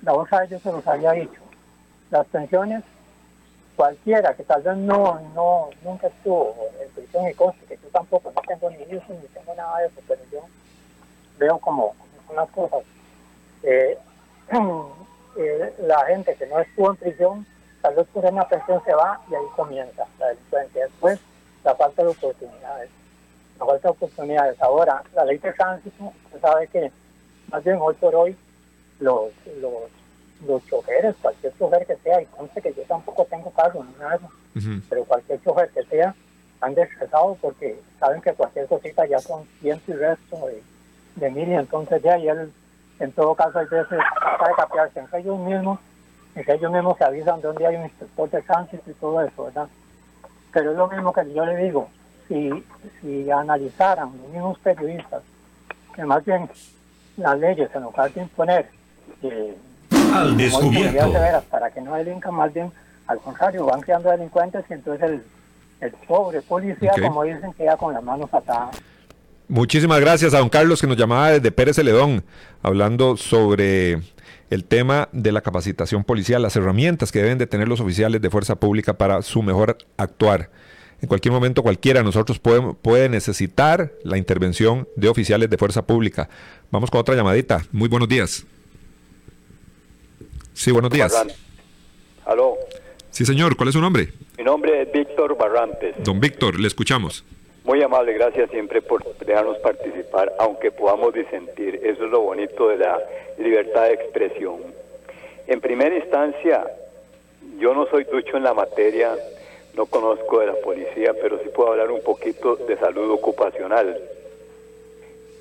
La 0.04 0.14
otra 0.14 0.46
yo 0.46 0.60
se 0.60 0.72
los 0.72 0.86
había 0.86 1.14
dicho. 1.14 1.42
Las 2.12 2.28
pensiones 2.28 2.84
cualquiera 3.76 4.36
que 4.36 4.44
tal 4.44 4.62
vez 4.62 4.78
no, 4.78 5.20
no 5.34 5.70
nunca 5.84 6.10
estuvo 6.10 6.56
en 6.80 6.92
prisión 6.92 7.28
y 7.28 7.34
cosas, 7.34 7.60
que 7.68 7.76
yo 7.76 7.90
tampoco 7.92 8.32
no 8.36 8.42
tengo 8.48 8.70
ni 8.70 8.84
hijos 8.96 9.10
ni 9.10 9.28
tengo 9.30 9.56
nada 9.56 9.80
de 9.80 9.88
eso, 9.88 10.00
pero 10.08 10.22
veo 11.40 11.58
como, 11.58 11.96
unas 12.30 12.50
cosas. 12.52 12.84
Eh, 13.64 13.98
eh, 15.38 15.76
la 15.80 16.06
gente 16.06 16.36
que 16.36 16.46
no 16.46 16.60
estuvo 16.60 16.92
en 16.92 16.98
prisión, 16.98 17.48
tal 17.82 17.96
vez 17.96 18.06
por 18.14 18.26
una 18.26 18.48
pensión 18.48 18.80
se 18.86 18.94
va 18.94 19.20
y 19.28 19.34
ahí 19.34 19.46
comienza 19.56 20.06
la 20.20 20.28
delincuencia. 20.28 20.84
Después, 20.84 21.20
la 21.64 21.76
falta 21.76 22.04
de 22.04 22.10
oportunidades. 22.10 22.90
La 23.60 23.66
falta 23.66 23.88
de 23.88 23.92
oportunidades. 23.92 24.62
Ahora, 24.62 25.04
la 25.14 25.26
ley 25.26 25.38
de 25.38 25.54
tránsito, 25.54 26.14
usted 26.26 26.42
sabe 26.42 26.68
que 26.68 26.92
más 27.52 27.64
bien 27.64 27.78
hoy 27.80 27.94
por 27.96 28.16
hoy 28.16 28.36
los, 29.00 29.32
los 29.60 29.90
los 30.48 30.66
choferes, 30.68 31.16
cualquier 31.22 31.54
chofer 31.58 31.86
que 31.86 31.96
sea, 31.98 32.22
y 32.22 32.26
conste 32.26 32.62
que 32.62 32.74
yo 32.74 32.84
tampoco 32.84 33.26
tengo 33.26 33.52
carro 33.52 33.84
ni 33.84 34.00
nada 34.00 34.20
pero 34.90 35.06
cualquier 35.06 35.42
chofer 35.44 35.70
que 35.70 35.84
sea, 35.84 36.14
han 36.60 36.78
estresados 36.78 37.38
porque 37.42 37.80
saben 38.00 38.22
que 38.22 38.34
cualquier 38.34 38.68
cosita 38.68 39.06
ya 39.06 39.20
son 39.20 39.46
ciento 39.60 39.92
y 39.92 39.96
resto 39.96 40.48
de, 40.48 40.62
de 41.16 41.32
mil, 41.32 41.50
y 41.50 41.54
entonces 41.54 42.02
ya, 42.04 42.18
y 42.18 42.28
él, 42.28 42.52
en 43.00 43.12
todo 43.14 43.34
caso, 43.34 43.60
hay 43.60 43.66
veces 43.66 43.98
de 43.98 44.56
capearse 44.56 45.00
entre 45.00 45.20
ellos 45.20 45.40
mismos, 45.40 45.80
que 46.34 46.54
ellos 46.54 46.72
mismos 46.72 46.98
se 46.98 47.04
avisan 47.04 47.42
dónde 47.42 47.66
hay 47.66 47.76
un 47.76 47.84
inspector 47.84 48.30
de 48.30 48.42
tránsito 48.42 48.92
y 48.92 48.94
todo 48.94 49.22
eso, 49.22 49.46
¿verdad? 49.46 49.68
Pero 50.54 50.72
es 50.72 50.78
lo 50.78 50.88
mismo 50.88 51.14
que 51.14 51.34
yo 51.34 51.46
le 51.46 51.58
digo, 51.58 51.90
si, 52.28 52.50
si 53.02 53.32
analizaran 53.32 54.12
los 54.22 54.30
mismos 54.32 54.60
periodistas, 54.60 55.22
que 55.96 56.06
más 56.06 56.24
bien 56.26 56.50
las 57.18 57.38
leyes 57.40 57.70
en 57.74 57.84
lugar 57.84 58.12
de 58.12 58.22
imponer 58.22 58.70
eh, 59.22 59.56
al 60.14 60.38
descubierto. 60.38 61.12
Para 61.50 61.70
que 61.72 61.82
no 61.82 61.96
delincan, 61.96 62.34
más 62.34 62.54
bien 62.54 62.72
al 63.08 63.20
contrario, 63.20 63.66
van 63.66 63.82
creando 63.82 64.10
delincuentes 64.10 64.64
y 64.70 64.74
entonces 64.74 65.10
el, 65.10 65.24
el 65.82 65.92
pobre 66.08 66.42
policía, 66.42 66.94
como 67.02 67.24
dicen, 67.24 67.54
queda 67.54 67.76
con 67.76 67.94
las 67.94 68.04
manos 68.04 68.34
atadas. 68.34 68.78
Muchísimas 69.48 70.00
gracias 70.00 70.34
a 70.34 70.40
don 70.40 70.48
Carlos 70.48 70.80
que 70.80 70.88
nos 70.88 70.96
llamaba 70.96 71.32
desde 71.32 71.52
Pérez 71.52 71.76
Celedón, 71.76 72.24
hablando 72.64 73.18
sobre 73.18 74.02
el 74.52 74.66
tema 74.66 75.08
de 75.14 75.32
la 75.32 75.42
capacitación 75.42 76.04
policial, 76.04 76.42
las 76.42 76.58
herramientas 76.58 77.12
que 77.12 77.22
deben 77.22 77.38
de 77.38 77.48
tener 77.48 77.70
los 77.70 77.80
oficiales 77.80 78.22
de 78.22 78.30
fuerza 78.30 78.60
pública 78.60 78.98
para 78.98 79.22
su 79.22 79.42
mejor 79.42 79.78
actuar. 79.96 80.52
En 81.02 81.08
cualquier 81.08 81.32
momento 81.32 81.64
cualquiera 81.64 82.02
de 82.02 82.04
nosotros 82.04 82.38
puede, 82.38 82.74
puede 82.74 83.08
necesitar 83.08 83.94
la 84.04 84.18
intervención 84.18 84.88
de 84.98 85.08
oficiales 85.08 85.50
de 85.50 85.58
fuerza 85.58 85.88
pública. 85.88 86.30
Vamos 86.70 86.92
con 86.92 87.00
otra 87.00 87.16
llamadita. 87.16 87.66
Muy 87.72 87.88
buenos 87.88 88.10
días. 88.10 88.46
Sí, 90.54 90.70
buenos 90.72 90.92
días. 90.92 91.16
Aló. 92.26 92.58
Sí, 93.10 93.26
señor. 93.26 93.56
¿Cuál 93.56 93.70
es 93.70 93.74
su 93.74 93.82
nombre? 93.82 94.10
Mi 94.38 94.44
nombre 94.44 94.82
es 94.82 94.92
Víctor 94.92 95.38
Barrantes. 95.38 95.96
Don 96.04 96.20
Víctor, 96.20 96.60
le 96.60 96.68
escuchamos. 96.68 97.24
Muy 97.64 97.82
amable, 97.84 98.14
gracias 98.14 98.50
siempre 98.50 98.82
por 98.82 99.04
dejarnos 99.18 99.60
participar, 99.60 100.34
aunque 100.40 100.72
podamos 100.72 101.14
disentir. 101.14 101.76
Eso 101.84 102.06
es 102.06 102.12
lo 102.12 102.22
bonito 102.22 102.68
de 102.68 102.78
la 102.78 103.00
libertad 103.38 103.84
de 103.84 103.94
expresión. 103.94 104.58
En 105.46 105.62
primera 105.62 105.96
instancia, 105.96 106.66
yo 107.60 107.76
no 107.76 107.86
soy 107.86 108.06
ducho 108.06 108.38
en 108.38 108.44
la 108.44 108.56
materia, 108.56 109.16
no 109.76 109.86
conozco 109.86 110.40
de 110.40 110.48
la 110.48 110.56
policía, 110.56 111.14
pero 111.22 111.38
sí 111.38 111.50
puedo 111.50 111.70
hablar 111.70 111.92
un 111.92 112.02
poquito 112.02 112.56
de 112.56 112.78
salud 112.78 113.12
ocupacional. 113.12 113.96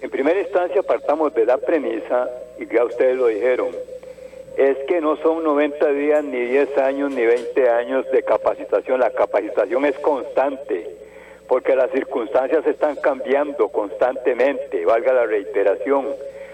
En 0.03 0.11
primera 0.11 0.41
instancia, 0.41 0.83
partamos 0.83 1.33
de 1.33 1.47
la 1.47 1.57
premisa, 1.57 2.29
y 2.59 2.67
ya 2.67 2.85
ustedes 2.85 3.17
lo 3.17 3.29
dijeron, 3.29 3.75
es 4.59 4.77
que 4.87 5.01
no 5.01 5.17
son 5.17 5.43
90 5.43 5.89
días, 5.93 6.23
ni 6.23 6.41
10 6.41 6.77
años, 6.77 7.13
ni 7.13 7.25
20 7.25 7.69
años 7.71 8.05
de 8.11 8.23
capacitación. 8.23 9.01
La 9.01 9.11
capacitación 9.11 9.87
es 9.87 9.99
constante, 10.01 10.87
porque 11.51 11.75
las 11.75 11.91
circunstancias 11.91 12.65
están 12.65 12.95
cambiando 12.95 13.71
constantemente, 13.71 14.85
valga 14.85 15.13
la 15.13 15.27
reiteración. 15.27 16.07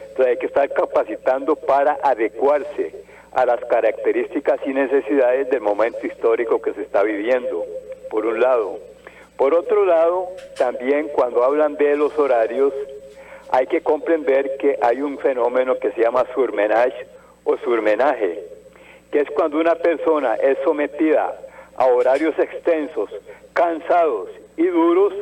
Entonces 0.09 0.27
hay 0.27 0.37
que 0.39 0.47
estar 0.47 0.71
capacitando 0.71 1.55
para 1.55 1.99
adecuarse 2.03 3.05
a 3.33 3.45
las 3.45 3.63
características 3.67 4.59
y 4.65 4.71
necesidades 4.71 5.51
del 5.51 5.61
momento 5.61 6.07
histórico 6.07 6.63
que 6.63 6.73
se 6.73 6.81
está 6.81 7.03
viviendo, 7.03 7.63
por 8.09 8.25
un 8.25 8.41
lado. 8.41 8.79
Por 9.37 9.53
otro 9.53 9.85
lado, 9.85 10.29
también 10.57 11.09
cuando 11.09 11.45
hablan 11.45 11.77
de 11.77 11.95
los 11.95 12.19
horarios, 12.19 12.73
hay 13.51 13.67
que 13.67 13.83
comprender 13.83 14.57
que 14.57 14.79
hay 14.81 15.03
un 15.03 15.19
fenómeno 15.19 15.79
que 15.79 15.93
se 15.93 16.01
llama 16.01 16.25
surmenage 16.35 17.07
o 17.45 17.59
surmenaje, 17.59 18.43
que 19.13 19.21
es 19.21 19.31
cuando 19.33 19.59
una 19.59 19.75
persona 19.75 20.37
es 20.37 20.57
sometida 20.65 21.39
a 21.77 21.85
horarios 21.85 22.39
extensos, 22.39 23.11
cansados 23.53 24.31
y 24.57 24.67
duros, 24.67 25.13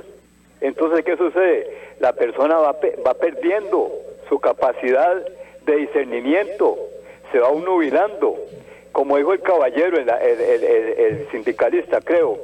entonces 0.60 1.04
¿qué 1.04 1.16
sucede? 1.16 1.68
La 2.00 2.12
persona 2.12 2.56
va, 2.56 2.76
va 3.06 3.14
perdiendo 3.14 3.92
su 4.28 4.38
capacidad 4.38 5.22
de 5.66 5.76
discernimiento, 5.76 6.76
se 7.32 7.38
va 7.38 7.50
nubilando. 7.52 8.36
Como 8.92 9.16
dijo 9.16 9.32
el 9.32 9.40
caballero, 9.40 9.98
el, 9.98 10.08
el, 10.08 11.28
sindicalista, 11.32 12.00
creo, 12.00 12.38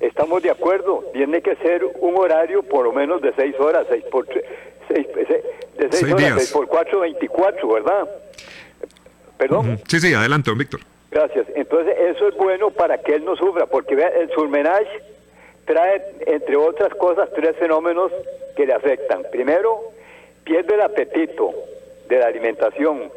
estamos 0.00 0.42
de 0.42 0.50
acuerdo, 0.50 1.04
tiene 1.12 1.42
que 1.42 1.54
ser 1.56 1.84
un 2.00 2.16
horario 2.16 2.62
por 2.62 2.86
lo 2.86 2.92
menos 2.92 3.20
de 3.20 3.32
seis 3.34 3.54
horas, 3.60 3.86
seis 3.90 4.02
por, 4.10 4.26
seis, 4.88 5.06
de 5.76 5.88
seis, 5.90 6.12
horas, 6.12 6.34
seis 6.36 6.52
por 6.52 6.66
cuatro, 6.66 7.00
veinticuatro, 7.00 7.74
¿verdad? 7.74 8.08
¿Perdón? 9.36 9.78
Sí, 9.86 10.00
sí, 10.00 10.14
adelante, 10.14 10.50
don 10.50 10.58
Víctor. 10.58 10.80
Gracias. 11.10 11.46
Entonces, 11.54 11.94
eso 11.98 12.28
es 12.28 12.34
bueno 12.36 12.70
para 12.70 12.96
que 12.96 13.14
él 13.14 13.24
no 13.24 13.36
sufra, 13.36 13.66
porque 13.66 13.94
vea, 13.94 14.08
el 14.08 14.30
surmenage 14.30 14.88
trae, 15.64 16.02
entre 16.26 16.56
otras 16.56 16.94
cosas, 16.94 17.28
tres 17.34 17.56
fenómenos 17.56 18.12
que 18.56 18.66
le 18.66 18.74
afectan. 18.74 19.24
Primero, 19.30 19.80
pierde 20.44 20.74
el 20.74 20.82
apetito 20.82 21.52
de 22.08 22.18
la 22.18 22.26
alimentación, 22.26 23.10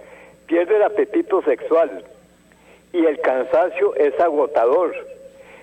pierde 0.46 0.76
el 0.76 0.84
apetito 0.84 1.42
sexual 1.44 2.04
y 2.94 3.06
el 3.06 3.20
cansancio 3.20 3.96
es 3.96 4.20
agotador. 4.20 4.94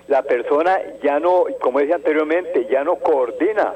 La 0.08 0.22
persona 0.22 0.80
ya 1.02 1.20
no, 1.20 1.46
como 1.60 1.78
decía 1.78 1.94
anteriormente, 1.94 2.66
ya 2.70 2.84
no 2.84 2.96
coordina. 2.96 3.72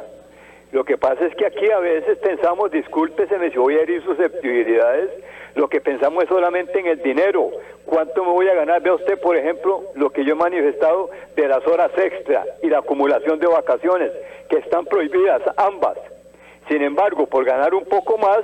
Lo 0.77 0.85
que 0.85 0.99
pasa 0.99 1.25
es 1.25 1.35
que 1.35 1.47
aquí 1.47 1.71
a 1.71 1.79
veces 1.79 2.19
pensamos, 2.19 2.71
discúlpese, 2.71 3.51
si 3.51 3.57
voy 3.57 3.77
a 3.77 3.81
herir 3.81 4.05
susceptibilidades, 4.05 5.09
lo 5.55 5.69
que 5.69 5.81
pensamos 5.81 6.25
es 6.25 6.29
solamente 6.29 6.79
en 6.79 6.87
el 6.87 7.03
dinero. 7.03 7.51
¿Cuánto 7.87 8.23
me 8.23 8.31
voy 8.31 8.47
a 8.49 8.55
ganar? 8.55 8.83
Vea 8.83 8.93
usted, 8.93 9.19
por 9.19 9.39
ejemplo, 9.39 9.85
lo 9.95 10.11
que 10.11 10.23
yo 10.23 10.35
he 10.35 10.37
manifestado 10.37 11.09
de 11.35 11.49
las 11.49 11.67
horas 11.67 11.91
extra 11.97 12.45
y 12.63 12.69
la 12.69 12.81
acumulación 12.81 13.39
de 13.39 13.47
vacaciones, 13.47 14.13
que 14.51 14.59
están 14.59 14.85
prohibidas 14.85 15.41
ambas. 15.57 15.97
Sin 16.69 16.83
embargo, 16.83 17.25
por 17.25 17.47
ganar 17.47 17.73
un 17.73 17.87
poco 17.87 18.19
más, 18.19 18.41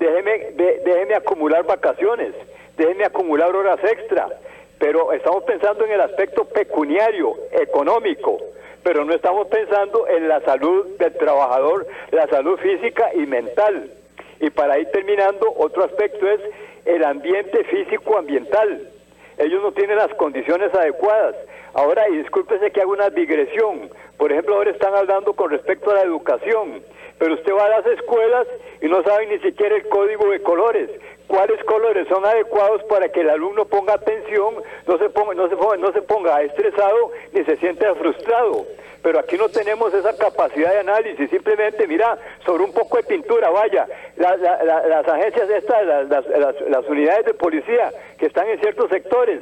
déjeme, 0.00 0.50
déjeme 0.84 1.14
acumular 1.14 1.64
vacaciones, 1.64 2.34
déjeme 2.76 3.04
acumular 3.04 3.54
horas 3.54 3.78
extra, 3.84 4.26
pero 4.80 5.12
estamos 5.12 5.44
pensando 5.44 5.84
en 5.84 5.92
el 5.92 6.00
aspecto 6.00 6.44
pecuniario, 6.44 7.36
económico, 7.52 8.36
pero 8.88 9.04
no 9.04 9.12
estamos 9.12 9.48
pensando 9.48 10.08
en 10.08 10.28
la 10.28 10.40
salud 10.40 10.96
del 10.96 11.12
trabajador, 11.12 11.86
la 12.10 12.26
salud 12.28 12.58
física 12.58 13.10
y 13.12 13.26
mental. 13.26 13.90
Y 14.40 14.48
para 14.48 14.78
ir 14.78 14.86
terminando, 14.92 15.52
otro 15.58 15.84
aspecto 15.84 16.26
es 16.26 16.40
el 16.86 17.04
ambiente 17.04 17.64
físico-ambiental. 17.64 18.88
Ellos 19.36 19.62
no 19.62 19.72
tienen 19.72 19.98
las 19.98 20.14
condiciones 20.14 20.74
adecuadas. 20.74 21.36
Ahora, 21.74 22.08
y 22.08 22.16
discúlpese 22.16 22.70
que 22.70 22.80
haga 22.80 22.90
una 22.90 23.10
digresión. 23.10 23.90
Por 24.16 24.32
ejemplo, 24.32 24.54
ahora 24.54 24.70
están 24.70 24.94
hablando 24.94 25.34
con 25.34 25.50
respecto 25.50 25.90
a 25.90 25.96
la 25.96 26.02
educación, 26.04 26.82
pero 27.18 27.34
usted 27.34 27.52
va 27.52 27.66
a 27.66 27.80
las 27.80 27.86
escuelas 27.88 28.46
y 28.80 28.86
no 28.86 29.02
sabe 29.02 29.26
ni 29.26 29.38
siquiera 29.40 29.76
el 29.76 29.86
código 29.90 30.30
de 30.30 30.40
colores. 30.40 30.88
¿Cuáles 31.28 31.62
colores 31.64 32.08
son 32.08 32.26
adecuados 32.26 32.82
para 32.84 33.08
que 33.10 33.20
el 33.20 33.30
alumno 33.30 33.66
ponga 33.66 33.94
atención, 33.94 34.56
no 34.86 34.98
se 34.98 35.10
ponga, 35.10 35.34
no 35.34 35.48
se 35.48 35.56
ponga, 35.56 35.76
no 35.76 35.92
se 35.92 36.02
ponga 36.02 36.42
estresado 36.42 37.12
ni 37.32 37.44
se 37.44 37.56
sienta 37.58 37.94
frustrado? 37.94 38.66
pero 39.02 39.20
aquí 39.20 39.36
no 39.36 39.48
tenemos 39.48 39.94
esa 39.94 40.16
capacidad 40.16 40.72
de 40.72 40.80
análisis, 40.80 41.30
simplemente 41.30 41.86
mira, 41.86 42.18
sobre 42.44 42.64
un 42.64 42.72
poco 42.72 42.96
de 42.96 43.04
pintura, 43.04 43.48
vaya, 43.50 43.86
las 44.16 45.08
agencias 45.08 45.48
estas, 45.50 46.08
las, 46.08 46.88
unidades 46.88 47.26
de 47.26 47.34
policía 47.34 47.92
que 48.18 48.26
están 48.26 48.48
en 48.48 48.60
ciertos 48.60 48.90
sectores, 48.90 49.40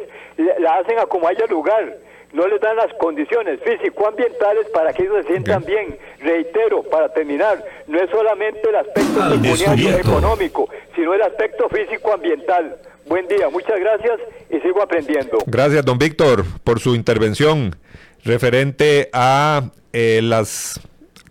la 0.58 0.76
hacen 0.76 0.98
a 0.98 1.06
como 1.06 1.26
haya 1.26 1.46
lugar, 1.46 1.96
no 2.32 2.46
les 2.48 2.60
dan 2.60 2.76
las 2.76 2.92
condiciones 2.94 3.60
físico-ambientales 3.62 4.66
para 4.72 4.92
que 4.92 5.02
ellos 5.02 5.22
se 5.22 5.28
sientan 5.32 5.64
bien. 5.64 5.98
Reitero, 6.20 6.82
para 6.82 7.08
terminar, 7.12 7.64
no 7.86 7.98
es 8.00 8.10
solamente 8.10 8.68
el 8.68 8.76
aspecto 8.76 9.20
pecuniario 9.30 9.98
económico, 9.98 10.68
sino 10.94 11.14
el 11.14 11.22
aspecto 11.22 11.68
físico-ambiental. 11.68 12.76
Buen 13.06 13.28
día, 13.28 13.48
muchas 13.48 13.78
gracias 13.78 14.20
y 14.50 14.58
sigo 14.60 14.82
aprendiendo. 14.82 15.38
Gracias, 15.46 15.84
don 15.84 15.98
Víctor, 15.98 16.44
por 16.64 16.80
su 16.80 16.94
intervención 16.94 17.76
referente 18.24 19.08
a 19.12 19.70
eh, 19.92 20.20
los 20.22 20.80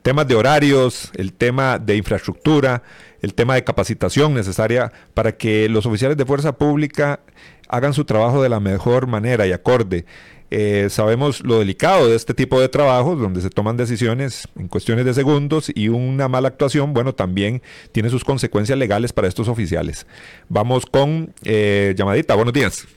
temas 0.02 0.28
de 0.28 0.36
horarios, 0.36 1.12
el 1.16 1.34
tema 1.34 1.80
de 1.80 1.98
infraestructura, 1.98 2.84
el 3.22 3.34
tema 3.34 3.56
de 3.56 3.64
capacitación 3.64 4.34
necesaria 4.34 4.92
para 5.14 5.34
que 5.34 5.68
los 5.68 5.86
oficiales 5.86 6.16
de 6.16 6.26
fuerza 6.26 6.54
pública 6.54 7.20
hagan 7.68 7.94
su 7.94 8.06
trabajo 8.06 8.42
de 8.42 8.50
la 8.50 8.60
mejor 8.60 9.08
manera 9.08 9.48
y 9.48 9.52
acorde. 9.52 10.06
Eh, 10.52 10.88
sabemos 10.90 11.44
lo 11.44 11.60
delicado 11.60 12.08
de 12.08 12.16
este 12.16 12.34
tipo 12.34 12.60
de 12.62 12.70
trabajos, 12.70 13.20
donde 13.20 13.42
se 13.42 13.50
toman 13.50 13.78
decisiones 13.78 14.48
en 14.58 14.68
cuestiones 14.68 15.06
de 15.06 15.14
segundos 15.14 15.72
y 15.74 15.90
una 15.90 16.28
mala 16.28 16.48
actuación, 16.48 16.94
bueno, 16.94 17.14
también 17.14 17.62
tiene 17.92 18.10
sus 18.10 18.24
consecuencias 18.24 18.78
legales 18.78 19.12
para 19.12 19.28
estos 19.28 19.48
oficiales. 19.48 20.06
Vamos 20.48 20.86
con 20.86 21.34
eh, 21.44 21.94
llamadita, 21.98 22.36
buenos 22.36 22.54
días. 22.54 22.88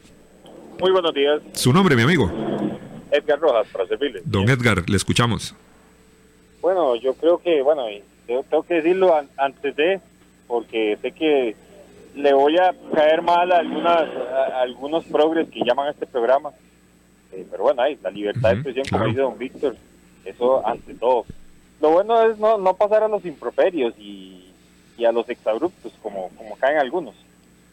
Muy 0.81 0.93
buenos 0.93 1.15
días. 1.15 1.41
Su 1.53 1.73
nombre, 1.73 1.97
mi 1.97 2.03
amigo. 2.03 2.31
Edgar 3.11 3.41
Rojas, 3.41 3.67
para 3.73 3.87
servirle. 3.87 4.21
Don 4.25 4.49
Edgar, 4.49 4.89
le 4.89 4.97
escuchamos. 4.97 5.55
Bueno, 6.61 6.97
yo 6.97 7.15
creo 7.15 7.39
que, 7.39 7.63
bueno, 7.63 7.87
tengo 8.27 8.63
que 8.63 8.75
decirlo 8.75 9.15
antes 9.37 9.75
de, 9.75 10.01
porque 10.47 10.99
sé 11.01 11.13
que 11.13 11.57
le 12.15 12.33
voy 12.33 12.59
a 12.59 12.75
caer 12.95 13.23
mal 13.23 13.51
a, 13.53 13.59
algunas, 13.59 14.09
algunos 14.55 15.05
progres 15.05 15.49
que 15.49 15.61
llaman 15.65 15.89
a 15.89 15.91
este 15.91 16.07
programa. 16.07 16.51
Eh, 17.33 17.47
pero 17.51 17.65
bueno, 17.65 17.83
ahí, 17.83 17.99
la 18.03 18.11
libertad 18.11 18.51
de 18.51 18.55
expresión, 18.55 18.87
como 18.91 19.05
dice 19.07 19.21
don 19.21 19.39
Víctor, 19.39 19.77
eso 20.25 20.67
ante 20.67 20.95
todo. 20.95 21.25
Lo 21.81 21.91
bueno 21.91 22.23
es 22.23 22.39
no, 22.39 22.59
no 22.59 22.75
pasar 22.75 23.03
a 23.03 23.09
los 23.09 23.25
improperios 23.25 23.95
y, 23.99 24.45
a 25.07 25.13
los 25.13 25.29
exabruptos, 25.29 25.93
como, 26.03 26.29
como 26.31 26.57
caen 26.57 26.79
algunos. 26.79 27.15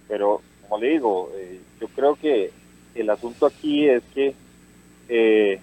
Pero, 0.08 0.41
como 0.62 0.80
le 0.80 0.89
digo, 0.89 1.32
eh, 1.36 1.60
yo 1.82 1.88
creo 1.88 2.16
que 2.16 2.51
el 2.93 3.10
asunto 3.10 3.47
aquí 3.47 3.89
es 3.89 4.03
que 4.14 4.36
eh, 5.10 5.60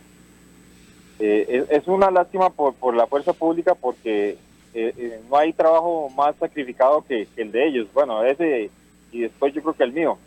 eh, 1.18 1.66
es, 1.70 1.86
una 1.86 2.11
lástima 2.11 2.51
por, 2.51 2.74
por 2.74 2.95
la 2.95 3.07
fuerza 3.07 3.32
pública 3.32 3.74
porque 3.74 4.36
eh, 4.74 5.20
no 5.30 5.36
hay 5.36 5.53
trabajo 5.53 6.11
más 6.11 6.34
sacrificado 6.36 7.05
que, 7.07 7.28
el 7.36 7.53
de 7.53 7.68
ellos. 7.68 7.88
Bueno, 7.93 8.24
ese 8.24 8.70
y 9.11 9.20
después 9.20 9.53
yo 9.55 9.62
creo 9.62 9.74
que 9.74 9.84
el 9.84 9.93
mío. 9.93 10.18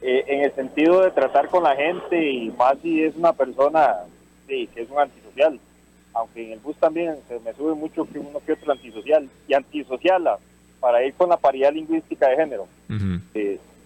En 0.00 0.42
el 0.42 0.54
sentido 0.54 1.02
de 1.02 1.10
tratar 1.10 1.48
con 1.48 1.62
la 1.62 1.74
gente 1.74 2.30
y 2.30 2.50
más 2.50 2.76
si 2.82 3.02
es 3.02 3.16
una 3.16 3.32
persona 3.32 3.96
sí, 4.46 4.68
que 4.74 4.82
es 4.82 4.90
un 4.90 4.98
antisocial. 4.98 5.58
Aunque 6.12 6.46
en 6.46 6.52
el 6.52 6.58
bus 6.60 6.76
también 6.76 7.16
se 7.28 7.38
me 7.40 7.52
sube 7.54 7.74
mucho 7.74 8.04
que 8.04 8.18
uno 8.18 8.40
que 8.44 8.52
otro 8.52 8.72
antisocial 8.72 9.28
y 9.48 9.54
antisocial 9.54 10.38
para 10.80 11.04
ir 11.04 11.14
con 11.14 11.28
la 11.28 11.36
paridad 11.36 11.72
lingüística 11.72 12.28
de 12.28 12.36
género. 12.36 12.66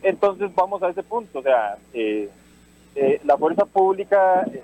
entonces 0.02 0.54
vamos 0.54 0.82
a 0.82 0.90
ese 0.90 1.02
punto, 1.02 1.40
o 1.40 1.42
sea, 1.42 1.76
eh, 1.92 2.28
eh, 2.94 3.20
la 3.24 3.36
fuerza 3.38 3.64
pública 3.64 4.44
eh, 4.52 4.62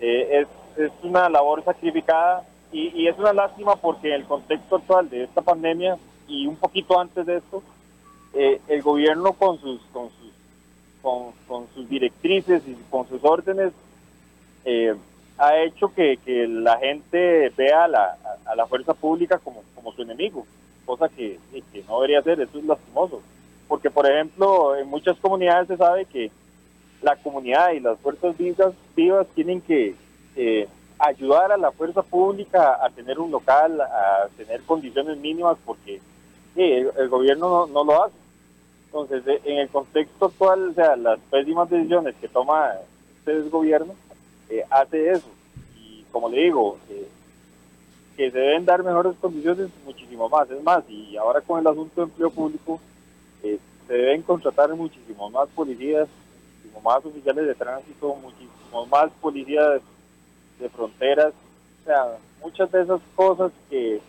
eh, 0.00 0.40
es, 0.40 0.84
es, 0.84 0.92
una 1.02 1.28
labor 1.28 1.64
sacrificada 1.64 2.42
y, 2.72 3.06
es 3.06 3.16
una 3.18 3.32
lástima 3.32 3.76
porque 3.76 4.08
en 4.08 4.14
el 4.14 4.24
contexto 4.24 4.76
actual 4.76 5.08
de 5.08 5.24
esta 5.24 5.40
pandemia 5.40 5.96
y 6.28 6.46
un 6.46 6.56
poquito 6.56 6.98
antes 6.98 7.24
de 7.24 7.36
esto, 7.36 7.62
el 8.36 8.82
gobierno 8.82 9.32
con 9.32 9.60
sus, 9.60 9.80
con 9.92 10.08
sus, 10.10 11.32
con, 11.46 11.66
sus 11.74 11.88
directrices 11.88 12.62
y 12.66 12.76
con 12.90 13.08
sus 13.08 13.24
órdenes 13.24 13.72
ha 15.38 15.56
hecho 15.58 15.92
que, 15.94 16.18
que, 16.24 16.46
la 16.48 16.78
gente 16.78 17.52
vea 17.56 17.84
a 17.84 17.88
la, 17.88 18.18
a 18.46 18.54
la 18.54 18.66
fuerza 18.66 18.94
pública 18.94 19.38
como, 19.38 19.62
como 19.74 19.92
su 19.92 20.02
enemigo, 20.02 20.46
cosa 20.84 21.08
que, 21.08 21.38
que 21.72 21.84
no 21.86 22.00
debería 22.00 22.22
ser, 22.22 22.40
eso 22.40 22.58
es 22.58 22.64
lastimoso. 22.64 23.22
Porque, 23.68 23.90
por 23.90 24.10
ejemplo, 24.10 24.76
en 24.76 24.88
muchas 24.88 25.18
comunidades 25.18 25.68
se 25.68 25.76
sabe 25.76 26.04
que 26.06 26.30
la 27.02 27.16
comunidad 27.16 27.72
y 27.72 27.80
las 27.80 27.98
fuerzas 27.98 28.36
vivas, 28.38 28.72
vivas 28.94 29.26
tienen 29.34 29.60
que 29.60 29.94
eh, 30.36 30.68
ayudar 30.98 31.52
a 31.52 31.56
la 31.56 31.72
fuerza 31.72 32.02
pública 32.02 32.78
a 32.82 32.88
tener 32.90 33.18
un 33.18 33.30
local, 33.30 33.80
a 33.80 34.28
tener 34.36 34.62
condiciones 34.62 35.18
mínimas, 35.18 35.56
porque 35.64 36.00
el, 36.54 37.08
gobierno 37.08 37.66
no, 37.66 37.84
lo 37.84 38.04
hace. 38.04 38.14
Entonces, 39.02 39.40
en 39.44 39.58
el 39.58 39.68
contexto 39.68 40.26
actual, 40.26 40.70
o 40.70 40.74
sea, 40.74 40.96
las 40.96 41.18
pésimas 41.30 41.68
decisiones 41.68 42.14
que 42.16 42.28
toma 42.28 42.72
este 43.18 43.40
gobierno, 43.50 43.94
eh, 44.48 44.64
hace 44.70 45.10
eso. 45.10 45.28
Y 45.78 46.04
como 46.10 46.30
le 46.30 46.44
digo, 46.44 46.78
eh, 46.88 47.06
que 48.16 48.30
se 48.30 48.38
deben 48.38 48.64
dar 48.64 48.82
mejores 48.82 49.14
condiciones 49.20 49.68
muchísimo 49.84 50.28
más. 50.30 50.50
Es 50.50 50.62
más, 50.62 50.82
y 50.88 51.16
ahora 51.16 51.42
con 51.42 51.60
el 51.60 51.66
asunto 51.66 52.00
de 52.00 52.04
empleo 52.04 52.30
público, 52.30 52.80
se 53.42 53.92
deben 53.92 54.22
contratar 54.22 54.74
muchísimo 54.74 55.30
más 55.30 55.48
policías, 55.50 56.08
más 56.82 57.04
oficiales 57.04 57.46
de 57.46 57.54
tránsito, 57.54 58.14
muchísimos 58.16 58.88
más 58.88 59.10
policías 59.20 59.80
de, 60.58 60.68
fronteras, 60.70 61.32
o 61.82 61.84
sea, 61.84 62.18
muchas 62.42 62.70
de 62.72 62.82
esas 62.82 63.00
cosas 63.14 63.52
que, 63.68 64.00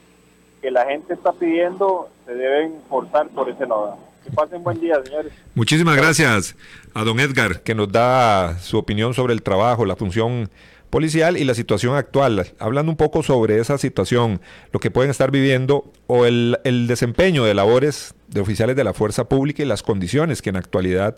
que 0.61 0.71
la 0.71 0.85
gente 0.85 1.13
está 1.13 1.33
pidiendo 1.33 2.09
se 2.25 2.33
deben 2.33 2.81
forzar 2.89 3.27
por 3.29 3.49
ese 3.49 3.65
lado. 3.67 3.97
Que 4.27 4.33
pasen 4.33 4.61
buen 4.61 4.79
día, 4.81 5.01
señores. 5.05 5.31
Muchísimas 5.55 5.95
gracias 5.95 6.55
a 6.93 7.05
don 7.05 7.19
Edgar, 7.21 7.61
que 7.61 7.73
nos 7.73 7.89
da 7.89 8.59
su 8.59 8.77
opinión 8.77 9.13
sobre 9.13 9.33
el 9.33 9.41
trabajo, 9.41 9.85
la 9.85 9.95
función 9.95 10.49
policial 10.89 11.37
y 11.37 11.45
la 11.45 11.53
situación 11.53 11.95
actual, 11.95 12.47
hablando 12.59 12.91
un 12.91 12.97
poco 12.97 13.23
sobre 13.23 13.59
esa 13.59 13.77
situación, 13.77 14.41
lo 14.73 14.81
que 14.81 14.91
pueden 14.91 15.11
estar 15.11 15.31
viviendo 15.31 15.89
o 16.07 16.25
el, 16.25 16.59
el 16.65 16.87
desempeño 16.87 17.45
de 17.45 17.53
labores 17.53 18.15
de 18.27 18.41
oficiales 18.41 18.75
de 18.75 18.83
la 18.83 18.93
fuerza 18.93 19.29
pública 19.29 19.63
y 19.63 19.65
las 19.65 19.81
condiciones 19.81 20.41
que 20.41 20.49
en 20.49 20.57
actualidad 20.57 21.15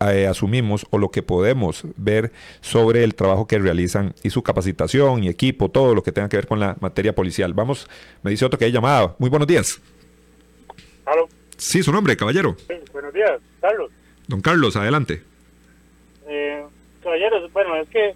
eh, 0.00 0.28
asumimos 0.28 0.86
o 0.90 0.98
lo 0.98 1.10
que 1.10 1.24
podemos 1.24 1.82
ver 1.96 2.30
sobre 2.60 3.02
el 3.02 3.16
trabajo 3.16 3.48
que 3.48 3.58
realizan 3.58 4.14
y 4.22 4.30
su 4.30 4.44
capacitación 4.44 5.24
y 5.24 5.28
equipo, 5.28 5.70
todo 5.70 5.92
lo 5.92 6.04
que 6.04 6.12
tenga 6.12 6.28
que 6.28 6.36
ver 6.36 6.46
con 6.46 6.60
la 6.60 6.76
materia 6.78 7.16
policial. 7.16 7.52
Vamos, 7.52 7.88
me 8.22 8.30
dice 8.30 8.44
otro 8.44 8.60
que 8.60 8.66
hay 8.66 8.72
llamada. 8.72 9.16
Muy 9.18 9.28
buenos 9.28 9.48
días. 9.48 9.80
Sí, 11.58 11.82
su 11.82 11.92
nombre, 11.92 12.16
caballero. 12.16 12.56
buenos 12.92 13.12
días, 13.12 13.40
Carlos. 13.60 13.90
Don 14.26 14.40
Carlos, 14.40 14.76
adelante. 14.76 15.22
Eh, 16.26 16.64
caballeros, 17.02 17.52
bueno, 17.52 17.76
es 17.76 17.88
que, 17.88 18.14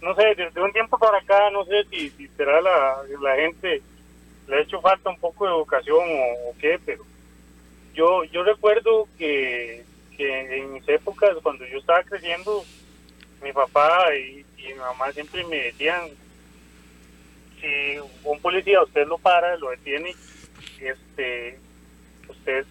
no 0.00 0.14
sé, 0.14 0.34
desde 0.34 0.62
un 0.62 0.72
tiempo 0.72 0.98
para 0.98 1.18
acá, 1.18 1.50
no 1.50 1.64
sé 1.66 1.84
si, 1.90 2.10
si 2.10 2.28
será 2.28 2.60
la, 2.60 3.02
la 3.20 3.36
gente, 3.36 3.82
le 4.48 4.56
ha 4.56 4.60
hecho 4.60 4.80
falta 4.80 5.10
un 5.10 5.18
poco 5.18 5.46
de 5.46 5.52
educación 5.52 5.98
o, 5.98 6.50
o 6.50 6.54
qué, 6.58 6.80
pero 6.84 7.04
yo, 7.94 8.24
yo 8.24 8.42
recuerdo 8.44 9.08
que 9.18 9.84
que 10.16 10.58
en 10.58 10.72
mis 10.72 10.88
épocas, 10.88 11.36
cuando 11.42 11.64
yo 11.66 11.78
estaba 11.78 12.02
creciendo, 12.02 12.64
mi 13.42 13.52
papá 13.52 14.14
y, 14.16 14.44
mi 14.56 14.74
mamá 14.74 15.12
siempre 15.12 15.44
me 15.44 15.56
decían, 15.56 16.08
si 17.60 17.98
un 18.24 18.40
policía 18.40 18.82
usted 18.82 19.06
lo 19.06 19.18
para, 19.18 19.56
lo 19.58 19.70
detiene, 19.70 20.14
este, 20.80 21.58
usted, 22.28 22.66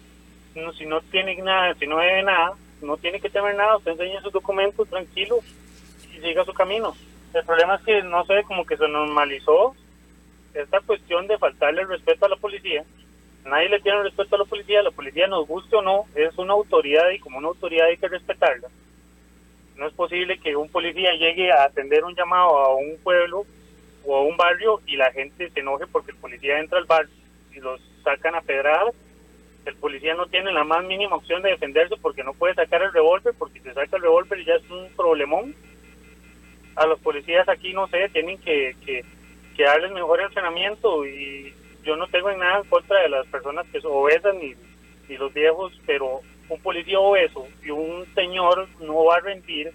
no, 0.56 0.72
si 0.72 0.86
no 0.86 1.00
tiene 1.02 1.36
nada, 1.36 1.74
si 1.74 1.86
no 1.86 1.98
debe 1.98 2.22
nada, 2.22 2.54
no 2.82 2.96
tiene 2.96 3.20
que 3.20 3.30
tener 3.30 3.54
nada, 3.54 3.76
usted 3.76 3.92
enseña 3.92 4.20
sus 4.22 4.32
documentos 4.32 4.88
tranquilo 4.88 5.38
y 6.14 6.20
siga 6.20 6.44
su 6.44 6.52
camino. 6.52 6.94
El 7.34 7.44
problema 7.44 7.76
es 7.76 7.82
que 7.82 8.02
no 8.02 8.24
sé, 8.26 8.42
como 8.44 8.64
que 8.64 8.76
se 8.76 8.88
normalizó 8.88 9.74
esta 10.54 10.80
cuestión 10.80 11.26
de 11.26 11.38
faltarle 11.38 11.82
el 11.82 11.88
respeto 11.88 12.26
a 12.26 12.30
la 12.30 12.36
policía 12.36 12.84
nadie 13.46 13.68
le 13.68 13.80
tiene 13.80 14.02
respeto 14.02 14.36
a 14.36 14.40
la 14.40 14.44
policía, 14.44 14.82
la 14.82 14.90
policía 14.90 15.26
nos 15.26 15.46
guste 15.46 15.76
o 15.76 15.82
no, 15.82 16.04
es 16.14 16.36
una 16.38 16.52
autoridad 16.52 17.08
y 17.10 17.18
como 17.18 17.38
una 17.38 17.48
autoridad 17.48 17.86
hay 17.86 17.96
que 17.96 18.08
respetarla. 18.08 18.68
No 19.76 19.86
es 19.86 19.94
posible 19.94 20.38
que 20.38 20.56
un 20.56 20.68
policía 20.68 21.12
llegue 21.12 21.52
a 21.52 21.64
atender 21.64 22.04
un 22.04 22.14
llamado 22.14 22.58
a 22.58 22.74
un 22.74 22.96
pueblo 23.02 23.44
o 24.04 24.16
a 24.16 24.22
un 24.22 24.36
barrio 24.36 24.80
y 24.86 24.96
la 24.96 25.12
gente 25.12 25.50
se 25.50 25.60
enoje 25.60 25.86
porque 25.86 26.12
el 26.12 26.16
policía 26.16 26.58
entra 26.58 26.78
al 26.78 26.86
barrio 26.86 27.14
y 27.54 27.60
los 27.60 27.80
sacan 28.02 28.34
a 28.34 28.40
pedradas. 28.40 28.94
El 29.66 29.74
policía 29.74 30.14
no 30.14 30.26
tiene 30.26 30.52
la 30.52 30.62
más 30.62 30.84
mínima 30.84 31.16
opción 31.16 31.42
de 31.42 31.50
defenderse 31.50 31.96
porque 32.00 32.22
no 32.22 32.32
puede 32.34 32.54
sacar 32.54 32.82
el 32.82 32.92
revólver, 32.92 33.34
porque 33.36 33.60
si 33.60 33.68
saca 33.70 33.96
el 33.96 34.02
revólver 34.02 34.44
ya 34.44 34.54
es 34.54 34.70
un 34.70 34.88
problemón. 34.96 35.54
A 36.76 36.86
los 36.86 37.00
policías 37.00 37.48
aquí, 37.48 37.72
no 37.72 37.88
sé, 37.88 38.08
tienen 38.10 38.38
que, 38.38 38.76
que, 38.84 39.04
darles 39.64 39.90
mejor 39.90 40.20
entrenamiento 40.20 41.04
y 41.04 41.52
yo 41.82 41.96
no 41.96 42.06
tengo 42.08 42.30
nada 42.32 42.60
en 42.60 42.68
contra 42.68 43.02
de 43.02 43.08
las 43.08 43.26
personas 43.26 43.66
que 43.72 43.80
son 43.80 43.92
obesas 43.92 44.34
ni, 44.36 44.54
ni 45.08 45.16
los 45.16 45.34
viejos, 45.34 45.72
pero 45.84 46.20
un 46.48 46.60
policía 46.60 47.00
obeso 47.00 47.44
y 47.64 47.70
un 47.70 48.06
señor 48.14 48.68
no 48.80 49.04
va 49.06 49.16
a 49.16 49.20
rendir. 49.20 49.72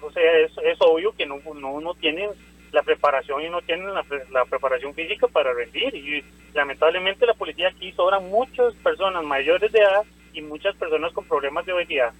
O 0.00 0.10
sea, 0.10 0.38
es, 0.38 0.50
es 0.64 0.78
obvio 0.80 1.12
que 1.12 1.26
no, 1.26 1.38
no, 1.54 1.80
no 1.80 1.94
tienen 1.94 2.30
la 2.72 2.82
preparación 2.82 3.42
y 3.42 3.50
no 3.50 3.60
tienen 3.62 3.92
la, 3.92 4.04
la, 4.30 4.44
preparación 4.46 4.94
física 4.94 5.28
para 5.28 5.52
rendir. 5.52 5.94
Y 5.94 6.24
lamentablemente 6.54 7.26
la 7.26 7.34
policía 7.34 7.68
aquí 7.68 7.92
sobran 7.92 8.28
muchas 8.28 8.74
personas 8.76 9.22
mayores 9.24 9.70
de 9.70 9.78
edad 9.78 10.04
y 10.32 10.40
muchas 10.40 10.74
personas 10.76 11.12
con 11.12 11.24
problemas 11.24 11.64
de 11.66 11.72
obesidad. 11.72 12.12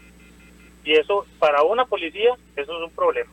Y 0.84 0.92
eso, 0.92 1.26
para 1.38 1.62
una 1.62 1.84
policía, 1.86 2.34
eso 2.56 2.76
es 2.76 2.84
un 2.84 2.94
problema. 2.94 3.30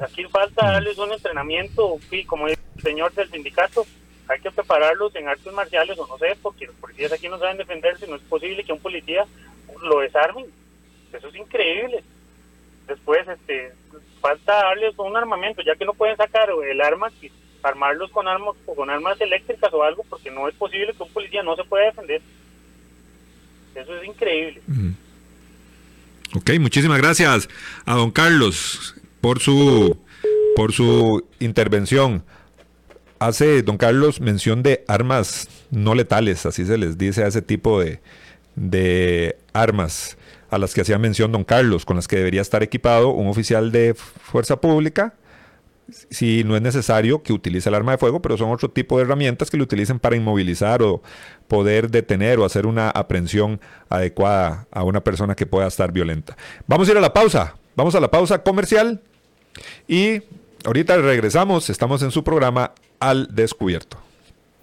Aquí 0.00 0.24
falta 0.24 0.72
darles 0.72 0.96
un 0.98 1.12
entrenamiento, 1.12 1.98
y 2.10 2.24
como 2.24 2.46
dice 2.46 2.60
el 2.76 2.82
señor 2.82 3.12
del 3.12 3.30
sindicato, 3.30 3.84
hay 4.28 4.40
que 4.40 4.50
prepararlos 4.50 5.14
en 5.16 5.28
artes 5.28 5.52
marciales 5.52 5.98
o 5.98 6.06
no 6.06 6.16
sé, 6.18 6.36
porque 6.40 6.66
los 6.66 6.76
policías 6.76 7.12
aquí 7.12 7.28
no 7.28 7.38
saben 7.38 7.56
defenderse, 7.56 8.06
no 8.06 8.16
es 8.16 8.22
posible 8.22 8.62
que 8.62 8.72
un 8.72 8.78
policía 8.78 9.26
lo 9.82 10.00
desarmen. 10.00 10.46
Eso 11.12 11.28
es 11.28 11.34
increíble. 11.34 12.04
Después, 12.88 13.28
este, 13.28 13.72
falta 14.20 14.54
darles 14.54 14.98
un 14.98 15.16
armamento, 15.16 15.62
ya 15.62 15.76
que 15.76 15.84
no 15.84 15.94
pueden 15.94 16.16
sacar 16.16 16.48
el 16.50 16.80
arma, 16.80 17.10
armarlos 17.62 18.10
con 18.10 18.26
armas 18.26 18.54
con 18.64 18.88
armas 18.88 19.20
eléctricas 19.20 19.72
o 19.72 19.82
algo, 19.82 20.04
porque 20.08 20.30
no 20.30 20.48
es 20.48 20.54
posible 20.54 20.94
que 20.94 21.02
un 21.02 21.12
policía 21.12 21.42
no 21.42 21.54
se 21.54 21.64
pueda 21.64 21.86
defender. 21.86 22.22
Eso 23.74 23.96
es 23.96 24.04
increíble. 24.06 24.62
Ok, 26.34 26.50
muchísimas 26.58 26.98
gracias 26.98 27.48
a 27.84 27.94
don 27.94 28.10
Carlos 28.10 28.94
por 29.20 29.40
su 29.40 29.96
por 30.56 30.72
su 30.72 31.24
intervención. 31.38 32.24
Hace 33.20 33.62
don 33.62 33.78
Carlos 33.78 34.20
mención 34.20 34.62
de 34.62 34.84
armas 34.88 35.48
no 35.70 35.94
letales, 35.94 36.46
así 36.46 36.64
se 36.64 36.78
les 36.78 36.96
dice 36.96 37.24
a 37.24 37.26
ese 37.26 37.42
tipo 37.42 37.80
de, 37.80 38.00
de 38.54 39.36
armas 39.52 40.16
a 40.50 40.58
las 40.58 40.74
que 40.74 40.80
hacía 40.80 40.98
mención 40.98 41.32
don 41.32 41.44
Carlos, 41.44 41.84
con 41.84 41.96
las 41.96 42.08
que 42.08 42.16
debería 42.16 42.40
estar 42.40 42.62
equipado 42.62 43.10
un 43.10 43.28
oficial 43.28 43.72
de 43.72 43.94
fuerza 43.94 44.60
pública, 44.60 45.14
si 46.10 46.44
no 46.44 46.54
es 46.56 46.62
necesario 46.62 47.22
que 47.22 47.32
utilice 47.32 47.68
el 47.68 47.74
arma 47.74 47.92
de 47.92 47.98
fuego, 47.98 48.20
pero 48.20 48.36
son 48.36 48.50
otro 48.50 48.70
tipo 48.70 48.96
de 48.96 49.04
herramientas 49.04 49.50
que 49.50 49.56
lo 49.56 49.64
utilicen 49.64 49.98
para 49.98 50.16
inmovilizar 50.16 50.82
o 50.82 51.02
poder 51.48 51.90
detener 51.90 52.38
o 52.38 52.44
hacer 52.44 52.66
una 52.66 52.90
aprehensión 52.90 53.60
adecuada 53.88 54.66
a 54.70 54.84
una 54.84 55.02
persona 55.02 55.34
que 55.34 55.46
pueda 55.46 55.66
estar 55.66 55.92
violenta. 55.92 56.36
Vamos 56.66 56.88
a 56.88 56.92
ir 56.92 56.98
a 56.98 57.00
la 57.00 57.14
pausa, 57.14 57.56
vamos 57.74 57.94
a 57.94 58.00
la 58.00 58.10
pausa 58.10 58.42
comercial 58.42 59.00
y 59.86 60.22
ahorita 60.64 60.96
regresamos, 60.98 61.70
estamos 61.70 62.02
en 62.02 62.10
su 62.10 62.22
programa 62.22 62.72
Al 63.00 63.34
Descubierto. 63.34 64.07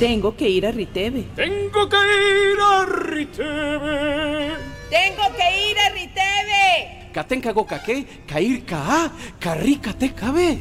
Tengo 0.00 0.34
que 0.34 0.48
ir 0.48 0.64
a 0.66 0.72
Riteve. 0.72 1.26
Tengo 1.36 1.86
que 1.86 1.96
ir 1.96 2.58
a 2.58 2.86
Riteve. 2.86 4.52
Tengo 4.88 5.22
que 5.36 5.70
ir 5.70 5.78
a 5.78 5.90
Riteve. 5.90 7.10
Katenka 7.12 7.52
Gokake, 7.52 8.06
Kair 8.26 8.64
Ka, 8.64 9.12
cabe. 10.16 10.58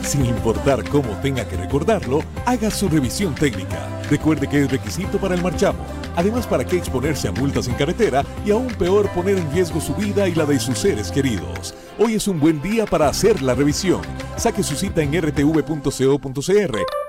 Sin 0.00 0.24
importar 0.24 0.82
cómo 0.88 1.10
tenga 1.20 1.46
que 1.46 1.58
recordarlo, 1.58 2.22
haga 2.46 2.70
su 2.70 2.88
revisión 2.88 3.34
técnica. 3.34 3.86
Recuerde 4.08 4.48
que 4.48 4.62
es 4.62 4.70
requisito 4.70 5.18
para 5.18 5.34
el 5.34 5.42
marchamo. 5.42 5.84
Además, 6.16 6.46
¿para 6.46 6.64
qué 6.64 6.78
exponerse 6.78 7.28
a 7.28 7.32
multas 7.32 7.68
en 7.68 7.74
carretera 7.74 8.24
y 8.46 8.50
aún 8.50 8.68
peor 8.68 9.10
poner 9.10 9.36
en 9.36 9.52
riesgo 9.52 9.78
su 9.78 9.94
vida 9.94 10.26
y 10.26 10.34
la 10.34 10.46
de 10.46 10.58
sus 10.58 10.78
seres 10.78 11.12
queridos? 11.12 11.74
Hoy 11.98 12.14
es 12.14 12.26
un 12.28 12.40
buen 12.40 12.62
día 12.62 12.86
para 12.86 13.08
hacer 13.08 13.42
la 13.42 13.54
revisión. 13.54 14.00
Saque 14.38 14.62
su 14.62 14.74
cita 14.74 15.02
en 15.02 15.20
rtv.co.cr 15.20 17.03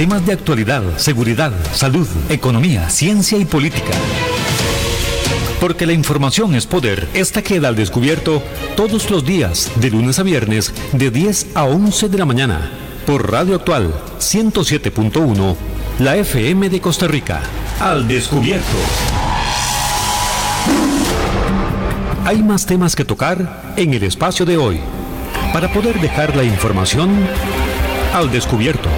Temas 0.00 0.24
de 0.24 0.32
actualidad, 0.32 0.82
seguridad, 0.96 1.52
salud, 1.74 2.08
economía, 2.30 2.88
ciencia 2.88 3.36
y 3.36 3.44
política. 3.44 3.92
Porque 5.60 5.84
la 5.84 5.92
información 5.92 6.54
es 6.54 6.66
poder. 6.66 7.06
Esta 7.12 7.42
queda 7.42 7.68
al 7.68 7.76
descubierto 7.76 8.42
todos 8.78 9.10
los 9.10 9.26
días, 9.26 9.70
de 9.76 9.90
lunes 9.90 10.18
a 10.18 10.22
viernes, 10.22 10.72
de 10.92 11.10
10 11.10 11.48
a 11.54 11.64
11 11.64 12.08
de 12.08 12.16
la 12.16 12.24
mañana, 12.24 12.70
por 13.04 13.30
Radio 13.30 13.56
Actual 13.56 13.92
107.1 14.18 15.56
la 15.98 16.16
FM 16.16 16.70
de 16.70 16.80
Costa 16.80 17.06
Rica. 17.06 17.42
Al 17.78 18.08
descubierto. 18.08 18.64
Hay 22.24 22.42
más 22.42 22.64
temas 22.64 22.96
que 22.96 23.04
tocar 23.04 23.74
en 23.76 23.92
el 23.92 24.04
espacio 24.04 24.46
de 24.46 24.56
hoy 24.56 24.80
para 25.52 25.70
poder 25.70 26.00
dejar 26.00 26.34
la 26.36 26.44
información 26.44 27.10
al 28.14 28.30
descubierto. 28.30 28.88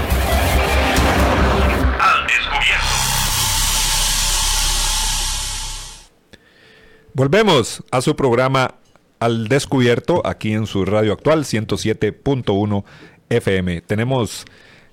Volvemos 7.14 7.84
a 7.90 8.00
su 8.00 8.16
programa 8.16 8.76
Al 9.20 9.48
descubierto 9.48 10.26
aquí 10.26 10.54
en 10.54 10.66
su 10.66 10.86
radio 10.86 11.12
actual 11.12 11.44
107.1 11.44 12.84
FM. 13.28 13.82
Tenemos 13.82 14.46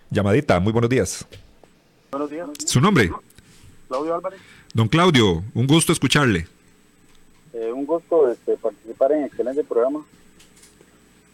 llamadita. 0.10 0.60
Muy 0.60 0.74
buenos 0.74 0.90
días. 0.90 1.26
Buenos 2.12 2.30
días. 2.30 2.50
¿Su 2.66 2.82
nombre? 2.82 3.10
Claudio 3.88 4.16
Álvarez. 4.16 4.42
Don 4.74 4.90
Claudio, 4.90 5.46
un 5.54 5.66
gusto 5.66 5.94
escucharle. 5.94 6.46
Eh, 7.54 7.72
un 7.72 7.86
gusto 7.86 8.30
este, 8.30 8.58
participar 8.58 9.14
en 9.14 9.24
excelente 9.24 9.64
programa. 9.64 10.06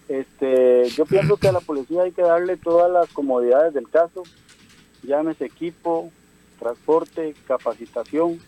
Este, 0.07 0.87
yo 0.89 1.05
pienso 1.07 1.37
que 1.37 1.47
a 1.47 1.51
la 1.51 1.61
policía 1.61 2.03
hay 2.03 2.11
que 2.11 2.21
darle 2.21 2.57
todas 2.57 2.91
las 2.91 3.09
comodidades 3.11 3.73
del 3.73 3.89
caso, 3.89 4.21
llámese 5.01 5.45
equipo, 5.45 6.11
transporte, 6.59 7.33
capacitación 7.47 8.39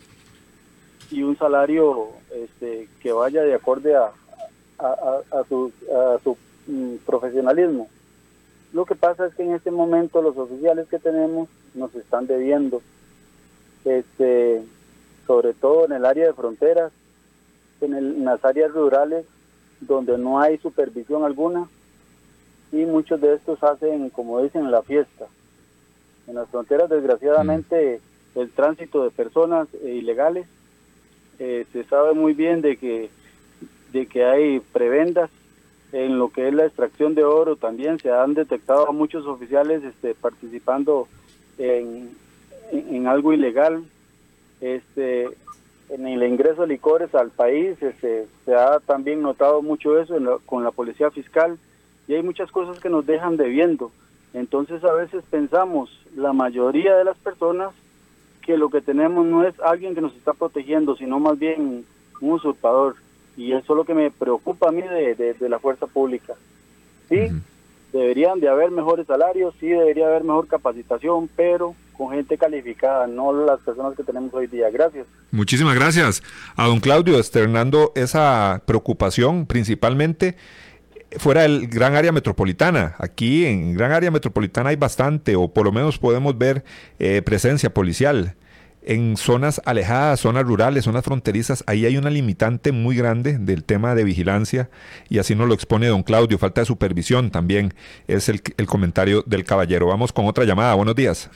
y 1.11 1.23
un 1.23 1.37
salario 1.37 2.09
este, 2.33 2.87
que 3.01 3.11
vaya 3.11 3.43
de 3.43 3.53
acorde 3.53 3.95
a, 3.95 4.11
a, 4.79 5.43
su, 5.47 5.71
a 5.93 6.19
su 6.23 6.37
mm, 6.67 6.95
profesionalismo. 7.05 7.87
Lo 8.73 8.85
que 8.85 8.95
pasa 8.95 9.25
es 9.25 9.35
que 9.35 9.43
en 9.43 9.53
este 9.53 9.71
momento 9.71 10.21
los 10.21 10.37
oficiales 10.37 10.87
que 10.87 10.99
tenemos 10.99 11.49
nos 11.73 11.93
están 11.95 12.27
debiendo, 12.27 12.81
este, 13.85 14.61
sobre 15.25 15.53
todo 15.53 15.85
en 15.85 15.93
el 15.93 16.05
área 16.05 16.27
de 16.27 16.33
fronteras, 16.33 16.91
en, 17.81 17.93
en 17.93 18.25
las 18.25 18.43
áreas 18.43 18.71
rurales 18.71 19.25
donde 19.79 20.17
no 20.17 20.39
hay 20.39 20.57
supervisión 20.57 21.23
alguna 21.23 21.67
y 22.71 22.85
muchos 22.85 23.21
de 23.21 23.35
estos 23.35 23.63
hacen, 23.63 24.09
como 24.09 24.41
dicen, 24.41 24.71
la 24.71 24.81
fiesta. 24.81 25.27
En 26.27 26.35
las 26.35 26.49
fronteras, 26.49 26.89
desgraciadamente, 26.89 28.01
el 28.35 28.51
tránsito 28.51 29.03
de 29.03 29.11
personas 29.11 29.67
eh, 29.83 29.95
ilegales, 29.95 30.47
eh, 31.39 31.65
se 31.71 31.83
sabe 31.85 32.13
muy 32.13 32.33
bien 32.33 32.61
de 32.61 32.77
que, 32.77 33.09
de 33.91 34.05
que 34.07 34.25
hay 34.25 34.59
prebendas. 34.59 35.29
En 35.93 36.19
lo 36.19 36.29
que 36.29 36.49
es 36.49 36.53
la 36.53 36.65
extracción 36.65 37.15
de 37.15 37.23
oro 37.23 37.55
también 37.55 37.97
se 37.99 38.11
han 38.11 38.33
detectado 38.33 38.91
muchos 38.91 39.25
oficiales 39.25 39.83
este, 39.85 40.13
participando 40.15 41.07
en, 41.57 42.09
en, 42.71 43.07
algo 43.07 43.31
ilegal. 43.31 43.83
Este 44.59 45.29
en 45.89 46.05
el 46.05 46.21
ingreso 46.23 46.63
de 46.63 46.67
licores 46.67 47.15
al 47.15 47.29
país 47.29 47.81
este, 47.81 48.27
se 48.43 48.53
ha 48.53 48.81
también 48.81 49.21
notado 49.21 49.61
mucho 49.61 49.97
eso 49.97 50.15
con 50.45 50.65
la 50.65 50.71
policía 50.71 51.09
fiscal. 51.09 51.57
Y 52.09 52.15
hay 52.15 52.23
muchas 52.23 52.51
cosas 52.51 52.81
que 52.81 52.89
nos 52.89 53.05
dejan 53.05 53.37
debiendo. 53.37 53.91
Entonces 54.33 54.83
a 54.83 54.93
veces 54.93 55.23
pensamos 55.29 55.89
la 56.15 56.33
mayoría 56.33 56.97
de 56.97 57.05
las 57.05 57.17
personas 57.17 57.73
que 58.47 58.57
lo 58.57 58.69
que 58.69 58.81
tenemos 58.81 59.25
no 59.25 59.45
es 59.45 59.53
alguien 59.59 59.93
que 59.93 60.01
nos 60.01 60.15
está 60.15 60.33
protegiendo 60.33 60.95
sino 60.95 61.19
más 61.19 61.37
bien 61.37 61.85
un 62.21 62.31
usurpador 62.31 62.95
y 63.35 63.51
eso 63.51 63.73
es 63.73 63.77
lo 63.77 63.83
que 63.85 63.93
me 63.93 64.09
preocupa 64.09 64.69
a 64.69 64.71
mí 64.71 64.81
de, 64.81 65.35
la 65.47 65.59
fuerza 65.59 65.85
pública. 65.85 66.33
Sí, 67.07 67.29
deberían 67.93 68.39
de 68.39 68.49
haber 68.49 68.71
mejores 68.71 69.05
salarios, 69.05 69.53
sí 69.59 69.67
debería 69.67 70.07
haber 70.07 70.23
mejor 70.23 70.47
capacitación, 70.47 71.29
pero 71.35 71.75
con 71.95 72.09
gente 72.09 72.35
calificada, 72.37 73.05
no 73.05 73.31
las 73.45 73.59
personas 73.59 73.95
que 73.95 74.03
tenemos 74.03 74.33
hoy 74.33 74.47
día. 74.47 74.71
Gracias. 74.71 75.05
Muchísimas 75.29 75.75
gracias 75.75 76.23
a 76.55 76.65
don 76.65 76.79
Claudio, 76.79 77.17
externando 77.17 77.91
esa 77.95 78.63
preocupación 78.65 79.45
principalmente 79.45 80.35
fuera 81.17 81.43
del 81.43 81.67
gran 81.67 81.95
área 81.95 82.11
metropolitana. 82.11 82.95
Aquí 82.99 83.45
en 83.45 83.73
gran 83.73 83.91
área 83.91 84.11
metropolitana 84.11 84.69
hay 84.69 84.75
bastante, 84.75 85.35
o 85.35 85.47
por 85.47 85.65
lo 85.65 85.71
menos 85.71 85.97
podemos 85.97 86.37
ver 86.37 86.63
eh, 86.99 87.21
presencia 87.21 87.73
policial 87.73 88.35
en 88.87 89.17
zonas 89.17 89.61
alejadas, 89.65 90.21
zonas 90.21 90.45
rurales, 90.45 90.85
zonas 90.85 91.03
fronterizas, 91.03 91.61
ahí 91.67 91.85
hay 91.85 91.97
una 91.97 92.09
limitante 92.09 92.71
muy 92.71 92.95
grande 92.95 93.37
del 93.37 93.65
tema 93.65 93.95
de 93.95 94.05
vigilancia 94.05 94.69
y 95.09 95.19
así 95.19 95.35
nos 95.35 95.47
lo 95.49 95.53
expone 95.53 95.87
don 95.87 96.03
Claudio, 96.03 96.37
falta 96.37 96.61
de 96.61 96.65
supervisión 96.65 97.29
también 97.29 97.73
es 98.07 98.29
el, 98.29 98.41
comentario 98.65 99.23
del 99.25 99.43
caballero. 99.43 99.87
Vamos 99.87 100.13
con 100.13 100.25
otra 100.25 100.45
llamada, 100.45 100.73
buenos 100.75 100.95
días. 100.95 101.29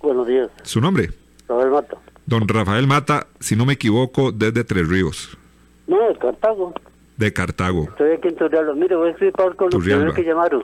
Buenos 0.00 0.26
días. 0.26 0.48
¿Su 0.62 0.80
nombre? 0.80 1.10
Rafael 1.48 1.70
Mata. 1.70 1.96
Don 2.26 2.48
Rafael 2.48 2.86
Mata, 2.88 3.28
si 3.38 3.54
no 3.54 3.64
me 3.64 3.74
equivoco, 3.74 4.32
desde 4.32 4.64
Tres 4.64 4.88
Ríos. 4.88 5.38
No, 5.86 6.08
de 6.08 6.18
Cartago. 6.18 6.74
De 7.16 7.32
Cartago. 7.32 7.84
Estoy 7.84 8.12
aquí 8.12 8.28
en 8.28 8.36
Turrialba. 8.36 8.74
Mire, 8.74 8.96
voy 8.96 9.08
a 9.08 9.10
explicar 9.10 9.54
con 9.56 9.70
los 9.70 9.82
primeros 9.82 10.14
que 10.14 10.22
llamaron. 10.22 10.62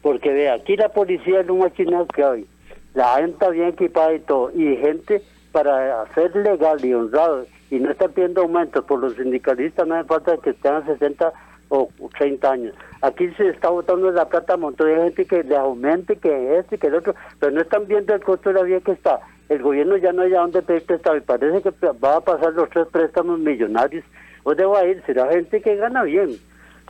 Porque 0.00 0.32
ve, 0.32 0.50
aquí 0.50 0.76
la 0.76 0.88
policía 0.88 1.40
es 1.40 1.48
un 1.48 1.60
machinado 1.60 2.06
que 2.06 2.24
hay. 2.24 2.46
La 2.94 3.16
gente 3.16 3.32
está 3.32 3.50
bien 3.50 3.68
equipada 3.68 4.12
y 4.14 4.20
todo. 4.20 4.50
Y 4.54 4.76
gente 4.76 5.22
para 5.52 6.04
ser 6.14 6.34
legal 6.34 6.84
y 6.84 6.92
honrado 6.94 7.46
y 7.70 7.78
no 7.78 7.90
estar 7.90 8.10
pidiendo 8.10 8.42
aumentos 8.42 8.84
por 8.84 9.00
los 9.00 9.14
sindicalistas, 9.14 9.86
no 9.86 9.94
hace 9.94 10.08
falta 10.08 10.36
que 10.38 10.52
tengan 10.54 10.84
60 10.84 11.32
o 11.68 11.88
30 12.18 12.50
años. 12.50 12.74
Aquí 13.00 13.30
se 13.36 13.48
está 13.48 13.70
votando 13.70 14.10
la 14.10 14.28
plata 14.28 14.54
a 14.54 14.56
montón 14.58 14.88
de 14.88 14.96
gente 14.96 15.24
que 15.24 15.42
le 15.42 15.56
aumente, 15.56 16.16
que 16.16 16.58
este, 16.58 16.76
que 16.76 16.88
el 16.88 16.96
otro, 16.96 17.14
pero 17.38 17.52
no 17.52 17.62
están 17.62 17.86
viendo 17.86 18.14
el 18.14 18.22
costo 18.22 18.50
de 18.50 18.56
la 18.56 18.62
vida 18.62 18.80
que 18.80 18.92
está. 18.92 19.20
El 19.48 19.62
gobierno 19.62 19.96
ya 19.96 20.12
no 20.12 20.22
hay 20.22 20.34
a 20.34 20.40
dónde 20.40 20.62
pedir 20.62 20.84
prestado 20.84 21.16
y 21.16 21.20
parece 21.20 21.62
que 21.62 21.70
va 21.92 22.16
a 22.16 22.20
pasar 22.20 22.52
los 22.52 22.68
tres 22.70 22.86
préstamos 22.88 23.38
millonarios. 23.38 24.04
¿Dónde 24.44 24.64
va 24.64 24.80
a 24.80 24.86
ir? 24.86 25.02
Será 25.06 25.28
gente 25.28 25.60
que 25.60 25.76
gana 25.76 26.02
bien. 26.02 26.36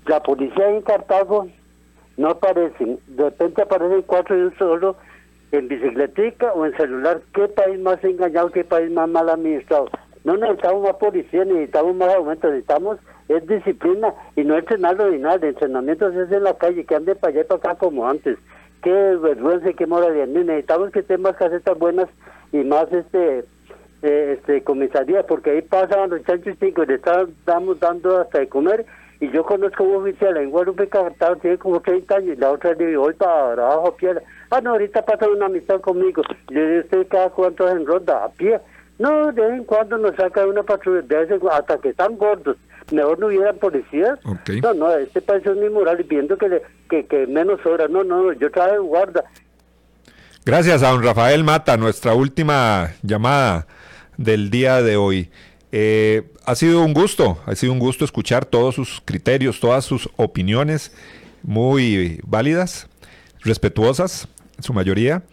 La 0.06 0.22
policía 0.22 0.68
en 0.70 0.82
Cartago 0.82 1.48
no 2.16 2.30
aparecen, 2.30 2.98
de 3.06 3.24
repente 3.24 3.62
aparecen 3.62 4.02
cuatro 4.02 4.36
y 4.36 4.42
un 4.42 4.58
solo 4.58 4.96
en 5.52 5.68
bicicletica 5.68 6.52
o 6.52 6.66
en 6.66 6.76
celular. 6.76 7.20
¿Qué 7.34 7.48
país 7.48 7.78
más 7.80 8.02
engañado, 8.02 8.50
qué 8.50 8.64
país 8.64 8.90
más 8.90 9.08
mal 9.08 9.28
administrado? 9.28 9.88
No 10.24 10.36
necesitamos 10.36 10.82
más 10.82 10.96
policía, 10.96 11.44
necesitamos 11.44 11.94
más 11.96 12.14
aumentos, 12.14 12.50
necesitamos 12.50 12.98
es 13.28 13.46
disciplina 13.46 14.12
y 14.36 14.44
no 14.44 14.56
entrenarlo 14.56 15.10
ni 15.10 15.18
nada. 15.18 15.36
El 15.36 15.44
entrenamiento 15.44 16.08
es 16.08 16.30
en 16.30 16.42
la 16.42 16.54
calle, 16.54 16.84
que 16.84 16.94
ande 16.94 17.14
para 17.14 17.32
allá 17.32 17.40
y 17.42 17.44
para 17.44 17.58
acá 17.58 17.74
como 17.76 18.08
antes. 18.08 18.38
Qué 18.82 18.90
vergüenza 18.90 19.70
y 19.70 19.74
qué 19.74 19.86
moralidad. 19.86 20.26
Necesitamos 20.26 20.90
que 20.90 21.00
estén 21.00 21.22
más 21.22 21.36
casetas 21.36 21.78
buenas 21.78 22.08
y 22.52 22.58
más 22.58 22.92
este 22.92 23.44
eh, 24.02 24.36
este 24.38 24.62
comisaría, 24.62 25.24
porque 25.26 25.50
ahí 25.50 25.62
pasaban 25.62 26.10
los 26.10 26.22
chanchos 26.24 26.56
y 26.60 26.86
le 26.86 26.94
estamos 26.94 27.80
dando 27.80 28.20
hasta 28.20 28.40
de 28.40 28.48
comer 28.48 28.84
y 29.22 29.30
yo 29.30 29.44
conozco 29.44 29.84
un 29.84 30.02
oficial 30.02 30.36
en 30.36 30.50
Guadalupe 30.50 30.88
Cartagena, 30.88 31.36
tiene 31.40 31.56
como 31.56 31.80
30 31.80 32.16
años, 32.16 32.36
y 32.36 32.40
la 32.40 32.50
otra 32.50 32.74
le 32.74 32.88
digo, 32.88 33.02
voy 33.02 33.14
para 33.14 33.52
abajo 33.52 33.86
a 33.86 33.96
pie. 33.96 34.14
Ah, 34.50 34.60
no, 34.60 34.70
ahorita 34.70 35.04
pasa 35.04 35.28
una 35.28 35.46
amistad 35.46 35.80
conmigo. 35.80 36.22
Le 36.48 36.66
digo, 36.66 36.80
¿usted 36.80 37.06
cada 37.06 37.30
cuánto 37.30 37.68
en 37.68 37.86
ronda? 37.86 38.24
A 38.24 38.28
pie. 38.30 38.58
No, 38.98 39.30
de 39.30 39.42
vez 39.42 39.52
en 39.58 39.64
cuando 39.64 39.96
nos 39.96 40.16
saca 40.16 40.44
una 40.44 40.64
patrulla, 40.64 41.02
de 41.02 41.40
hasta 41.52 41.78
que 41.78 41.90
están 41.90 42.16
gordos. 42.16 42.56
Mejor 42.90 43.20
no 43.20 43.28
hubieran 43.28 43.56
policías. 43.58 44.18
No, 44.60 44.74
no, 44.74 44.92
este 44.92 45.22
país 45.22 45.46
es 45.46 45.56
muy 45.56 45.70
moral 45.70 46.00
y 46.00 46.02
viendo 46.02 46.36
que, 46.36 46.60
que, 46.90 47.06
que 47.06 47.24
menos 47.28 47.64
horas. 47.64 47.88
No, 47.90 48.02
no, 48.02 48.32
yo 48.32 48.50
traje 48.50 48.78
guarda. 48.78 49.22
Gracias 50.44 50.82
a 50.82 50.90
don 50.90 51.00
Rafael 51.00 51.44
Mata, 51.44 51.76
nuestra 51.76 52.12
última 52.14 52.90
llamada 53.04 53.68
del 54.22 54.50
día 54.50 54.82
de 54.82 54.96
hoy. 54.96 55.30
Eh, 55.72 56.30
ha 56.44 56.54
sido 56.54 56.84
un 56.84 56.94
gusto, 56.94 57.38
ha 57.46 57.54
sido 57.54 57.72
un 57.72 57.78
gusto 57.78 58.04
escuchar 58.04 58.44
todos 58.44 58.74
sus 58.74 59.02
criterios, 59.04 59.60
todas 59.60 59.84
sus 59.84 60.08
opiniones 60.16 60.92
muy 61.42 62.20
válidas, 62.24 62.88
respetuosas, 63.40 64.28
en 64.56 64.62
su 64.62 64.72
mayoría, 64.72 65.24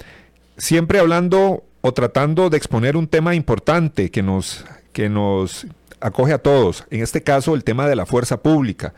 siempre 0.57 0.99
hablando 0.99 1.63
o 1.81 1.93
tratando 1.93 2.49
de 2.49 2.57
exponer 2.57 2.97
un 2.97 3.07
tema 3.07 3.35
importante 3.35 4.09
que 4.09 4.23
nos, 4.23 4.65
que 4.91 5.09
nos 5.09 5.67
acoge 5.99 6.33
a 6.33 6.39
todos, 6.39 6.85
en 6.89 7.01
este 7.01 7.21
caso 7.21 7.53
el 7.53 7.63
tema 7.63 7.87
de 7.87 7.95
la 7.95 8.05
fuerza 8.05 8.41
pública. 8.41 8.93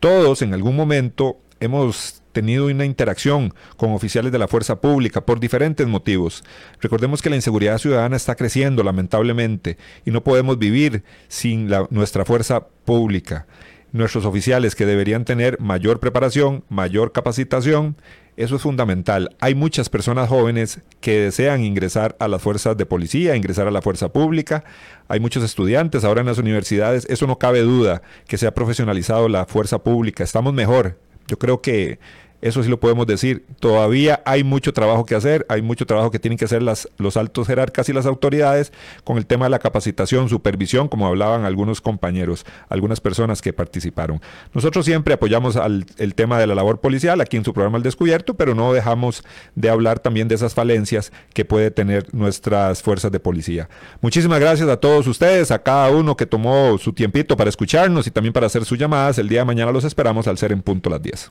Todos 0.00 0.42
en 0.42 0.54
algún 0.54 0.76
momento 0.76 1.38
hemos 1.60 2.22
tenido 2.36 2.66
una 2.66 2.84
interacción 2.84 3.54
con 3.78 3.92
oficiales 3.94 4.30
de 4.30 4.38
la 4.38 4.46
fuerza 4.46 4.78
pública 4.78 5.24
por 5.24 5.40
diferentes 5.40 5.86
motivos. 5.86 6.44
Recordemos 6.82 7.22
que 7.22 7.30
la 7.30 7.36
inseguridad 7.36 7.78
ciudadana 7.78 8.14
está 8.14 8.34
creciendo 8.34 8.82
lamentablemente 8.82 9.78
y 10.04 10.10
no 10.10 10.22
podemos 10.22 10.58
vivir 10.58 11.02
sin 11.28 11.70
nuestra 11.88 12.26
fuerza 12.26 12.66
pública. 12.84 13.46
Nuestros 13.92 14.26
oficiales 14.26 14.74
que 14.74 14.84
deberían 14.84 15.24
tener 15.24 15.58
mayor 15.60 15.98
preparación, 15.98 16.62
mayor 16.68 17.12
capacitación, 17.12 17.96
eso 18.36 18.56
es 18.56 18.60
fundamental. 18.60 19.34
Hay 19.40 19.54
muchas 19.54 19.88
personas 19.88 20.28
jóvenes 20.28 20.80
que 21.00 21.18
desean 21.18 21.64
ingresar 21.64 22.16
a 22.18 22.28
las 22.28 22.42
fuerzas 22.42 22.76
de 22.76 22.84
policía, 22.84 23.34
ingresar 23.34 23.66
a 23.66 23.70
la 23.70 23.80
fuerza 23.80 24.12
pública. 24.12 24.62
Hay 25.08 25.20
muchos 25.20 25.42
estudiantes 25.42 26.04
ahora 26.04 26.20
en 26.20 26.26
las 26.26 26.36
universidades. 26.36 27.06
Eso 27.08 27.26
no 27.26 27.38
cabe 27.38 27.60
duda 27.60 28.02
que 28.28 28.36
se 28.36 28.46
ha 28.46 28.52
profesionalizado 28.52 29.30
la 29.30 29.46
fuerza 29.46 29.78
pública. 29.78 30.22
Estamos 30.22 30.52
mejor. 30.52 30.98
Yo 31.28 31.38
creo 31.38 31.60
que 31.60 31.98
eso 32.42 32.62
sí 32.62 32.68
lo 32.68 32.78
podemos 32.78 33.06
decir. 33.06 33.44
Todavía 33.60 34.22
hay 34.24 34.44
mucho 34.44 34.72
trabajo 34.72 35.04
que 35.04 35.14
hacer, 35.14 35.46
hay 35.48 35.62
mucho 35.62 35.86
trabajo 35.86 36.10
que 36.10 36.18
tienen 36.18 36.38
que 36.38 36.44
hacer 36.44 36.62
las, 36.62 36.88
los 36.98 37.16
altos 37.16 37.46
jerarcas 37.46 37.88
y 37.88 37.92
las 37.92 38.06
autoridades 38.06 38.72
con 39.04 39.18
el 39.18 39.26
tema 39.26 39.46
de 39.46 39.50
la 39.50 39.58
capacitación, 39.58 40.28
supervisión, 40.28 40.88
como 40.88 41.06
hablaban 41.06 41.44
algunos 41.44 41.80
compañeros, 41.80 42.44
algunas 42.68 43.00
personas 43.00 43.42
que 43.42 43.52
participaron. 43.52 44.20
Nosotros 44.54 44.84
siempre 44.84 45.14
apoyamos 45.14 45.56
al, 45.56 45.86
el 45.98 46.14
tema 46.14 46.38
de 46.38 46.46
la 46.46 46.54
labor 46.54 46.80
policial 46.80 47.20
aquí 47.20 47.36
en 47.36 47.44
su 47.44 47.52
programa 47.52 47.78
El 47.78 47.82
Descubierto, 47.82 48.34
pero 48.34 48.54
no 48.54 48.72
dejamos 48.72 49.24
de 49.54 49.70
hablar 49.70 49.98
también 49.98 50.28
de 50.28 50.34
esas 50.34 50.54
falencias 50.54 51.12
que 51.34 51.44
puede 51.44 51.70
tener 51.70 52.12
nuestras 52.14 52.82
fuerzas 52.82 53.12
de 53.12 53.20
policía. 53.20 53.68
Muchísimas 54.00 54.40
gracias 54.40 54.68
a 54.68 54.76
todos 54.76 55.06
ustedes, 55.06 55.50
a 55.50 55.62
cada 55.62 55.90
uno 55.90 56.16
que 56.16 56.26
tomó 56.26 56.78
su 56.78 56.92
tiempito 56.92 57.36
para 57.36 57.50
escucharnos 57.50 58.06
y 58.06 58.10
también 58.10 58.32
para 58.32 58.46
hacer 58.46 58.64
sus 58.64 58.78
llamadas. 58.78 59.18
El 59.18 59.28
día 59.28 59.40
de 59.40 59.44
mañana 59.46 59.72
los 59.72 59.84
esperamos 59.84 60.26
al 60.26 60.38
ser 60.38 60.52
en 60.52 60.62
punto 60.62 60.90
las 60.90 61.02
10. 61.02 61.30